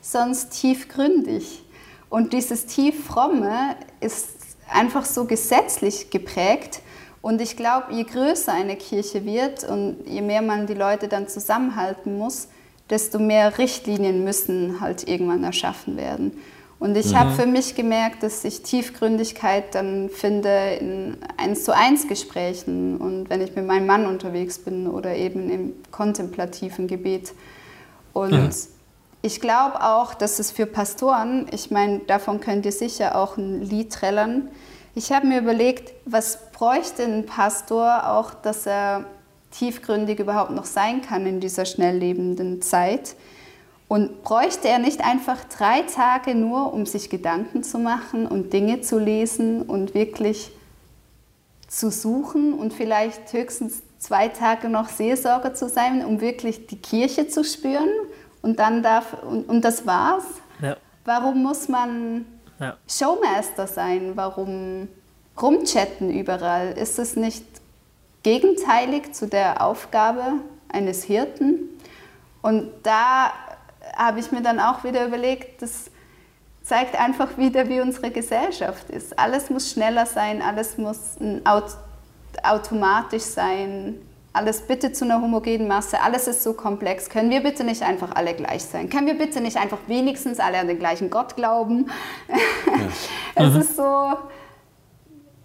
sonst 0.00 0.50
tiefgründig. 0.60 1.62
Und 2.08 2.32
dieses 2.32 2.66
tieffromme 2.66 3.74
ist 4.00 4.28
einfach 4.72 5.04
so 5.04 5.24
gesetzlich 5.24 6.10
geprägt. 6.10 6.80
Und 7.20 7.40
ich 7.40 7.56
glaube, 7.56 7.92
je 7.92 8.04
größer 8.04 8.52
eine 8.52 8.76
Kirche 8.76 9.24
wird 9.24 9.64
und 9.64 9.96
je 10.06 10.22
mehr 10.22 10.40
man 10.40 10.66
die 10.68 10.74
Leute 10.74 11.08
dann 11.08 11.26
zusammenhalten 11.26 12.16
muss, 12.16 12.48
desto 12.88 13.18
mehr 13.18 13.58
Richtlinien 13.58 14.22
müssen 14.24 14.80
halt 14.80 15.06
irgendwann 15.08 15.42
erschaffen 15.42 15.96
werden. 15.96 16.32
Und 16.80 16.96
ich 16.96 17.16
habe 17.16 17.32
für 17.32 17.46
mich 17.46 17.74
gemerkt, 17.74 18.22
dass 18.22 18.44
ich 18.44 18.62
Tiefgründigkeit 18.62 19.74
dann 19.74 20.10
finde 20.10 20.76
in 20.78 21.16
1 21.36 21.64
zu 21.64 21.74
1 21.74 22.06
Gesprächen 22.06 22.98
und 22.98 23.28
wenn 23.30 23.40
ich 23.40 23.56
mit 23.56 23.66
meinem 23.66 23.86
Mann 23.86 24.06
unterwegs 24.06 24.60
bin 24.60 24.86
oder 24.86 25.16
eben 25.16 25.50
im 25.50 25.72
kontemplativen 25.90 26.86
Gebet. 26.86 27.32
Und 28.12 28.52
ich 29.22 29.40
glaube 29.40 29.82
auch, 29.82 30.14
dass 30.14 30.38
es 30.38 30.52
für 30.52 30.66
Pastoren, 30.66 31.46
ich 31.50 31.72
meine, 31.72 31.98
davon 32.00 32.40
könnt 32.40 32.64
ihr 32.64 32.72
sicher 32.72 33.16
auch 33.16 33.36
ein 33.36 33.60
Lied 33.60 33.92
trällern. 33.92 34.48
Ich 34.94 35.10
habe 35.10 35.26
mir 35.26 35.40
überlegt, 35.40 35.92
was 36.04 36.52
bräuchte 36.52 37.02
ein 37.02 37.26
Pastor 37.26 38.08
auch, 38.08 38.34
dass 38.34 38.66
er 38.66 39.04
tiefgründig 39.50 40.20
überhaupt 40.20 40.52
noch 40.52 40.64
sein 40.64 41.02
kann 41.02 41.26
in 41.26 41.40
dieser 41.40 41.64
schnelllebenden 41.64 42.62
Zeit. 42.62 43.16
Und 43.88 44.22
bräuchte 44.22 44.68
er 44.68 44.78
nicht 44.78 45.02
einfach 45.02 45.44
drei 45.44 45.80
Tage 45.82 46.34
nur, 46.34 46.74
um 46.74 46.84
sich 46.84 47.08
Gedanken 47.08 47.62
zu 47.62 47.78
machen 47.78 48.26
und 48.26 48.52
Dinge 48.52 48.82
zu 48.82 48.98
lesen 48.98 49.62
und 49.62 49.94
wirklich 49.94 50.52
zu 51.68 51.90
suchen 51.90 52.52
und 52.52 52.74
vielleicht 52.74 53.32
höchstens 53.32 53.82
zwei 53.98 54.28
Tage 54.28 54.68
noch 54.68 54.88
Seelsorger 54.88 55.54
zu 55.54 55.68
sein, 55.68 56.04
um 56.04 56.20
wirklich 56.20 56.66
die 56.66 56.76
Kirche 56.76 57.28
zu 57.28 57.44
spüren 57.44 57.88
und 58.42 58.58
dann 58.58 58.82
darf 58.82 59.16
und, 59.22 59.48
und 59.48 59.62
das 59.62 59.86
war's. 59.86 60.24
Ja. 60.60 60.76
Warum 61.04 61.42
muss 61.42 61.68
man 61.68 62.26
Ja. 62.60 62.76
Showmaster 62.88 63.66
sein? 63.66 64.12
Warum 64.14 64.88
rumchatten 65.40 66.10
überall? 66.10 66.72
Ist 66.72 66.98
es 66.98 67.16
nicht 67.16 67.44
gegenteilig 68.22 69.12
zu 69.14 69.26
der 69.26 69.62
Aufgabe 69.62 70.24
eines 70.68 71.04
Hirten? 71.04 71.68
Und 72.42 72.70
da 72.82 73.32
habe 73.98 74.20
ich 74.20 74.32
mir 74.32 74.40
dann 74.40 74.60
auch 74.60 74.84
wieder 74.84 75.06
überlegt, 75.06 75.60
das 75.60 75.90
zeigt 76.62 76.98
einfach 76.98 77.36
wieder, 77.36 77.68
wie 77.68 77.80
unsere 77.80 78.10
Gesellschaft 78.10 78.88
ist. 78.90 79.18
Alles 79.18 79.50
muss 79.50 79.72
schneller 79.72 80.06
sein, 80.06 80.40
alles 80.40 80.78
muss 80.78 81.16
Aut 81.44 81.76
automatisch 82.42 83.24
sein, 83.24 83.96
alles 84.32 84.60
bitte 84.60 84.92
zu 84.92 85.04
einer 85.04 85.20
homogenen 85.20 85.66
Masse, 85.66 86.00
alles 86.00 86.28
ist 86.28 86.44
so 86.44 86.52
komplex. 86.52 87.08
Können 87.08 87.30
wir 87.30 87.42
bitte 87.42 87.64
nicht 87.64 87.82
einfach 87.82 88.14
alle 88.14 88.34
gleich 88.34 88.62
sein? 88.62 88.88
Können 88.88 89.08
wir 89.08 89.18
bitte 89.18 89.40
nicht 89.40 89.56
einfach 89.56 89.78
wenigstens 89.88 90.38
alle 90.38 90.58
an 90.58 90.68
den 90.68 90.78
gleichen 90.78 91.10
Gott 91.10 91.34
glauben? 91.34 91.90
es 93.34 93.54
ist 93.56 93.76
so, 93.76 94.16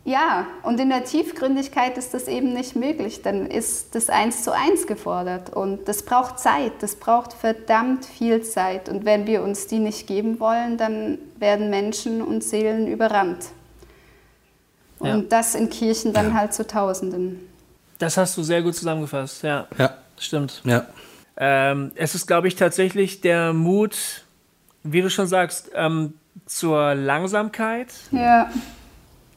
ja, 0.06 0.48
und 0.64 0.80
in 0.80 0.90
der 0.90 1.06
Tiefgründigkeit 1.06 1.98
ist 1.98 2.14
das 2.14 2.28
eben 2.28 2.52
nicht 2.54 2.76
möglich. 2.76 3.22
Dann 3.22 3.46
ist 3.48 3.96
das 3.96 4.10
eins 4.10 4.44
zu 4.44 4.52
eins 4.52 4.86
gefordert. 4.86 5.50
Und 5.52 5.88
das 5.88 6.04
braucht 6.04 6.40
Zeit, 6.40 6.74
das 6.82 6.96
braucht 6.96 7.32
verdammt 7.34 8.06
viel 8.06 8.42
Zeit. 8.44 8.90
Und 8.90 9.06
wenn 9.06 9.26
wir 9.28 9.42
uns 9.44 9.68
die 9.68 9.80
nicht 9.80 10.06
geben 10.08 10.40
wollen, 10.42 10.78
dann 10.78 11.20
werden 11.38 11.70
Menschen 11.70 12.22
und 12.22 12.44
Seelen 12.44 12.88
überrannt. 12.88 13.46
Und 15.00 15.08
Ja. 15.08 15.18
das 15.30 15.56
in 15.56 15.70
Kirchen 15.70 16.12
dann 16.14 16.34
halt 16.34 16.54
zu 16.54 16.68
Tausenden. 16.68 17.40
Das 18.00 18.18
hast 18.18 18.36
du 18.38 18.44
sehr 18.44 18.62
gut 18.62 18.76
zusammengefasst, 18.76 19.44
ja. 19.44 19.68
Ja, 19.78 19.98
Stimmt. 20.20 20.62
ja. 20.66 20.86
Ähm, 21.38 21.92
es 21.96 22.14
ist, 22.14 22.28
glaube 22.28 22.48
ich, 22.50 22.56
tatsächlich 22.56 23.22
der 23.22 23.54
Mut, 23.54 23.96
wie 24.84 25.02
du 25.02 25.10
schon 25.10 25.28
sagst, 25.28 25.72
ähm, 25.74 26.14
zur 26.46 26.94
Langsamkeit 26.96 27.88
Ja, 28.12 28.50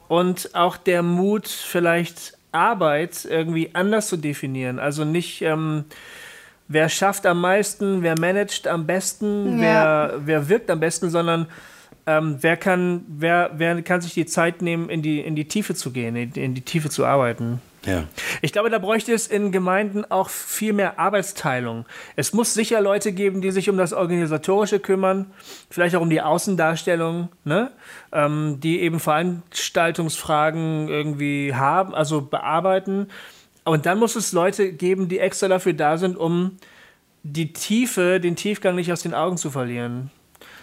und 0.07 0.53
auch 0.53 0.77
der 0.77 1.03
Mut, 1.03 1.47
vielleicht 1.47 2.37
Arbeit 2.51 3.25
irgendwie 3.29 3.69
anders 3.73 4.07
zu 4.07 4.17
definieren. 4.17 4.79
Also 4.79 5.03
nicht, 5.05 5.41
ähm, 5.41 5.85
wer 6.67 6.89
schafft 6.89 7.25
am 7.25 7.41
meisten, 7.41 8.01
wer 8.03 8.19
managt 8.19 8.67
am 8.67 8.85
besten, 8.87 9.59
Ja. 9.59 10.09
wer, 10.11 10.13
wer 10.25 10.49
wirkt 10.49 10.69
am 10.69 10.79
besten, 10.79 11.09
sondern 11.09 11.47
ähm, 12.05 12.37
wer, 12.39 12.55
kann, 12.55 13.03
wer, 13.07 13.51
wer 13.57 13.81
kann 13.81 13.99
sich 14.01 14.13
die 14.13 14.25
Zeit 14.25 14.61
nehmen, 14.61 14.89
in 14.89 15.01
die, 15.01 15.19
in 15.19 15.35
die 15.35 15.45
Tiefe 15.45 15.75
zu 15.75 15.91
gehen, 15.91 16.15
in, 16.15 16.31
in 16.33 16.55
die 16.55 16.61
Tiefe 16.61 16.89
zu 16.89 17.05
arbeiten? 17.05 17.61
Ja. 17.87 18.03
Ich 18.41 18.51
glaube, 18.51 18.69
da 18.69 18.79
bräuchte 18.79 19.13
es 19.13 19.27
in 19.27 19.51
Gemeinden 19.51 20.03
auch 20.05 20.29
viel 20.29 20.73
mehr 20.73 20.99
Arbeitsteilung. 20.99 21.85
Es 22.15 22.33
muss 22.33 22.53
sicher 22.53 22.81
Leute 22.81 23.13
geben, 23.13 23.41
die 23.41 23.51
sich 23.51 23.69
um 23.69 23.77
das 23.77 23.93
Organisatorische 23.93 24.79
kümmern, 24.79 25.31
vielleicht 25.69 25.95
auch 25.95 26.01
um 26.01 26.09
die 26.09 26.21
Außendarstellung, 26.21 27.29
ne? 27.45 27.71
Ähm, 28.11 28.59
die 28.59 28.81
eben 28.81 28.99
Veranstaltungsfragen 28.99 30.89
irgendwie 30.89 31.55
haben, 31.55 31.95
also 31.95 32.21
bearbeiten. 32.21 33.07
Und 33.63 33.85
dann 33.85 33.99
muss 33.99 34.15
es 34.15 34.33
Leute 34.33 34.73
geben, 34.73 35.07
die 35.07 35.19
extra 35.19 35.47
dafür 35.47 35.73
da 35.73 35.97
sind, 35.97 36.17
um 36.17 36.57
die 37.23 37.53
Tiefe, 37.53 38.19
den 38.19 38.35
Tiefgang 38.35 38.75
nicht 38.75 38.91
aus 38.91 39.01
den 39.01 39.13
Augen 39.13 39.37
zu 39.37 39.49
verlieren. 39.49 40.11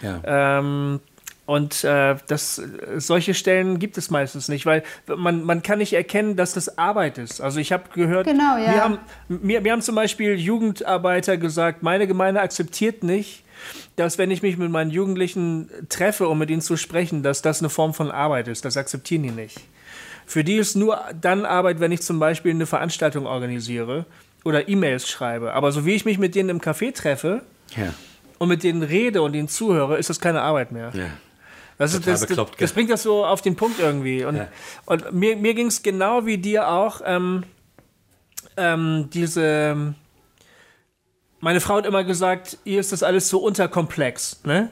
Ja. 0.01 0.59
Ähm, 0.59 0.99
und 1.45 1.83
äh, 1.83 2.15
das, 2.27 2.61
solche 2.97 3.33
Stellen 3.35 3.77
gibt 3.77 3.97
es 3.97 4.09
meistens 4.09 4.47
nicht, 4.49 4.65
weil 4.65 4.83
man, 5.15 5.43
man 5.43 5.61
kann 5.61 5.77
nicht 5.77 5.93
erkennen, 5.93 6.35
dass 6.35 6.53
das 6.53 6.77
Arbeit 6.79 7.17
ist. 7.19 7.39
Also 7.41 7.59
ich 7.59 7.71
habe 7.71 7.83
gehört, 7.93 8.25
Genau, 8.25 8.57
ja. 8.57 8.71
wir, 8.73 8.83
haben, 8.83 8.97
mir, 9.27 9.61
mir 9.61 9.71
haben 9.71 9.81
zum 9.83 9.95
Beispiel 9.95 10.35
Jugendarbeiter 10.35 11.37
gesagt, 11.37 11.83
meine 11.83 12.07
Gemeinde 12.07 12.41
akzeptiert 12.41 13.03
nicht, 13.03 13.43
dass 13.95 14.17
wenn 14.17 14.31
ich 14.31 14.41
mich 14.41 14.57
mit 14.57 14.69
meinen 14.71 14.89
Jugendlichen 14.91 15.69
treffe, 15.89 16.27
um 16.27 16.37
mit 16.39 16.49
ihnen 16.49 16.61
zu 16.61 16.77
sprechen, 16.77 17.23
dass 17.23 17.41
das 17.41 17.59
eine 17.59 17.69
Form 17.69 17.93
von 17.93 18.11
Arbeit 18.11 18.47
ist. 18.47 18.65
Das 18.65 18.75
akzeptieren 18.75 19.23
die 19.23 19.31
nicht. 19.31 19.59
Für 20.25 20.43
die 20.43 20.55
ist 20.57 20.75
nur 20.75 20.99
dann 21.21 21.45
Arbeit, 21.45 21.79
wenn 21.79 21.91
ich 21.91 22.01
zum 22.01 22.19
Beispiel 22.19 22.51
eine 22.51 22.65
Veranstaltung 22.65 23.27
organisiere 23.27 24.05
oder 24.43 24.67
E-Mails 24.67 25.07
schreibe. 25.07 25.53
Aber 25.53 25.71
so 25.71 25.85
wie 25.85 25.93
ich 25.93 26.03
mich 26.05 26.17
mit 26.17 26.33
denen 26.35 26.49
im 26.49 26.59
Café 26.59 26.93
treffe 26.93 27.43
Ja. 27.75 27.93
und 28.39 28.49
mit 28.49 28.63
denen 28.63 28.81
rede 28.83 29.21
und 29.21 29.35
ihnen 29.35 29.47
zuhöre, 29.47 29.97
ist 29.97 30.09
das 30.09 30.19
keine 30.19 30.41
Arbeit 30.41 30.71
mehr. 30.71 30.91
ja. 30.95 31.05
Das, 31.77 31.93
ist, 31.93 32.07
das, 32.07 32.21
das, 32.21 32.29
bekloppt, 32.29 32.53
das 32.53 32.57
gell? 32.69 32.75
bringt 32.75 32.89
das 32.89 33.03
so 33.03 33.25
auf 33.25 33.41
den 33.41 33.55
Punkt 33.55 33.79
irgendwie. 33.79 34.23
Und, 34.23 34.37
Ja. 34.37 34.47
und 34.85 35.13
mir, 35.13 35.35
mir 35.35 35.53
ging 35.53 35.67
es 35.67 35.83
genau 35.83 36.25
wie 36.25 36.37
dir 36.37 36.69
auch. 36.69 37.01
Ähm, 37.05 37.43
ähm, 38.57 39.09
diese. 39.13 39.93
Meine 41.41 41.59
Frau 41.61 41.75
hat 41.75 41.85
immer 41.85 42.03
gesagt, 42.03 42.57
ihr 42.63 42.79
ist 42.79 42.91
das 42.91 43.03
alles 43.03 43.29
so 43.29 43.37
unterkomplex. 43.39 44.41
Ne? 44.45 44.69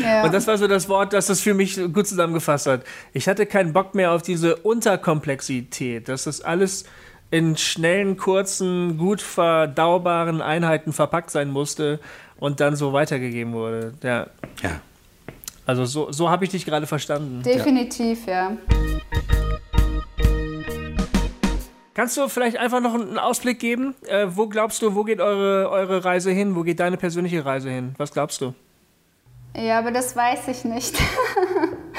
Ja. 0.00 0.22
Und 0.24 0.32
das 0.32 0.46
war 0.46 0.56
so 0.56 0.68
das 0.68 0.88
Wort, 0.88 1.12
das 1.14 1.26
das 1.26 1.40
für 1.40 1.52
mich 1.54 1.80
gut 1.92 2.06
zusammengefasst 2.06 2.66
hat. 2.66 2.84
Ich 3.12 3.26
hatte 3.26 3.44
keinen 3.44 3.72
Bock 3.72 3.96
mehr 3.96 4.12
auf 4.12 4.22
diese 4.22 4.54
Unterkomplexität, 4.56 6.08
dass 6.08 6.24
das 6.24 6.40
alles 6.40 6.84
in 7.32 7.56
schnellen, 7.56 8.18
kurzen, 8.18 8.98
gut 8.98 9.20
verdaubaren 9.20 10.42
Einheiten 10.42 10.92
verpackt 10.92 11.30
sein 11.30 11.50
musste 11.50 11.98
und 12.38 12.60
dann 12.60 12.76
so 12.76 12.92
weitergegeben 12.92 13.52
wurde. 13.54 13.94
Ja. 14.04 14.28
ja. 14.62 14.80
Also 15.64 15.84
so, 15.84 16.10
so 16.12 16.28
habe 16.28 16.44
ich 16.44 16.50
dich 16.50 16.64
gerade 16.64 16.86
verstanden. 16.86 17.42
Definitiv, 17.42 18.26
ja. 18.26 18.56
Kannst 21.94 22.16
du 22.16 22.28
vielleicht 22.28 22.56
einfach 22.56 22.80
noch 22.80 22.94
einen 22.94 23.18
Ausblick 23.18 23.58
geben? 23.58 23.94
Äh, 24.06 24.26
wo 24.30 24.48
glaubst 24.48 24.80
du, 24.80 24.94
wo 24.94 25.04
geht 25.04 25.20
eure, 25.20 25.70
eure 25.70 26.04
Reise 26.04 26.30
hin? 26.30 26.56
Wo 26.56 26.62
geht 26.62 26.80
deine 26.80 26.96
persönliche 26.96 27.44
Reise 27.44 27.70
hin? 27.70 27.94
Was 27.98 28.12
glaubst 28.12 28.40
du? 28.40 28.54
Ja, 29.54 29.78
aber 29.78 29.90
das 29.90 30.16
weiß 30.16 30.48
ich 30.48 30.64
nicht. 30.64 30.96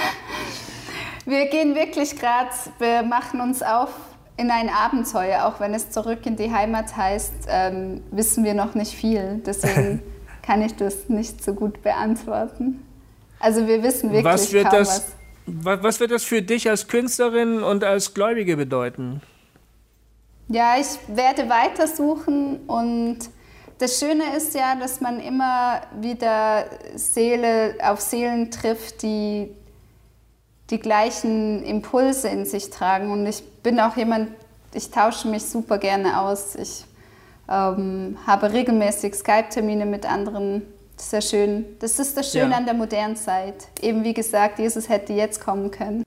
wir 1.26 1.46
gehen 1.46 1.76
wirklich 1.76 2.18
gerade, 2.18 2.50
wir 2.80 3.04
machen 3.04 3.40
uns 3.40 3.62
auf 3.62 3.92
in 4.36 4.50
ein 4.50 4.70
Abenteuer, 4.70 5.46
auch 5.46 5.60
wenn 5.60 5.76
es 5.76 5.92
zurück 5.92 6.26
in 6.26 6.36
die 6.36 6.52
Heimat 6.52 6.98
heißt, 6.98 7.48
ähm, 7.48 8.02
wissen 8.10 8.44
wir 8.44 8.56
noch 8.56 8.74
nicht 8.74 8.94
viel. 8.94 9.42
Deswegen 9.46 10.02
kann 10.42 10.64
ich 10.64 10.76
das 10.76 11.08
nicht 11.08 11.44
so 11.44 11.54
gut 11.54 11.84
beantworten. 11.84 12.84
Also 13.44 13.68
wir 13.68 13.84
wissen 13.84 14.10
wirklich 14.10 14.24
Was 14.24 14.54
wird, 14.54 14.70
kaum 14.70 14.80
das, 14.80 14.88
was. 14.88 15.66
wa- 15.66 15.84
was 15.84 16.00
wird 16.00 16.12
das 16.12 16.24
für 16.24 16.42
dich 16.42 16.70
als 16.70 16.88
Künstlerin 16.88 17.62
und 17.62 17.84
als 17.84 18.14
Gläubige 18.14 18.56
bedeuten? 18.56 19.22
Ja, 20.48 20.76
ich 20.80 20.88
werde 21.14 21.50
weitersuchen 21.50 22.62
und 22.68 23.20
das 23.80 24.00
Schöne 24.00 24.24
ist 24.38 24.54
ja, 24.56 24.76
dass 24.76 25.02
man 25.02 25.20
immer 25.20 25.82
wieder 26.00 26.66
Seele 26.96 27.76
auf 27.84 28.00
Seelen 28.00 28.50
trifft, 28.50 29.02
die 29.02 29.50
die 30.70 30.80
gleichen 30.80 31.64
Impulse 31.64 32.30
in 32.30 32.46
sich 32.46 32.70
tragen. 32.70 33.12
Und 33.12 33.26
ich 33.26 33.44
bin 33.62 33.80
auch 33.82 33.98
jemand, 33.98 34.30
ich 34.74 34.90
tausche 34.90 35.28
mich 35.28 35.44
super 35.44 35.78
gerne 35.80 36.22
aus. 36.22 36.56
Ich 36.56 36.86
ähm, 37.50 38.18
habe 38.26 38.54
regelmäßig 38.54 39.16
Skype-Termine 39.16 39.86
mit 39.86 40.10
anderen. 40.10 40.62
Das 41.04 41.22
ist 41.22 41.30
sehr 41.30 41.38
schön. 41.40 41.66
Das 41.80 42.00
ist 42.00 42.16
das 42.16 42.32
Schöne 42.32 42.52
Ja. 42.52 42.58
an 42.58 42.66
der 42.66 42.74
modernen 42.74 43.18
Zeit. 43.18 43.56
Eben 43.82 44.06
wie 44.06 44.14
gesagt, 44.14 44.58
Jesus 44.60 44.88
hätte 44.88 45.12
jetzt 45.12 45.42
kommen 45.42 45.70
können. 45.70 46.04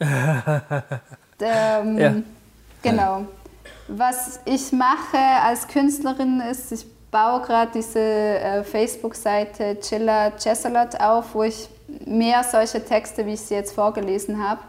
ähm, 0.00 1.98
Ja. 1.98 2.14
Genau. 2.82 3.26
Was 3.88 4.40
ich 4.46 4.72
mache 4.72 5.18
als 5.18 5.68
Künstlerin 5.68 6.40
ist, 6.40 6.72
ich 6.72 6.86
baue 7.10 7.42
gerade 7.42 7.70
diese 7.74 8.00
äh, 8.00 8.64
Facebook-Seite 8.64 9.78
Chilla 9.80 10.30
Chessolot 10.38 10.98
auf, 11.00 11.34
wo 11.34 11.42
ich 11.42 11.68
mehr 12.06 12.42
solche 12.44 12.82
Texte, 12.82 13.26
wie 13.26 13.34
ich 13.34 13.40
sie 13.42 13.54
jetzt 13.54 13.74
vorgelesen 13.74 14.42
habe, 14.42 14.60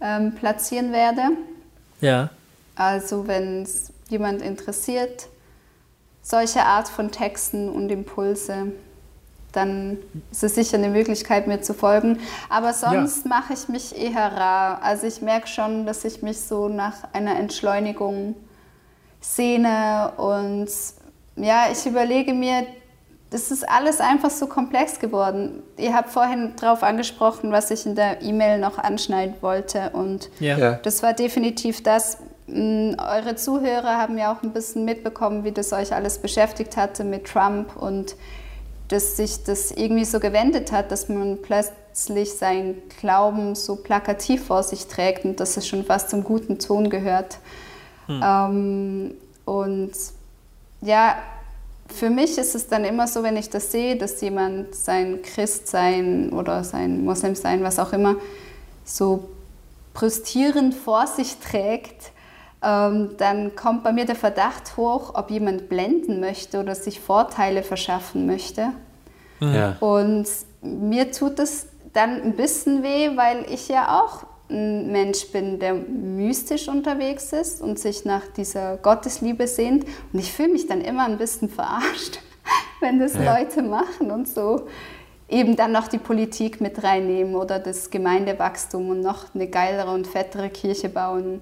ähm, 0.00 0.32
platzieren 0.36 0.92
werde. 0.92 1.22
Ja. 2.00 2.30
Also 2.76 3.26
wenn 3.26 3.62
es 3.64 3.92
jemand 4.10 4.42
interessiert, 4.42 5.26
solche 6.26 6.64
Art 6.64 6.88
von 6.88 7.12
Texten 7.12 7.68
und 7.68 7.88
Impulse, 7.90 8.72
dann 9.52 9.98
ist 10.32 10.42
es 10.42 10.56
sicher 10.56 10.76
eine 10.76 10.88
Möglichkeit, 10.88 11.46
mir 11.46 11.62
zu 11.62 11.72
folgen. 11.72 12.18
Aber 12.48 12.74
sonst 12.74 13.26
mache 13.26 13.54
ich 13.54 13.68
mich 13.68 13.96
eher 13.96 14.32
rar. 14.32 14.82
Also 14.82 15.06
ich 15.06 15.22
merke 15.22 15.46
schon, 15.46 15.86
dass 15.86 16.04
ich 16.04 16.22
mich 16.22 16.40
so 16.40 16.68
nach 16.68 17.12
einer 17.12 17.38
Entschleunigung 17.38 18.34
sehne 19.20 20.12
und 20.16 20.68
ja, 21.36 21.66
ich 21.70 21.86
überlege 21.86 22.34
mir, 22.34 22.66
das 23.30 23.50
ist 23.50 23.68
alles 23.68 24.00
einfach 24.00 24.30
so 24.30 24.46
komplex 24.46 24.98
geworden. 24.98 25.62
Ihr 25.76 25.94
habt 25.94 26.10
vorhin 26.10 26.54
darauf 26.60 26.82
angesprochen, 26.82 27.52
was 27.52 27.70
ich 27.70 27.86
in 27.86 27.94
der 27.94 28.22
E-Mail 28.22 28.58
noch 28.58 28.78
anschneiden 28.78 29.36
wollte 29.40 29.90
und 29.90 30.28
Ja. 30.40 30.58
Ja. 30.58 30.72
das 30.82 31.02
war 31.02 31.12
definitiv 31.12 31.82
das. 31.82 32.18
Mm, 32.46 32.94
Eure 32.98 33.36
Zuhörer 33.36 33.98
haben 33.98 34.18
ja 34.18 34.32
auch 34.32 34.42
ein 34.42 34.52
bisschen 34.52 34.84
mitbekommen, 34.84 35.44
wie 35.44 35.52
das 35.52 35.72
euch 35.72 35.92
alles 35.92 36.18
beschäftigt 36.18 36.76
hatte 36.76 37.04
mit 37.04 37.26
Trump 37.26 37.76
und 37.76 38.16
dass 38.88 39.16
sich 39.16 39.42
das 39.42 39.72
irgendwie 39.72 40.04
so 40.04 40.20
gewendet 40.20 40.70
hat, 40.70 40.92
dass 40.92 41.08
man 41.08 41.38
plötzlich 41.42 42.34
seinen 42.34 42.82
Glauben 43.00 43.56
so 43.56 43.76
plakativ 43.76 44.46
vor 44.46 44.62
sich 44.62 44.86
trägt 44.86 45.24
und 45.24 45.40
dass 45.40 45.56
es 45.56 45.66
schon 45.66 45.84
fast 45.84 46.10
zum 46.10 46.22
guten 46.22 46.60
Ton 46.60 46.88
gehört. 46.88 47.38
Ähm, 48.08 49.14
und 49.44 49.92
ja, 50.82 51.16
für 51.88 52.10
mich 52.10 52.38
ist 52.38 52.54
es 52.54 52.68
dann 52.68 52.84
immer 52.84 53.06
so, 53.06 53.22
wenn 53.22 53.36
ich 53.36 53.50
das 53.50 53.72
sehe, 53.72 53.96
dass 53.96 54.20
jemand 54.20 54.74
sein 54.74 55.20
Christsein 55.22 56.30
oder 56.32 56.64
sein 56.64 57.04
Moslemsein, 57.04 57.62
was 57.62 57.78
auch 57.78 57.92
immer, 57.92 58.16
so 58.84 59.28
brüstierend 59.94 60.74
vor 60.74 61.06
sich 61.06 61.36
trägt, 61.38 62.12
dann 62.60 63.54
kommt 63.54 63.84
bei 63.84 63.92
mir 63.92 64.06
der 64.06 64.16
Verdacht 64.16 64.76
hoch, 64.76 65.14
ob 65.14 65.30
jemand 65.30 65.68
blenden 65.68 66.20
möchte 66.20 66.58
oder 66.58 66.74
sich 66.74 67.00
Vorteile 67.00 67.62
verschaffen 67.62 68.26
möchte. 68.26 68.72
Ja. 69.40 69.76
Und 69.80 70.26
mir 70.62 71.12
tut 71.12 71.38
es 71.38 71.66
dann 71.92 72.20
ein 72.22 72.36
bisschen 72.36 72.82
weh, 72.82 73.16
weil 73.16 73.46
ich 73.50 73.68
ja 73.68 74.00
auch 74.00 74.24
ein 74.48 74.90
Mensch 74.90 75.30
bin, 75.32 75.58
der 75.58 75.74
mystisch 75.74 76.68
unterwegs 76.68 77.32
ist 77.32 77.60
und 77.60 77.78
sich 77.78 78.04
nach 78.04 78.22
dieser 78.36 78.76
Gottesliebe 78.78 79.46
sehnt. 79.46 79.84
Und 80.12 80.18
ich 80.18 80.32
fühle 80.32 80.50
mich 80.50 80.66
dann 80.66 80.80
immer 80.80 81.04
ein 81.04 81.18
bisschen 81.18 81.48
verarscht, 81.48 82.20
wenn 82.80 82.98
das 82.98 83.14
Leute 83.14 83.62
machen 83.62 84.10
und 84.10 84.28
so 84.28 84.66
eben 85.28 85.56
dann 85.56 85.72
noch 85.72 85.88
die 85.88 85.98
Politik 85.98 86.60
mit 86.60 86.82
reinnehmen 86.82 87.34
oder 87.34 87.58
das 87.58 87.90
Gemeindewachstum 87.90 88.90
und 88.90 89.00
noch 89.00 89.34
eine 89.34 89.48
geilere 89.48 89.90
und 89.90 90.06
fettere 90.06 90.50
Kirche 90.50 90.88
bauen. 90.88 91.40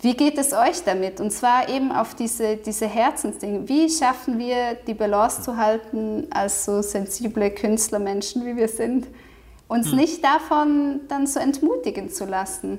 Wie 0.00 0.14
geht 0.14 0.38
es 0.38 0.52
euch 0.52 0.84
damit? 0.84 1.20
Und 1.20 1.32
zwar 1.32 1.68
eben 1.68 1.90
auf 1.90 2.14
diese, 2.14 2.56
diese 2.56 2.86
Herzensdinge. 2.86 3.68
Wie 3.68 3.90
schaffen 3.90 4.38
wir 4.38 4.74
die 4.86 4.94
Balance 4.94 5.42
zu 5.42 5.56
halten 5.56 6.26
als 6.30 6.64
so 6.64 6.82
sensible 6.82 7.50
Künstlermenschen, 7.50 8.46
wie 8.46 8.56
wir 8.56 8.68
sind, 8.68 9.08
uns 9.66 9.92
nicht 9.92 10.22
davon 10.22 11.00
dann 11.08 11.26
so 11.26 11.40
entmutigen 11.40 12.10
zu 12.10 12.26
lassen? 12.26 12.78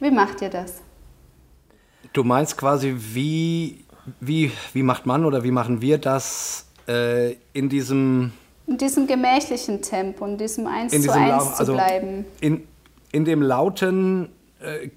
Wie 0.00 0.10
macht 0.10 0.42
ihr 0.42 0.50
das? 0.50 0.82
Du 2.12 2.22
meinst 2.24 2.58
quasi, 2.58 2.94
wie, 2.96 3.84
wie, 4.20 4.52
wie 4.74 4.82
macht 4.82 5.06
man 5.06 5.24
oder 5.24 5.42
wie 5.44 5.50
machen 5.50 5.80
wir 5.80 5.98
das 5.98 6.66
äh, 6.86 7.36
in 7.52 7.68
diesem, 7.68 8.32
In 8.66 8.76
diesem 8.76 9.06
gemächlichen 9.06 9.80
Tempo, 9.82 10.26
in 10.26 10.36
diesem 10.36 10.66
Eins 10.66 10.92
in 10.92 11.02
zu 11.02 11.08
diesem 11.08 11.22
Eins 11.22 11.44
Lau- 11.44 11.50
zu 11.52 11.58
also 11.58 11.72
bleiben. 11.72 12.24
in, 12.40 12.68
in 13.12 13.24
dem 13.24 13.40
lauten 13.42 14.28
äh, 14.60 14.90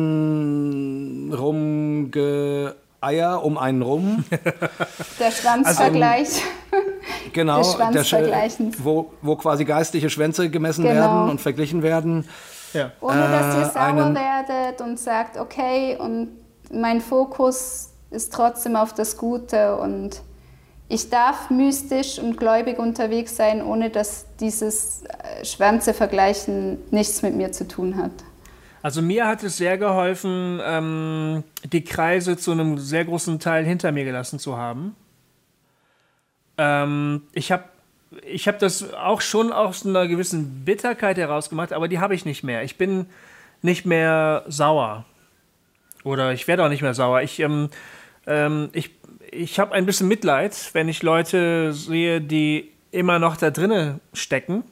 Christen 0.00 1.32
rumgeeier 1.32 3.42
um 3.44 3.58
einen 3.58 3.82
rum? 3.82 4.24
Der 5.20 5.30
Schwanzvergleich. 5.30 6.42
genau, 7.32 7.58
des 7.58 7.68
der 7.68 7.74
Sch- 7.74 7.92
Schwanzvergleichens. 7.94 8.76
wo, 8.82 9.12
wo 9.22 9.36
quasi 9.36 9.64
geistliche 9.64 10.10
Schwänze 10.10 10.50
gemessen 10.50 10.84
Genau. 10.84 10.94
werden 11.00 11.30
und 11.30 11.40
verglichen 11.40 11.82
werden. 11.82 12.26
Ja. 12.72 12.92
Ohne 13.00 13.20
dass 13.20 13.56
ihr 13.56 13.62
Äh, 13.62 13.70
sauer 13.70 13.82
einen- 13.82 14.14
werdet 14.14 14.80
und 14.80 14.98
sagt, 14.98 15.36
okay, 15.38 15.96
und 15.98 16.28
mein 16.72 17.00
Fokus 17.00 17.90
ist 18.10 18.32
trotzdem 18.32 18.76
auf 18.76 18.92
das 18.94 19.16
Gute 19.16 19.76
und 19.76 20.22
ich 20.88 21.08
darf 21.10 21.50
mystisch 21.50 22.18
und 22.18 22.36
gläubig 22.36 22.78
unterwegs 22.78 23.36
sein, 23.36 23.64
ohne 23.64 23.90
dass 23.90 24.26
dieses 24.40 25.02
äh, 25.04 25.44
Schwänze-Vergleichen 25.44 26.78
nichts 26.90 27.22
mit 27.22 27.36
mir 27.36 27.52
zu 27.52 27.66
tun 27.68 27.96
hat. 27.96 28.10
Also 28.82 29.02
mir 29.02 29.26
hat 29.26 29.42
es 29.42 29.58
sehr 29.58 29.76
geholfen, 29.76 30.60
ähm, 30.64 31.44
die 31.64 31.84
Kreise 31.84 32.36
zu 32.36 32.52
einem 32.52 32.78
sehr 32.78 33.04
großen 33.04 33.38
Teil 33.38 33.64
hinter 33.64 33.92
mir 33.92 34.04
gelassen 34.04 34.38
zu 34.38 34.56
haben. 34.56 34.96
Ähm, 36.56 37.22
ich 37.32 37.52
habe 37.52 37.64
ich 38.24 38.48
hab 38.48 38.58
das 38.58 38.92
auch 38.94 39.20
schon 39.20 39.52
aus 39.52 39.86
einer 39.86 40.08
gewissen 40.08 40.64
Bitterkeit 40.64 41.16
heraus 41.16 41.48
gemacht, 41.48 41.72
aber 41.72 41.86
die 41.86 42.00
habe 42.00 42.14
ich 42.14 42.24
nicht 42.24 42.42
mehr. 42.42 42.64
Ich 42.64 42.76
bin 42.76 43.06
nicht 43.62 43.86
mehr 43.86 44.44
sauer. 44.48 45.04
Oder 46.02 46.32
ich 46.32 46.48
werde 46.48 46.64
auch 46.64 46.68
nicht 46.68 46.82
mehr 46.82 46.94
sauer. 46.94 47.20
Ich, 47.20 47.38
ähm, 47.38 47.68
ähm, 48.26 48.70
ich, 48.72 48.90
ich 49.30 49.60
habe 49.60 49.74
ein 49.74 49.86
bisschen 49.86 50.08
Mitleid, 50.08 50.70
wenn 50.72 50.88
ich 50.88 51.02
Leute 51.02 51.72
sehe, 51.72 52.20
die 52.20 52.72
immer 52.90 53.18
noch 53.18 53.36
da 53.36 53.50
drinnen 53.50 54.00
stecken 54.12 54.64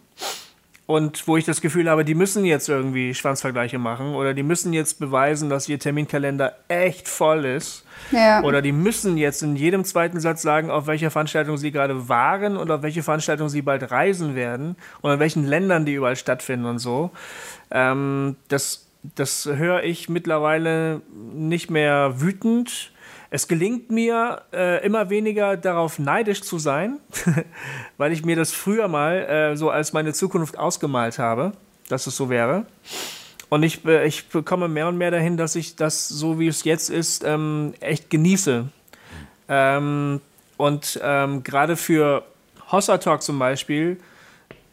und 0.88 1.28
wo 1.28 1.36
ich 1.36 1.44
das 1.44 1.60
Gefühl 1.60 1.90
habe, 1.90 2.02
die 2.02 2.14
müssen 2.14 2.46
jetzt 2.46 2.66
irgendwie 2.66 3.12
Schwanzvergleiche 3.12 3.78
machen 3.78 4.14
oder 4.14 4.32
die 4.32 4.42
müssen 4.42 4.72
jetzt 4.72 4.98
beweisen, 4.98 5.50
dass 5.50 5.68
ihr 5.68 5.78
Terminkalender 5.78 6.54
echt 6.68 7.08
voll 7.08 7.44
ist. 7.44 7.84
Ja. 8.10 8.42
Oder 8.42 8.62
die 8.62 8.72
müssen 8.72 9.18
jetzt 9.18 9.42
in 9.42 9.54
jedem 9.54 9.84
zweiten 9.84 10.18
Satz 10.18 10.40
sagen, 10.40 10.70
auf 10.70 10.86
welcher 10.86 11.10
Veranstaltung 11.10 11.58
sie 11.58 11.72
gerade 11.72 12.08
waren 12.08 12.56
und 12.56 12.70
auf 12.70 12.80
welche 12.80 13.02
Veranstaltung 13.02 13.50
sie 13.50 13.60
bald 13.60 13.90
reisen 13.90 14.34
werden 14.34 14.76
und 15.02 15.12
in 15.12 15.18
welchen 15.20 15.44
Ländern 15.44 15.84
die 15.84 15.92
überall 15.92 16.16
stattfinden 16.16 16.64
und 16.64 16.78
so. 16.78 17.10
Ähm, 17.70 18.36
das, 18.48 18.86
das 19.14 19.44
höre 19.44 19.82
ich 19.82 20.08
mittlerweile 20.08 21.02
nicht 21.34 21.70
mehr 21.70 22.18
wütend. 22.18 22.92
Es 23.30 23.46
gelingt 23.46 23.90
mir 23.90 24.42
äh, 24.52 24.84
immer 24.84 25.10
weniger 25.10 25.56
darauf 25.56 25.98
neidisch 25.98 26.42
zu 26.42 26.58
sein, 26.58 26.98
weil 27.98 28.12
ich 28.12 28.24
mir 28.24 28.36
das 28.36 28.52
früher 28.52 28.88
mal 28.88 29.16
äh, 29.16 29.56
so 29.56 29.70
als 29.70 29.92
meine 29.92 30.14
Zukunft 30.14 30.58
ausgemalt 30.58 31.18
habe, 31.18 31.52
dass 31.88 32.06
es 32.06 32.16
so 32.16 32.30
wäre. 32.30 32.66
Und 33.50 33.62
ich, 33.62 33.84
äh, 33.84 34.06
ich 34.06 34.28
bekomme 34.28 34.68
mehr 34.68 34.88
und 34.88 34.96
mehr 34.96 35.10
dahin, 35.10 35.36
dass 35.36 35.56
ich 35.56 35.76
das, 35.76 36.08
so 36.08 36.38
wie 36.38 36.48
es 36.48 36.64
jetzt 36.64 36.88
ist, 36.88 37.22
ähm, 37.24 37.74
echt 37.80 38.08
genieße. 38.08 38.66
Ähm, 39.48 40.20
und 40.56 41.00
ähm, 41.02 41.42
gerade 41.42 41.76
für 41.76 42.24
Hossa 42.70 42.98
Talk 42.98 43.22
zum 43.22 43.38
Beispiel 43.38 43.98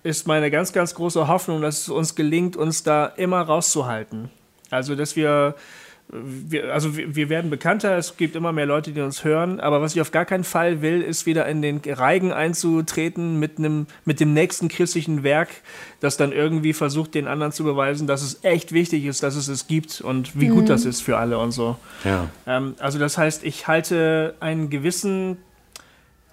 ist 0.04 0.28
meine 0.28 0.52
ganz, 0.52 0.72
ganz 0.72 0.94
große 0.96 1.28
Hoffnung, 1.28 1.62
dass 1.62 1.82
es 1.82 1.90
uns 1.90 2.16
gelingt, 2.16 2.56
uns 2.56 2.84
da 2.84 3.06
immer 3.06 3.42
rauszuhalten. 3.42 4.30
Also, 4.70 4.96
dass 4.96 5.16
wir, 5.16 5.56
wir 6.10 6.72
also 6.74 6.96
wir, 6.96 7.16
wir 7.16 7.30
werden 7.30 7.50
bekannter, 7.50 7.98
es 7.98 8.16
gibt 8.16 8.36
immer 8.36 8.52
mehr 8.52 8.68
Leute, 8.68 8.92
die 8.92 9.02
uns 9.02 9.24
hören, 9.24 9.60
aber 9.60 9.82
was 9.82 9.96
ich 9.96 10.02
auf 10.02 10.12
gar 10.12 10.24
keinen 10.26 10.44
Fall 10.44 10.82
will, 10.84 11.02
ist 11.02 11.26
wieder 11.26 11.48
in 11.48 11.62
den 11.64 11.82
Reigen 11.86 12.32
einzutreten 12.32 13.40
mit, 13.40 13.58
einem, 13.58 13.88
mit 14.06 14.20
dem 14.20 14.34
nächsten 14.34 14.68
christlichen 14.68 15.24
Werk, 15.24 15.50
das 16.02 16.16
dann 16.16 16.32
irgendwie 16.32 16.74
versucht, 16.74 17.16
den 17.16 17.28
anderen 17.28 17.52
zu 17.52 17.64
beweisen, 17.64 18.06
dass 18.06 18.22
es 18.22 18.44
echt 18.44 18.72
wichtig 18.72 19.06
ist, 19.06 19.24
dass 19.24 19.36
es 19.36 19.48
es 19.48 19.66
gibt 19.68 20.00
und 20.00 20.40
wie 20.40 20.48
gut 20.48 20.70
das 20.70 20.86
ist 20.86 21.02
für 21.02 21.18
alle 21.18 21.40
und 21.40 21.52
so. 21.52 21.76
Ja. 22.04 22.30
Ähm, 22.46 22.76
also 22.80 23.00
das 23.00 23.18
heißt, 23.18 23.44
ich 23.44 23.68
halte 23.68 24.36
einen 24.40 24.70
gewissen 24.70 25.38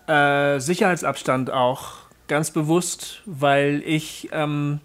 äh, 0.06 0.60
Sicherheitsabstand 0.60 1.50
auch 1.50 1.94
ganz 2.28 2.50
bewusst, 2.50 3.22
weil 3.24 3.82
ich, 3.86 4.28
ähm, 4.32 4.80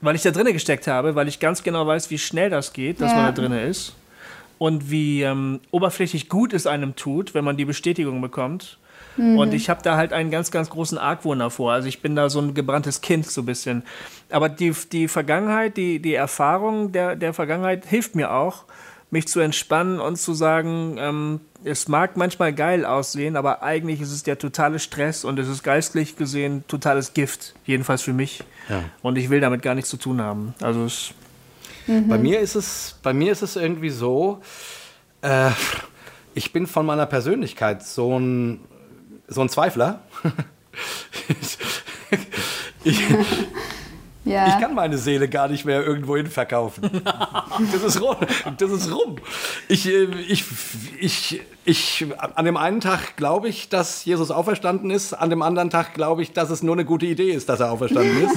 weil 0.00 0.14
ich 0.16 0.22
da 0.22 0.30
drinnen 0.30 0.54
gesteckt 0.54 0.86
habe, 0.86 1.14
weil 1.14 1.28
ich 1.28 1.40
ganz 1.40 1.62
genau 1.62 1.86
weiß, 1.86 2.10
wie 2.10 2.18
schnell 2.18 2.48
das 2.50 2.72
geht, 2.72 3.00
dass 3.02 3.10
Ja. 3.10 3.16
man 3.18 3.26
da 3.26 3.32
drinnen 3.32 3.58
ist 3.68 3.94
und 4.58 4.90
wie 4.90 5.22
ähm, 5.22 5.60
oberflächlich 5.70 6.28
gut 6.28 6.52
es 6.52 6.66
einem 6.66 6.96
tut, 6.96 7.34
wenn 7.34 7.44
man 7.44 7.56
die 7.56 7.64
Bestätigung 7.64 8.20
bekommt. 8.20 8.78
Und 9.18 9.52
ich 9.52 9.68
habe 9.68 9.82
da 9.82 9.96
halt 9.96 10.12
einen 10.12 10.30
ganz, 10.30 10.52
ganz 10.52 10.70
großen 10.70 10.96
Argwohn 10.96 11.40
davor. 11.40 11.72
Also 11.72 11.88
ich 11.88 12.02
bin 12.02 12.14
da 12.14 12.30
so 12.30 12.40
ein 12.40 12.54
gebranntes 12.54 13.00
Kind 13.00 13.26
so 13.26 13.42
ein 13.42 13.46
bisschen. 13.46 13.82
Aber 14.30 14.48
die, 14.48 14.72
die 14.92 15.08
Vergangenheit, 15.08 15.76
die, 15.76 15.98
die 15.98 16.14
Erfahrung 16.14 16.92
der, 16.92 17.16
der 17.16 17.34
Vergangenheit 17.34 17.84
hilft 17.84 18.14
mir 18.14 18.32
auch, 18.32 18.64
mich 19.10 19.26
zu 19.26 19.40
entspannen 19.40 19.98
und 19.98 20.16
zu 20.16 20.34
sagen, 20.34 20.96
ähm, 20.98 21.40
es 21.64 21.88
mag 21.88 22.16
manchmal 22.16 22.52
geil 22.52 22.84
aussehen, 22.84 23.36
aber 23.36 23.62
eigentlich 23.62 24.00
ist 24.00 24.12
es 24.12 24.22
der 24.22 24.38
totale 24.38 24.78
Stress 24.78 25.24
und 25.24 25.38
es 25.38 25.48
ist 25.48 25.64
geistlich 25.64 26.16
gesehen 26.16 26.62
totales 26.68 27.14
Gift, 27.14 27.54
jedenfalls 27.64 28.02
für 28.02 28.12
mich. 28.12 28.44
Ja. 28.68 28.84
Und 29.02 29.18
ich 29.18 29.30
will 29.30 29.40
damit 29.40 29.62
gar 29.62 29.74
nichts 29.74 29.90
zu 29.90 29.96
tun 29.96 30.20
haben. 30.20 30.54
Also 30.60 30.84
es, 30.84 31.14
Bei 31.88 32.18
mir 32.18 32.40
ist 32.40 32.54
es, 32.54 32.96
bei 33.02 33.12
mir 33.12 33.32
ist 33.32 33.42
es 33.42 33.56
irgendwie 33.56 33.90
so, 33.90 34.40
äh, 35.22 35.50
ich 36.34 36.52
bin 36.52 36.66
von 36.66 36.84
meiner 36.84 37.06
Persönlichkeit 37.06 37.82
so 37.82 38.18
ein, 38.18 38.60
so 39.26 39.40
ein 39.40 39.48
Zweifler. 39.48 40.00
ich, 42.84 43.02
Ja. 44.28 44.48
ich 44.48 44.60
kann 44.60 44.74
meine 44.74 44.98
Seele 44.98 45.28
gar 45.28 45.48
nicht 45.48 45.64
mehr 45.64 45.84
irgendwo 45.84 46.16
hin 46.16 46.26
verkaufen. 46.26 47.02
Das 47.72 47.82
ist 47.82 48.00
rum. 48.00 48.16
Das 48.58 48.70
ist 48.70 48.92
rum. 48.92 49.16
Ich, 49.68 49.88
äh, 49.88 50.04
ich, 50.28 50.44
ich, 51.00 51.40
ich, 51.64 52.06
an 52.18 52.44
dem 52.44 52.56
einen 52.56 52.80
Tag 52.80 53.16
glaube 53.16 53.48
ich, 53.48 53.68
dass 53.68 54.04
Jesus 54.04 54.30
auferstanden 54.30 54.90
ist, 54.90 55.12
an 55.12 55.30
dem 55.30 55.42
anderen 55.42 55.70
Tag 55.70 55.94
glaube 55.94 56.22
ich, 56.22 56.32
dass 56.32 56.50
es 56.50 56.62
nur 56.62 56.74
eine 56.74 56.84
gute 56.84 57.06
Idee 57.06 57.32
ist, 57.32 57.48
dass 57.48 57.60
er 57.60 57.72
auferstanden 57.72 58.24
ist. 58.24 58.36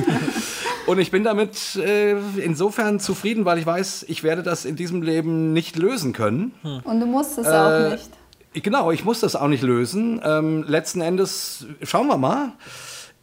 Und 0.88 1.00
ich 1.00 1.12
bin 1.12 1.24
damit 1.24 1.76
äh, 1.76 2.16
insofern 2.44 3.00
zufrieden, 3.00 3.46
weil 3.46 3.58
ich 3.60 3.66
weiß, 3.66 4.06
ich 4.08 4.24
werde 4.24 4.44
das 4.44 4.66
in 4.66 4.76
diesem 4.76 5.02
Leben 5.02 5.54
nicht 5.54 5.76
lösen 5.78 6.12
können. 6.14 6.54
Und 6.84 7.00
du 7.00 7.06
musst 7.06 7.38
es 7.38 7.48
auch 7.48 7.70
Äh, 7.70 7.90
nicht. 7.92 8.10
Genau, 8.54 8.92
ich 8.92 9.06
muss 9.06 9.22
das 9.22 9.36
auch 9.36 9.48
nicht 9.48 9.64
lösen. 9.64 10.22
Ähm, 10.26 10.64
letzten 10.68 11.00
Endes 11.02 11.66
schauen 11.84 12.08
wir 12.08 12.18
mal. 12.18 12.52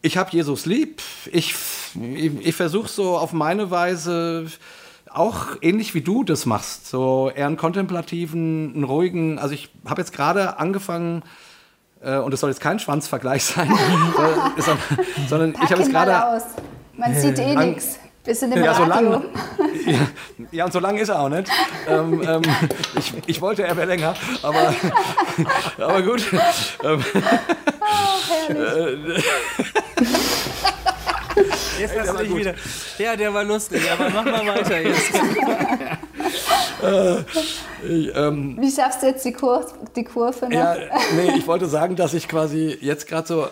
Ich 0.01 0.17
habe 0.17 0.31
Jesus 0.31 0.65
lieb. 0.65 1.03
Ich, 1.33 1.55
ich, 2.01 2.47
ich 2.47 2.55
versuche 2.55 2.89
so 2.89 3.19
auf 3.19 3.33
meine 3.33 3.71
Weise 3.71 4.47
auch 5.11 5.57
ähnlich 5.61 5.95
wie 5.95 6.03
du 6.03 6.23
das 6.23 6.47
machst, 6.47 6.87
so 6.87 7.31
eher 7.35 7.47
einen 7.47 7.57
kontemplativen, 7.57 8.75
einen 8.75 8.85
ruhigen. 8.85 9.39
Also 9.39 9.55
ich 9.55 9.71
habe 9.87 10.01
jetzt 10.01 10.13
gerade 10.13 10.59
angefangen. 10.59 11.23
äh, 12.03 12.17
Und 12.19 12.33
es 12.33 12.41
soll 12.41 12.51
jetzt 12.51 12.61
kein 12.61 12.79
Schwanzvergleich 12.79 13.45
sein, 13.45 13.69
sondern, 14.59 14.79
sondern 15.29 15.51
ich 15.65 15.71
habe 15.71 15.83
jetzt 15.83 15.91
gerade 15.91 16.27
aus. 16.27 16.43
Man 16.99 17.15
sieht 17.15 17.39
eh 17.39 17.55
nichts. 17.55 17.99
Wir 18.25 18.35
sind 18.35 18.55
im 18.55 18.63
ja, 18.63 18.75
so 18.75 18.83
Radio. 18.83 19.11
lang. 19.11 19.25
Ja, 19.87 20.01
ja, 20.51 20.65
und 20.67 20.73
so 20.73 20.81
lang 20.81 20.99
ist 20.99 21.09
er 21.09 21.21
auch 21.21 21.31
nicht. 21.31 21.51
ähm, 21.89 22.23
ähm, 22.29 22.43
ich, 22.99 23.13
ich 23.27 23.41
wollte, 23.41 23.63
er 23.63 23.75
wäre 23.77 23.87
länger, 23.87 24.15
aber, 24.43 24.75
aber 25.79 26.03
gut. 26.03 26.27
Ähm, 26.85 27.03
jetzt 31.79 31.99
hast 31.99 32.13
du 32.13 32.17
dich 32.19 32.37
wieder. 32.37 32.55
Ja, 32.99 33.17
der 33.17 33.33
war 33.33 33.45
lustig, 33.45 33.83
aber 33.91 34.11
mach 34.11 34.25
mal 34.25 34.47
weiter 34.47 34.81
jetzt. 34.81 35.15
ich, 37.89 38.15
ähm, 38.15 38.59
Wie 38.61 38.71
schaffst 38.71 39.03
du 39.03 39.07
jetzt 39.07 39.25
die, 39.25 39.33
Kur 39.33 39.65
die 39.97 40.05
Kurve 40.05 40.45
noch? 40.47 40.53
ja, 40.53 40.77
nee, 41.17 41.33
ich 41.39 41.47
wollte 41.47 41.67
sagen, 41.67 41.97
dass 41.97 42.13
ich 42.13 42.29
quasi 42.29 42.77
jetzt 42.81 43.07
gerade 43.07 43.27
so 43.27 43.49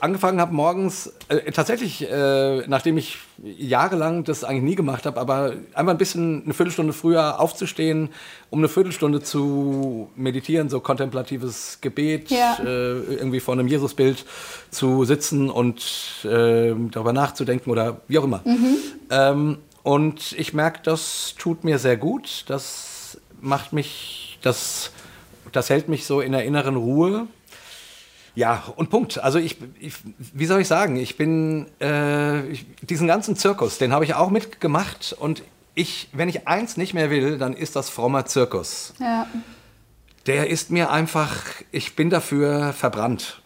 angefangen 0.00 0.40
habe 0.40 0.54
morgens, 0.54 1.12
äh, 1.28 1.50
tatsächlich, 1.52 2.08
äh, 2.10 2.66
nachdem 2.66 2.98
ich 2.98 3.18
jahrelang 3.42 4.24
das 4.24 4.44
eigentlich 4.44 4.62
nie 4.62 4.74
gemacht 4.74 5.06
habe, 5.06 5.20
aber 5.20 5.52
einfach 5.74 5.92
ein 5.92 5.98
bisschen 5.98 6.44
eine 6.44 6.54
Viertelstunde 6.54 6.92
früher 6.92 7.40
aufzustehen, 7.40 8.10
um 8.50 8.60
eine 8.60 8.68
Viertelstunde 8.68 9.22
zu 9.22 10.10
meditieren, 10.16 10.68
so 10.68 10.80
kontemplatives 10.80 11.78
Gebet, 11.80 12.30
Ja. 12.30 12.56
äh, 12.64 12.98
irgendwie 13.14 13.40
vor 13.40 13.54
einem 13.54 13.68
Jesusbild 13.68 14.24
zu 14.70 15.04
sitzen 15.04 15.50
und 15.50 15.82
äh, 16.24 16.74
darüber 16.90 17.12
nachzudenken 17.12 17.70
oder 17.70 18.00
wie 18.08 18.18
auch 18.18 18.24
immer. 18.24 18.42
Ähm, 19.10 19.58
und 19.82 20.32
ich 20.38 20.52
merke, 20.52 20.80
das 20.82 21.34
tut 21.38 21.62
mir 21.64 21.78
sehr 21.78 21.96
gut. 21.96 22.44
Das 22.48 23.18
macht 23.40 23.72
mich, 23.72 24.38
das, 24.42 24.90
das 25.52 25.70
hält 25.70 25.88
mich 25.88 26.06
so 26.06 26.20
in 26.20 26.32
der 26.32 26.44
inneren 26.44 26.76
Ruhe. 26.76 27.26
Ja, 28.36 28.64
und 28.76 28.90
Punkt. 28.90 29.18
Also 29.18 29.38
ich, 29.38 29.56
ich 29.80 29.94
wie 30.18 30.46
soll 30.46 30.60
ich 30.60 30.68
sagen, 30.68 30.96
ich 30.96 31.16
bin, 31.16 31.66
äh, 31.80 32.46
ich, 32.48 32.66
diesen 32.82 33.08
ganzen 33.08 33.34
Zirkus, 33.34 33.78
den 33.78 33.92
habe 33.92 34.04
ich 34.04 34.14
auch 34.14 34.30
mitgemacht 34.30 35.16
und 35.18 35.42
ich, 35.74 36.08
wenn 36.12 36.28
ich 36.28 36.46
eins 36.46 36.76
nicht 36.76 36.94
mehr 36.94 37.10
will, 37.10 37.38
dann 37.38 37.54
ist 37.54 37.76
das 37.76 37.88
frommer 37.88 38.26
Zirkus. 38.26 38.94
Ja. 39.00 39.26
Der 40.26 40.50
ist 40.50 40.70
mir 40.70 40.90
einfach, 40.90 41.34
ich 41.70 41.96
bin 41.96 42.10
dafür 42.10 42.72
verbrannt. 42.72 43.42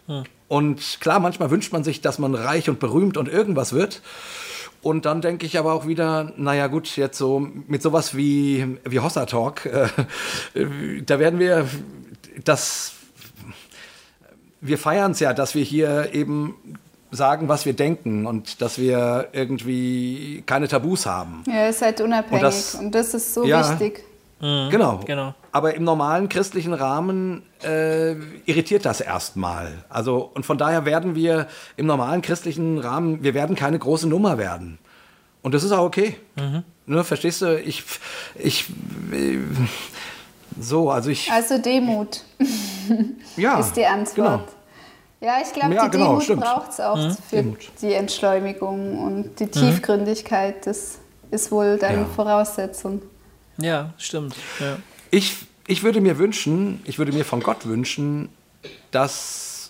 Und 0.47 0.99
klar, 0.99 1.19
manchmal 1.19 1.51
wünscht 1.51 1.71
man 1.71 1.83
sich, 1.83 2.01
dass 2.01 2.19
man 2.19 2.35
reich 2.35 2.69
und 2.69 2.79
berühmt 2.79 3.15
und 3.15 3.29
irgendwas 3.29 3.71
wird. 3.71 4.01
Und 4.81 5.05
dann 5.05 5.21
denke 5.21 5.45
ich 5.45 5.59
aber 5.59 5.73
auch 5.73 5.87
wieder, 5.87 6.33
naja 6.37 6.67
gut, 6.67 6.97
jetzt 6.97 7.17
so 7.17 7.39
mit 7.39 7.81
sowas 7.81 8.17
wie, 8.17 8.77
wie 8.83 8.99
Hossa 8.99 9.25
Talk, 9.25 9.65
äh, 9.67 9.87
da 11.05 11.19
werden 11.19 11.39
wir 11.39 11.67
das 12.43 12.93
wir 14.61 14.77
feiern 14.77 15.11
es 15.11 15.19
ja, 15.19 15.33
dass 15.33 15.55
wir 15.55 15.63
hier 15.63 16.13
eben 16.13 16.55
sagen, 17.11 17.49
was 17.49 17.65
wir 17.65 17.73
denken 17.73 18.25
und 18.25 18.61
dass 18.61 18.77
wir 18.77 19.27
irgendwie 19.33 20.43
keine 20.45 20.67
Tabus 20.67 21.05
haben. 21.05 21.43
Ja, 21.47 21.65
ihr 21.65 21.73
seid 21.73 21.99
unabhängig 21.99 22.33
und 22.35 22.41
das- 22.43 22.75
und 22.75 22.91
das 22.95 23.13
ist 23.13 23.33
so 23.33 23.43
Ja. 23.45 23.69
wichtig. 23.69 24.03
Genau. 24.39 25.01
Genau. 25.05 25.35
Aber 25.51 25.75
im 25.75 25.83
normalen 25.83 26.27
christlichen 26.27 26.73
Rahmen 26.73 27.43
äh, 27.63 28.13
irritiert 28.45 28.85
das 28.85 28.99
erstmal. 28.99 29.83
Also 29.87 30.31
und 30.33 30.47
von 30.47 30.57
daher 30.57 30.85
werden 30.85 31.13
wir 31.13 31.47
im 31.77 31.85
normalen 31.85 32.23
christlichen 32.23 32.79
Rahmen, 32.79 33.23
wir 33.23 33.35
werden 33.35 33.55
keine 33.55 33.77
große 33.77 34.07
Nummer 34.07 34.39
werden. 34.39 34.79
Und 35.43 35.53
das 35.53 35.63
ist 35.63 35.71
auch 35.71 35.85
okay. 35.85 36.15
Ne, 36.87 37.03
verstehst 37.03 37.41
du? 37.43 37.59
Ich, 37.59 37.83
ich, 38.35 38.65
äh, 39.11 39.37
so, 40.59 40.89
also 40.89 41.09
ich, 41.09 41.31
Also 41.31 41.57
Demut 41.57 42.23
ja, 43.37 43.59
ist 43.59 43.73
die 43.73 43.85
Antwort. 43.85 44.15
Genau. 44.15 44.43
Ja, 45.21 45.35
ich 45.45 45.53
glaube, 45.53 45.75
Ja, 45.75 45.85
die 45.85 45.91
genau, 45.97 46.19
Demut 46.19 46.39
braucht 46.39 46.71
es 46.71 46.79
auch 46.79 46.97
für 47.29 47.35
Demut. 47.37 47.71
die 47.81 47.93
Entschleunigung 47.93 48.97
und 49.03 49.39
die 49.39 49.47
Tiefgründigkeit. 49.47 50.65
Das 50.65 50.97
ist 51.29 51.51
wohl 51.51 51.77
deine 51.77 52.01
Ja. 52.01 52.05
Voraussetzung. 52.15 53.01
Ja, 53.57 53.93
stimmt. 53.97 54.35
Ja. 54.59 54.77
Ich, 55.11 55.35
ich 55.67 55.83
würde 55.83 56.01
mir 56.01 56.17
wünschen, 56.17 56.81
ich 56.85 56.97
würde 56.97 57.11
mir 57.11 57.23
von 57.25 57.41
Gott 57.41 57.65
wünschen, 57.67 58.29
dass, 58.89 59.69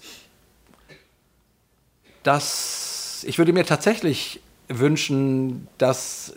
dass 2.24 3.24
ich 3.28 3.38
würde 3.38 3.54
mir 3.54 3.66
tatsächlich 3.66 4.42
wünschen, 4.68 5.68
dass, 5.78 6.34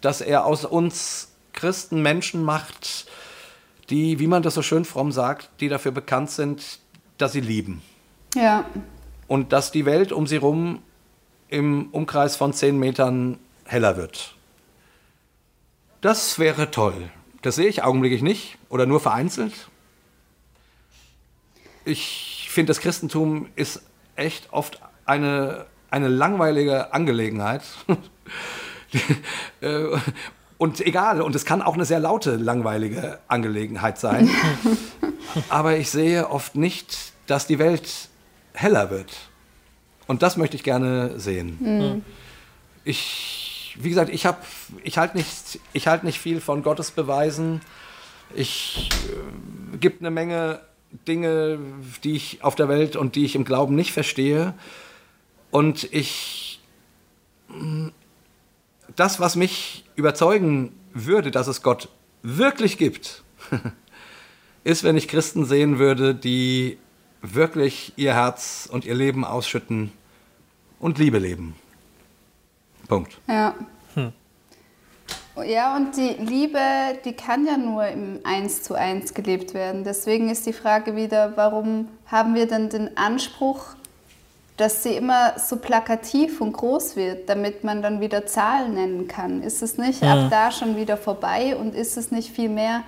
dass 0.00 0.20
er 0.20 0.46
aus 0.46 0.64
uns 0.64 1.28
Christen 1.52 2.00
Menschen 2.02 2.42
macht, 2.44 3.06
die, 3.90 4.18
wie 4.18 4.26
man 4.26 4.42
das 4.42 4.54
so 4.54 4.62
schön 4.62 4.84
fromm 4.84 5.12
sagt, 5.12 5.50
die 5.60 5.68
dafür 5.68 5.92
bekannt 5.92 6.30
sind, 6.30 6.78
dass 7.18 7.32
sie 7.32 7.40
lieben. 7.40 7.82
Ja, 8.34 8.64
Und 9.26 9.52
dass 9.52 9.72
die 9.72 9.84
Welt 9.84 10.12
um 10.12 10.26
sie 10.26 10.36
rum 10.36 10.82
im 11.48 11.88
Umkreis 11.90 12.36
von 12.36 12.52
zehn 12.52 12.78
Metern 12.78 13.38
heller 13.64 13.96
wird. 13.96 14.34
Das 16.00 16.38
wäre 16.38 16.70
toll. 16.70 17.10
Das 17.42 17.56
sehe 17.56 17.68
ich 17.68 17.82
augenblicklich 17.82 18.22
nicht 18.22 18.58
oder 18.68 18.86
nur 18.86 19.00
vereinzelt. 19.00 19.52
Ich 21.84 22.48
finde, 22.50 22.70
das 22.70 22.80
Christentum 22.80 23.48
ist 23.56 23.82
echt 24.14 24.52
oft 24.52 24.80
eine, 25.04 25.66
eine 25.90 26.08
langweilige 26.08 26.92
Angelegenheit. 26.92 27.62
Und 30.60 30.82
egal, 30.82 31.22
und 31.22 31.34
es 31.34 31.46
kann 31.46 31.62
auch 31.62 31.72
eine 31.72 31.86
sehr 31.86 32.00
laute, 32.00 32.36
langweilige 32.36 33.18
Angelegenheit 33.28 33.98
sein. 33.98 34.28
Aber 35.48 35.78
ich 35.78 35.88
sehe 35.88 36.28
oft 36.28 36.54
nicht, 36.54 37.14
dass 37.26 37.46
die 37.46 37.58
Welt 37.58 38.10
heller 38.52 38.90
wird. 38.90 39.10
Und 40.06 40.20
das 40.20 40.36
möchte 40.36 40.56
ich 40.56 40.62
gerne 40.62 41.18
sehen. 41.18 42.04
Ich, 42.84 43.74
wie 43.80 43.88
gesagt, 43.88 44.10
ich 44.10 44.26
habe, 44.26 44.36
ich 44.84 44.98
halte 44.98 45.16
nicht, 45.16 45.60
ich 45.72 45.86
halte 45.86 46.04
nicht 46.04 46.20
viel 46.20 46.42
von 46.42 46.62
Gottes 46.62 46.90
Beweisen. 46.90 47.62
Ich 48.34 48.90
äh, 49.08 49.78
gibt 49.78 50.02
eine 50.02 50.10
Menge 50.10 50.60
Dinge, 51.08 51.58
die 52.04 52.16
ich 52.16 52.44
auf 52.44 52.54
der 52.54 52.68
Welt 52.68 52.96
und 52.96 53.14
die 53.14 53.24
ich 53.24 53.34
im 53.34 53.46
Glauben 53.46 53.74
nicht 53.74 53.92
verstehe. 53.92 54.52
Und 55.50 55.90
ich, 55.90 56.60
mh, 57.48 57.92
das, 58.96 59.20
was 59.20 59.36
mich 59.36 59.84
überzeugen 59.96 60.72
würde, 60.92 61.30
dass 61.30 61.46
es 61.46 61.62
Gott 61.62 61.88
wirklich 62.22 62.78
gibt, 62.78 63.22
ist, 64.64 64.84
wenn 64.84 64.96
ich 64.96 65.08
Christen 65.08 65.44
sehen 65.44 65.78
würde, 65.78 66.14
die 66.14 66.78
wirklich 67.22 67.92
ihr 67.96 68.14
Herz 68.14 68.68
und 68.70 68.84
ihr 68.84 68.94
Leben 68.94 69.24
ausschütten 69.24 69.92
und 70.78 70.98
Liebe 70.98 71.18
leben. 71.18 71.54
Punkt. 72.88 73.18
ja. 73.28 73.54
Ja, 75.46 75.76
und 75.76 75.96
die 75.96 76.16
Liebe, 76.22 76.58
die 77.04 77.12
kann 77.12 77.46
ja 77.46 77.56
nur 77.56 77.86
im 77.86 78.20
Eins 78.24 78.62
zu 78.62 78.74
eins 78.74 79.14
gelebt 79.14 79.54
werden. 79.54 79.84
Deswegen 79.84 80.28
ist 80.28 80.46
die 80.46 80.52
Frage 80.52 80.96
wieder, 80.96 81.36
warum 81.36 81.88
haben 82.06 82.34
wir 82.34 82.46
denn 82.46 82.68
den 82.68 82.96
Anspruch, 82.96 83.74
dass 84.60 84.82
sie 84.82 84.90
immer 84.90 85.38
so 85.38 85.56
plakativ 85.56 86.42
und 86.42 86.52
groß 86.52 86.94
wird, 86.94 87.30
damit 87.30 87.64
man 87.64 87.80
dann 87.80 88.02
wieder 88.02 88.26
Zahlen 88.26 88.74
nennen 88.74 89.08
kann? 89.08 89.42
Ist 89.42 89.62
es 89.62 89.78
nicht 89.78 90.02
ab 90.02 90.28
da 90.30 90.52
schon 90.52 90.76
wieder 90.76 90.98
vorbei 90.98 91.56
und 91.56 91.74
ist 91.74 91.96
es 91.96 92.10
nicht 92.10 92.28
vielmehr, 92.28 92.82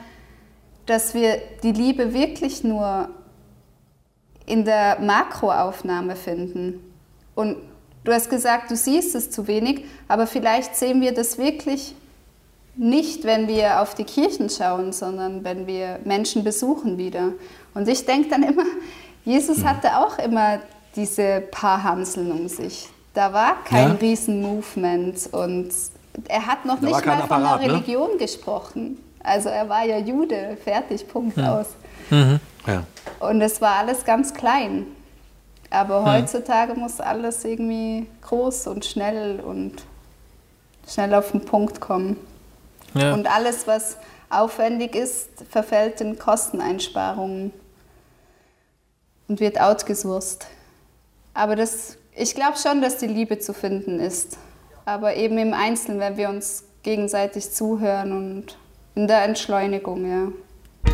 dass 0.85 1.15
wir 1.15 1.39
die 1.63 1.73
Liebe 1.73 2.13
wirklich 2.13 2.63
nur 2.63 3.09
in 4.45 4.67
der 4.67 5.01
Makroaufnahme 5.01 6.15
finden? 6.15 6.93
Und 7.35 7.57
du 8.05 8.13
hast 8.13 8.29
gesagt, 8.29 8.71
du 8.71 8.77
siehst 8.77 9.15
es 9.15 9.31
zu 9.31 9.47
wenig, 9.47 9.87
aber 10.09 10.27
vielleicht 10.27 10.77
sehen 10.77 11.01
wir 11.01 11.15
das 11.15 11.39
wirklich 11.39 11.95
nicht, 12.77 13.25
wenn 13.25 13.49
wir 13.49 13.81
auf 13.81 13.95
die 13.95 14.05
Kirchen 14.05 14.51
schauen, 14.51 14.93
sondern 14.93 15.43
wenn 15.43 15.67
wir 15.67 16.01
Menschen 16.05 16.45
besuchen 16.45 16.99
wieder. 16.99 17.33
Und 17.73 17.89
ich 17.89 18.05
denke 18.05 18.29
dann 18.29 18.43
immer, 18.43 18.67
Jesus 19.25 19.65
hatte 19.65 19.97
auch 19.97 20.19
immer 20.19 20.61
diese 20.97 21.41
paar 21.51 21.83
Hanseln 21.83 22.31
um 22.31 22.49
sich. 22.49 22.89
Da 23.15 23.33
war 23.33 23.63
kein 23.65 23.89
Ja. 23.91 23.95
Riesen-Movement 23.95 25.29
und 25.33 25.71
er 26.29 26.47
hat 26.47 26.65
noch 26.65 26.81
Da 26.81 26.87
nicht 26.87 27.07
mal 27.07 27.19
von 27.19 27.23
Apparat, 27.23 27.61
der 27.61 27.69
ne? 27.69 27.75
Religion 27.75 28.19
gesprochen. 28.19 28.99
Also 29.23 29.49
er 29.49 29.69
war 29.69 29.85
ja 29.85 29.99
Jude, 29.99 30.57
fertig, 30.63 31.07
Punkt 31.09 31.39
aus. 31.39 31.67
Ja. 32.11 32.85
Und 33.21 33.41
es 33.41 33.61
war 33.61 33.77
alles 33.77 34.05
ganz 34.05 34.35
klein. 34.35 34.87
Aber 35.71 36.05
heutzutage 36.05 36.75
muss 36.75 37.01
alles 37.01 37.45
irgendwie 37.45 38.07
groß 38.23 38.67
und 38.67 38.85
schnell 38.85 39.41
und 39.41 39.85
schnell 40.87 41.15
auf 41.15 41.31
den 41.31 41.45
Punkt 41.45 41.81
kommen. 41.81 42.17
Ja. 42.95 43.15
Und 43.15 43.27
alles, 43.27 43.67
was 43.67 43.97
aufwendig 44.29 44.95
ist, 44.95 45.29
verfällt 45.49 46.01
in 46.03 46.19
Kosteneinsparungen 46.19 47.53
und 49.29 49.41
wird 49.41 49.59
outgesourced. 49.61 50.47
Aber 51.35 51.57
das, 51.57 51.97
ich 52.15 52.35
glaube 52.35 52.59
schon, 52.59 52.83
dass 52.83 52.99
die 52.99 53.07
Liebe 53.07 53.39
zu 53.39 53.55
finden 53.55 54.01
ist. 54.01 54.39
Aber 54.85 55.17
eben 55.17 55.39
im 55.39 55.55
Einzelnen, 55.55 56.01
wenn 56.01 56.17
wir 56.17 56.29
uns 56.29 56.65
gegenseitig 56.83 57.51
zuhören 57.53 58.13
und 58.13 58.59
in 58.95 59.07
der 59.07 59.25
Entschleunigung, 59.25 60.11
ja. 60.11 60.93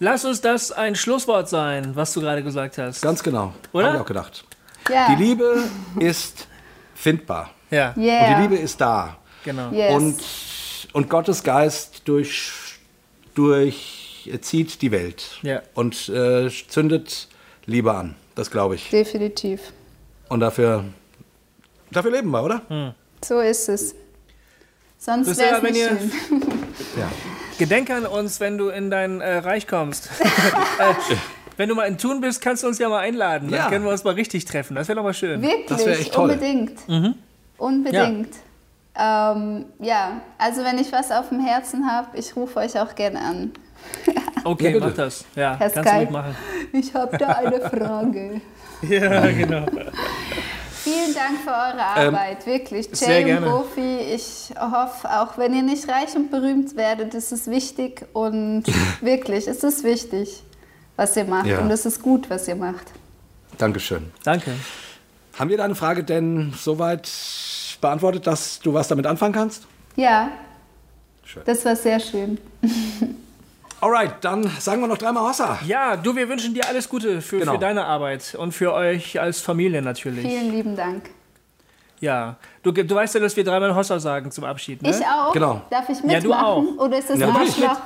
Lass 0.00 0.24
uns 0.24 0.40
das 0.40 0.70
ein 0.70 0.94
Schlusswort 0.94 1.48
sein, 1.48 1.96
was 1.96 2.12
du 2.12 2.20
gerade 2.20 2.42
gesagt 2.42 2.78
hast. 2.78 3.00
Ganz 3.00 3.22
genau. 3.22 3.52
Oder? 3.72 3.86
Habe 3.86 3.96
ich 3.96 4.02
auch 4.02 4.06
gedacht. 4.06 4.44
Ja. 4.88 5.08
Die 5.08 5.16
Liebe 5.22 5.64
ist 5.98 6.46
findbar. 6.94 7.50
Ja, 7.70 7.94
Yeah. 7.96 8.20
Und 8.20 8.36
die 8.36 8.42
Liebe 8.42 8.56
ist 8.56 8.80
da. 8.80 9.18
genau. 9.44 9.70
Yes. 9.72 9.94
Und, 9.94 10.20
und 10.94 11.10
Gottes 11.10 11.42
Geist 11.42 12.02
durch, 12.06 12.78
durchzieht 14.28 14.82
die 14.82 14.90
Welt 14.92 15.38
Ja. 15.42 15.62
und 15.74 16.08
äh, 16.08 16.48
zündet 16.68 17.28
Liebe 17.66 17.92
an. 17.94 18.14
Das 18.34 18.50
glaube 18.50 18.76
ich. 18.76 18.90
Definitiv. 18.90 19.72
Und 20.28 20.40
dafür, 20.40 20.84
dafür 21.90 22.12
leben 22.12 22.30
wir, 22.30 22.42
oder? 22.42 22.62
Hm. 22.68 22.92
So 23.24 23.40
ist 23.40 23.68
es. 23.68 23.94
Sonst 24.98 25.36
wäre 25.38 25.56
es 25.56 25.62
nicht 25.62 25.76
schön. 25.86 26.42
Ja. 26.96 27.10
Gedenk 27.58 27.90
an 27.90 28.06
uns, 28.06 28.38
wenn 28.40 28.56
du 28.56 28.68
in 28.68 28.90
dein 28.90 29.20
äh, 29.20 29.38
Reich 29.38 29.66
kommst. 29.66 30.08
äh, 30.78 30.94
wenn 31.56 31.68
du 31.68 31.74
mal 31.74 31.84
in 31.86 31.98
Thun 31.98 32.20
bist, 32.20 32.40
kannst 32.40 32.62
du 32.62 32.68
uns 32.68 32.78
ja 32.78 32.88
mal 32.88 33.00
einladen. 33.00 33.50
Dann 33.50 33.58
Ja. 33.60 33.68
können 33.68 33.84
wir 33.84 33.90
uns 33.90 34.04
mal 34.04 34.14
richtig 34.14 34.44
treffen. 34.44 34.76
Das 34.76 34.86
wäre 34.88 34.96
doch 34.96 35.02
mal 35.02 35.12
schön. 35.14 35.42
Wirklich, 35.42 35.66
Das 35.66 35.84
wär 35.84 35.98
echt 35.98 36.14
toll. 36.14 36.30
unbedingt. 36.30 36.88
Mhm. 36.88 37.14
Unbedingt. 37.56 38.28
Ja. 38.96 39.32
Ähm, 39.32 39.66
ja, 39.80 40.20
also 40.38 40.62
wenn 40.64 40.78
ich 40.78 40.92
was 40.92 41.10
auf 41.10 41.28
dem 41.30 41.40
Herzen 41.44 41.90
habe, 41.90 42.16
ich 42.16 42.34
rufe 42.36 42.60
euch 42.60 42.78
auch 42.80 42.94
gerne 42.94 43.20
an. 43.20 43.52
Okay, 44.44 44.72
Ja, 44.74 44.80
mach 44.80 44.94
das. 44.94 45.24
Ja, 45.34 45.56
Herr 45.58 45.70
kannst 45.70 45.76
du 45.76 45.80
Skype. 45.82 46.00
mitmachen. 46.00 46.36
Ich 46.72 46.94
habe 46.94 47.18
da 47.18 47.26
eine 47.28 47.60
Frage. 47.60 48.40
Ja, 48.88 49.26
genau. 49.32 49.66
Vielen 50.84 51.12
Dank 51.12 51.40
für 51.42 51.50
eure 51.50 52.06
Ähm, 52.06 52.14
Arbeit, 52.14 52.46
wirklich. 52.46 52.88
sehr 52.92 53.08
Jay 53.08 53.20
und 53.22 53.26
gerne. 53.26 53.46
Profi, 53.48 53.98
ich 54.14 54.50
hoffe, 54.56 55.10
auch 55.20 55.36
wenn 55.36 55.52
ihr 55.52 55.62
nicht 55.64 55.88
reich 55.88 56.14
und 56.14 56.30
berühmt 56.30 56.76
werdet, 56.76 57.12
ist 57.14 57.32
es 57.32 57.48
wichtig 57.48 58.06
und 58.12 58.62
wirklich, 59.00 59.48
es 59.48 59.64
ist 59.64 59.82
wichtig, 59.82 60.44
was 60.94 61.16
ihr 61.16 61.24
macht 61.24 61.46
Ja. 61.46 61.58
und 61.58 61.70
es 61.72 61.84
ist 61.86 62.00
gut, 62.00 62.30
was 62.30 62.46
ihr 62.46 62.54
macht. 62.54 62.86
Dankeschön. 63.58 64.12
Danke. 64.22 64.52
Haben 65.36 65.50
wir 65.50 65.56
deine 65.56 65.74
Frage 65.74 66.04
denn 66.04 66.54
soweit 66.56 67.10
beantwortet, 67.80 68.28
dass 68.28 68.60
du 68.60 68.72
was 68.72 68.86
damit 68.86 69.06
anfangen 69.06 69.34
kannst? 69.34 69.66
Ja, 69.96 70.30
Schön. 71.24 71.42
das 71.44 71.64
war 71.64 71.74
sehr 71.74 71.98
schön. 71.98 72.38
Alright, 73.80 74.14
dann 74.22 74.42
sagen 74.58 74.80
wir 74.80 74.88
noch 74.88 74.98
dreimal 74.98 75.28
Hossa. 75.28 75.58
Ja, 75.64 75.96
du, 75.96 76.14
wir 76.16 76.28
wünschen 76.28 76.52
dir 76.52 76.66
alles 76.66 76.88
Gute 76.88 77.20
für, 77.20 77.38
Genau. 77.38 77.52
für 77.52 77.58
deine 77.58 77.84
Arbeit 77.84 78.34
und 78.36 78.52
für 78.52 78.72
euch 78.74 79.20
als 79.20 79.40
Familie 79.40 79.80
natürlich. 79.82 80.26
Vielen 80.26 80.50
lieben 80.50 80.74
Dank. 80.76 81.10
Ja, 82.00 82.36
du, 82.62 82.72
du 82.72 82.94
weißt 82.94 83.14
ja, 83.14 83.20
dass 83.20 83.36
wir 83.36 83.44
dreimal 83.44 83.74
Hossa 83.74 83.98
sagen 84.00 84.30
zum 84.30 84.44
Abschied, 84.44 84.82
ne? 84.82 84.90
Ich 84.90 85.04
auch. 85.06 85.32
Genau. 85.32 85.62
Darf 85.70 85.88
ich 85.88 85.98
Ja, 86.00 86.06
mitmachen? 86.06 86.22
du 86.22 86.32
auch. 86.34 86.84
Oder 86.86 86.98
ist 86.98 87.10
das 87.10 87.18
Ja. 87.20 87.28
Arschloch? 87.28 87.76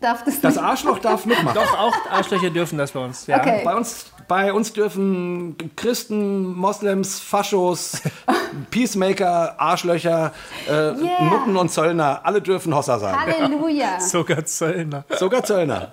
Darf 0.00 0.24
das, 0.24 0.40
Das 0.40 0.54
nicht? 0.54 0.64
Arschloch 0.64 0.98
darf 0.98 1.26
mitmachen. 1.26 1.54
Doch, 1.54 1.78
auch 1.78 1.94
Arschlöcher 2.10 2.50
dürfen 2.50 2.78
das 2.78 2.92
bei 2.92 3.00
uns. 3.00 3.26
Ja. 3.26 3.38
Okay. 3.38 3.60
Bei 3.64 3.74
uns, 3.74 4.06
bei 4.28 4.52
uns 4.52 4.72
dürfen 4.72 5.56
Christen, 5.76 6.54
Moslems, 6.56 7.20
Faschos, 7.20 8.00
Peacemaker, 8.70 9.60
Arschlöcher, 9.60 10.32
äh, 10.68 10.92
Nutten 10.92 11.56
und 11.56 11.70
Zöllner, 11.70 12.20
alle 12.24 12.40
dürfen 12.40 12.74
Hossa 12.74 12.98
sein. 12.98 13.14
Halleluja. 13.20 14.00
Sogar 14.00 14.44
Zöllner. 14.44 15.04
Sogar 15.18 15.44
Zöllner. 15.44 15.92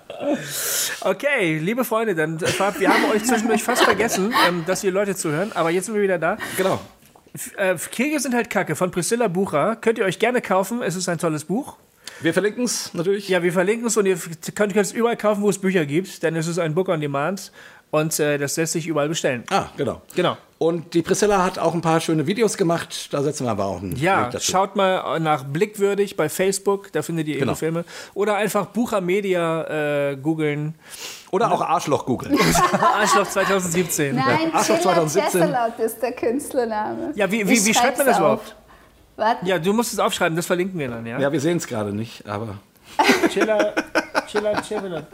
Okay, 1.02 1.58
liebe 1.58 1.84
Freunde, 1.84 2.14
dann 2.14 2.38
äh, 2.38 2.80
wir 2.80 2.88
haben 2.88 3.04
euch 3.12 3.24
zwischendurch 3.24 3.62
fast 3.62 3.82
vergessen, 3.84 4.32
ähm, 4.48 4.64
dass 4.66 4.82
ihr 4.84 4.90
Leute 4.92 5.16
zuhören, 5.16 5.52
aber 5.54 5.70
jetzt 5.70 5.86
sind 5.86 5.94
wir 5.94 6.02
wieder 6.02 6.18
da. 6.18 6.38
Genau. 6.56 6.80
Äh, 7.56 7.76
Kriege 7.76 8.18
sind 8.20 8.34
halt 8.34 8.50
Kacke 8.50 8.74
von 8.74 8.90
Priscilla 8.90 9.28
Bucher. 9.28 9.76
Könnt 9.76 9.98
ihr 9.98 10.04
euch 10.04 10.18
gerne 10.18 10.40
kaufen. 10.40 10.82
Es 10.82 10.96
ist 10.96 11.08
ein 11.08 11.18
tolles 11.18 11.44
Buch. 11.44 11.76
Wir 12.20 12.32
verlinken 12.32 12.64
es 12.64 12.92
natürlich. 12.94 13.28
Ja, 13.28 13.42
wir 13.42 13.52
verlinken 13.52 13.86
es 13.86 13.96
und 13.96 14.06
ihr 14.06 14.18
könnt 14.54 14.76
es 14.76 14.92
überall 14.92 15.16
kaufen, 15.16 15.42
wo 15.42 15.50
es 15.50 15.58
Bücher 15.58 15.86
gibt, 15.86 16.22
denn 16.22 16.34
es 16.36 16.46
ist 16.46 16.58
ein 16.58 16.74
Book 16.74 16.88
on 16.88 17.00
Demand 17.00 17.52
und 17.90 18.18
äh, 18.20 18.38
das 18.38 18.56
lässt 18.56 18.72
sich 18.72 18.86
überall 18.86 19.08
bestellen. 19.08 19.44
Ah, 19.50 19.66
genau. 19.76 20.02
Genau. 20.14 20.36
Und 20.58 20.92
die 20.94 21.02
Priscilla 21.02 21.44
hat 21.44 21.58
auch 21.60 21.72
ein 21.72 21.80
paar 21.80 22.00
schöne 22.00 22.26
Videos 22.26 22.56
gemacht. 22.56 23.12
Da 23.12 23.22
setzen 23.22 23.46
wir 23.46 23.52
aber 23.52 23.66
auch 23.66 23.80
einen 23.80 23.94
Ja, 23.94 24.22
Link 24.22 24.32
dazu. 24.32 24.50
schaut 24.50 24.74
mal 24.74 25.20
nach 25.20 25.44
Blickwürdig 25.44 26.16
bei 26.16 26.28
Facebook, 26.28 26.90
da 26.92 27.02
findet 27.02 27.28
ihr 27.28 27.34
ihre 27.36 27.44
Genau. 27.44 27.54
Filme. 27.54 27.84
Oder 28.14 28.34
einfach 28.34 28.66
Bucher 28.66 29.00
Media 29.00 30.10
äh, 30.10 30.16
googeln. 30.16 30.74
Oder 31.30 31.52
auch 31.52 31.60
Arschloch 31.60 32.04
googeln. 32.04 32.36
Arschloch 33.00 33.28
2017. 33.28 34.16
Nein, 34.16 34.52
Arschloch 34.52 34.78
Chilla 34.78 34.92
2017. 35.06 35.40
Chesselot 35.42 35.78
ist 35.78 36.02
der 36.02 36.12
Künstlername. 36.12 37.12
Ja, 37.14 37.30
wie, 37.30 37.48
wie, 37.48 37.64
wie 37.64 37.74
schreibt 37.74 37.98
man 37.98 38.06
das 38.08 38.18
überhaupt? 38.18 38.56
Warte, 39.18 39.44
Ja, 39.46 39.58
du 39.58 39.72
musst 39.72 39.92
es 39.92 39.98
aufschreiben, 39.98 40.36
das 40.36 40.46
verlinken 40.46 40.78
wir 40.78 40.88
dann, 40.88 41.04
ja? 41.04 41.18
ja, 41.18 41.30
wir 41.32 41.40
sehen 41.40 41.56
es 41.56 41.66
gerade 41.66 41.92
nicht, 41.92 42.26
aber. 42.28 42.54
Chiller, 43.28 43.74
Chiller 44.28 44.62
Cheselot. 44.62 45.04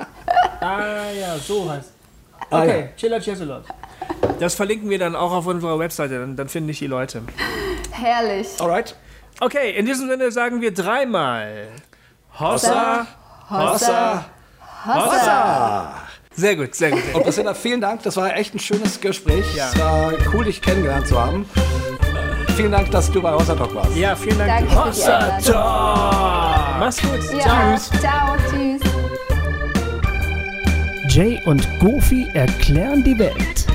Ah 0.61 1.11
ja, 1.19 1.37
so 1.39 1.69
heißt 1.71 1.91
Ah, 2.51 2.63
Okay, 2.63 2.81
ja. 2.81 2.87
Chiller 2.97 3.21
Cheselot. 3.21 3.65
Das 4.39 4.55
verlinken 4.55 4.91
wir 4.91 4.99
dann 4.99 5.17
auch 5.17 5.33
auf 5.33 5.47
unserer 5.47 5.79
Webseite, 5.79 6.19
dann, 6.21 6.37
dann 6.37 6.49
finde 6.49 6.71
ich 6.73 6.79
die 6.81 6.87
Leute. 6.87 7.23
herrlich. 7.93 8.49
Alright. 8.61 8.95
Okay, 9.41 9.71
in 9.73 9.87
diesem 9.87 10.09
Sinne 10.09 10.31
sagen 10.31 10.61
wir 10.61 10.73
dreimal. 10.75 11.69
Hossa. 12.39 13.07
Hossa. 13.51 14.25
Hossa! 14.87 15.95
Sehr 16.37 16.57
gut, 16.57 16.75
sehr 16.75 16.91
gut. 16.91 17.03
Und 17.15 17.23
Priscilla, 17.23 17.55
vielen 17.55 17.81
Dank. 17.81 18.03
Das 18.03 18.17
war 18.17 18.37
echt 18.37 18.55
ein 18.55 18.59
schönes 18.59 19.01
Gespräch. 19.01 19.47
Ja. 19.57 19.71
Es 19.73 19.79
war 19.79 20.13
cool, 20.33 20.45
dich 20.45 20.61
kennengelernt 20.61 21.07
zu 21.07 21.19
haben. 21.21 21.49
Vielen 22.57 22.71
Dank, 22.71 22.89
dass 22.93 23.11
du 23.11 23.21
bei 23.21 23.33
Hossa 23.33 23.55
Talk 23.57 23.75
warst. 23.75 23.97
Ja, 23.97 24.15
vielen 24.15 24.39
Dank. 24.39 24.69
Danke 24.69 24.81
Einladung. 24.81 25.53
Talk. 25.53 26.79
Mach's 26.79 27.03
gut. 27.03 27.39
Ja, 27.39 27.77
ciao, 27.77 28.37
tschüss. 28.49 28.81
Jay 31.09 31.41
und 31.47 31.67
Goofy 31.81 32.29
erklären 32.33 33.03
die 33.03 33.19
Welt. 33.19 33.67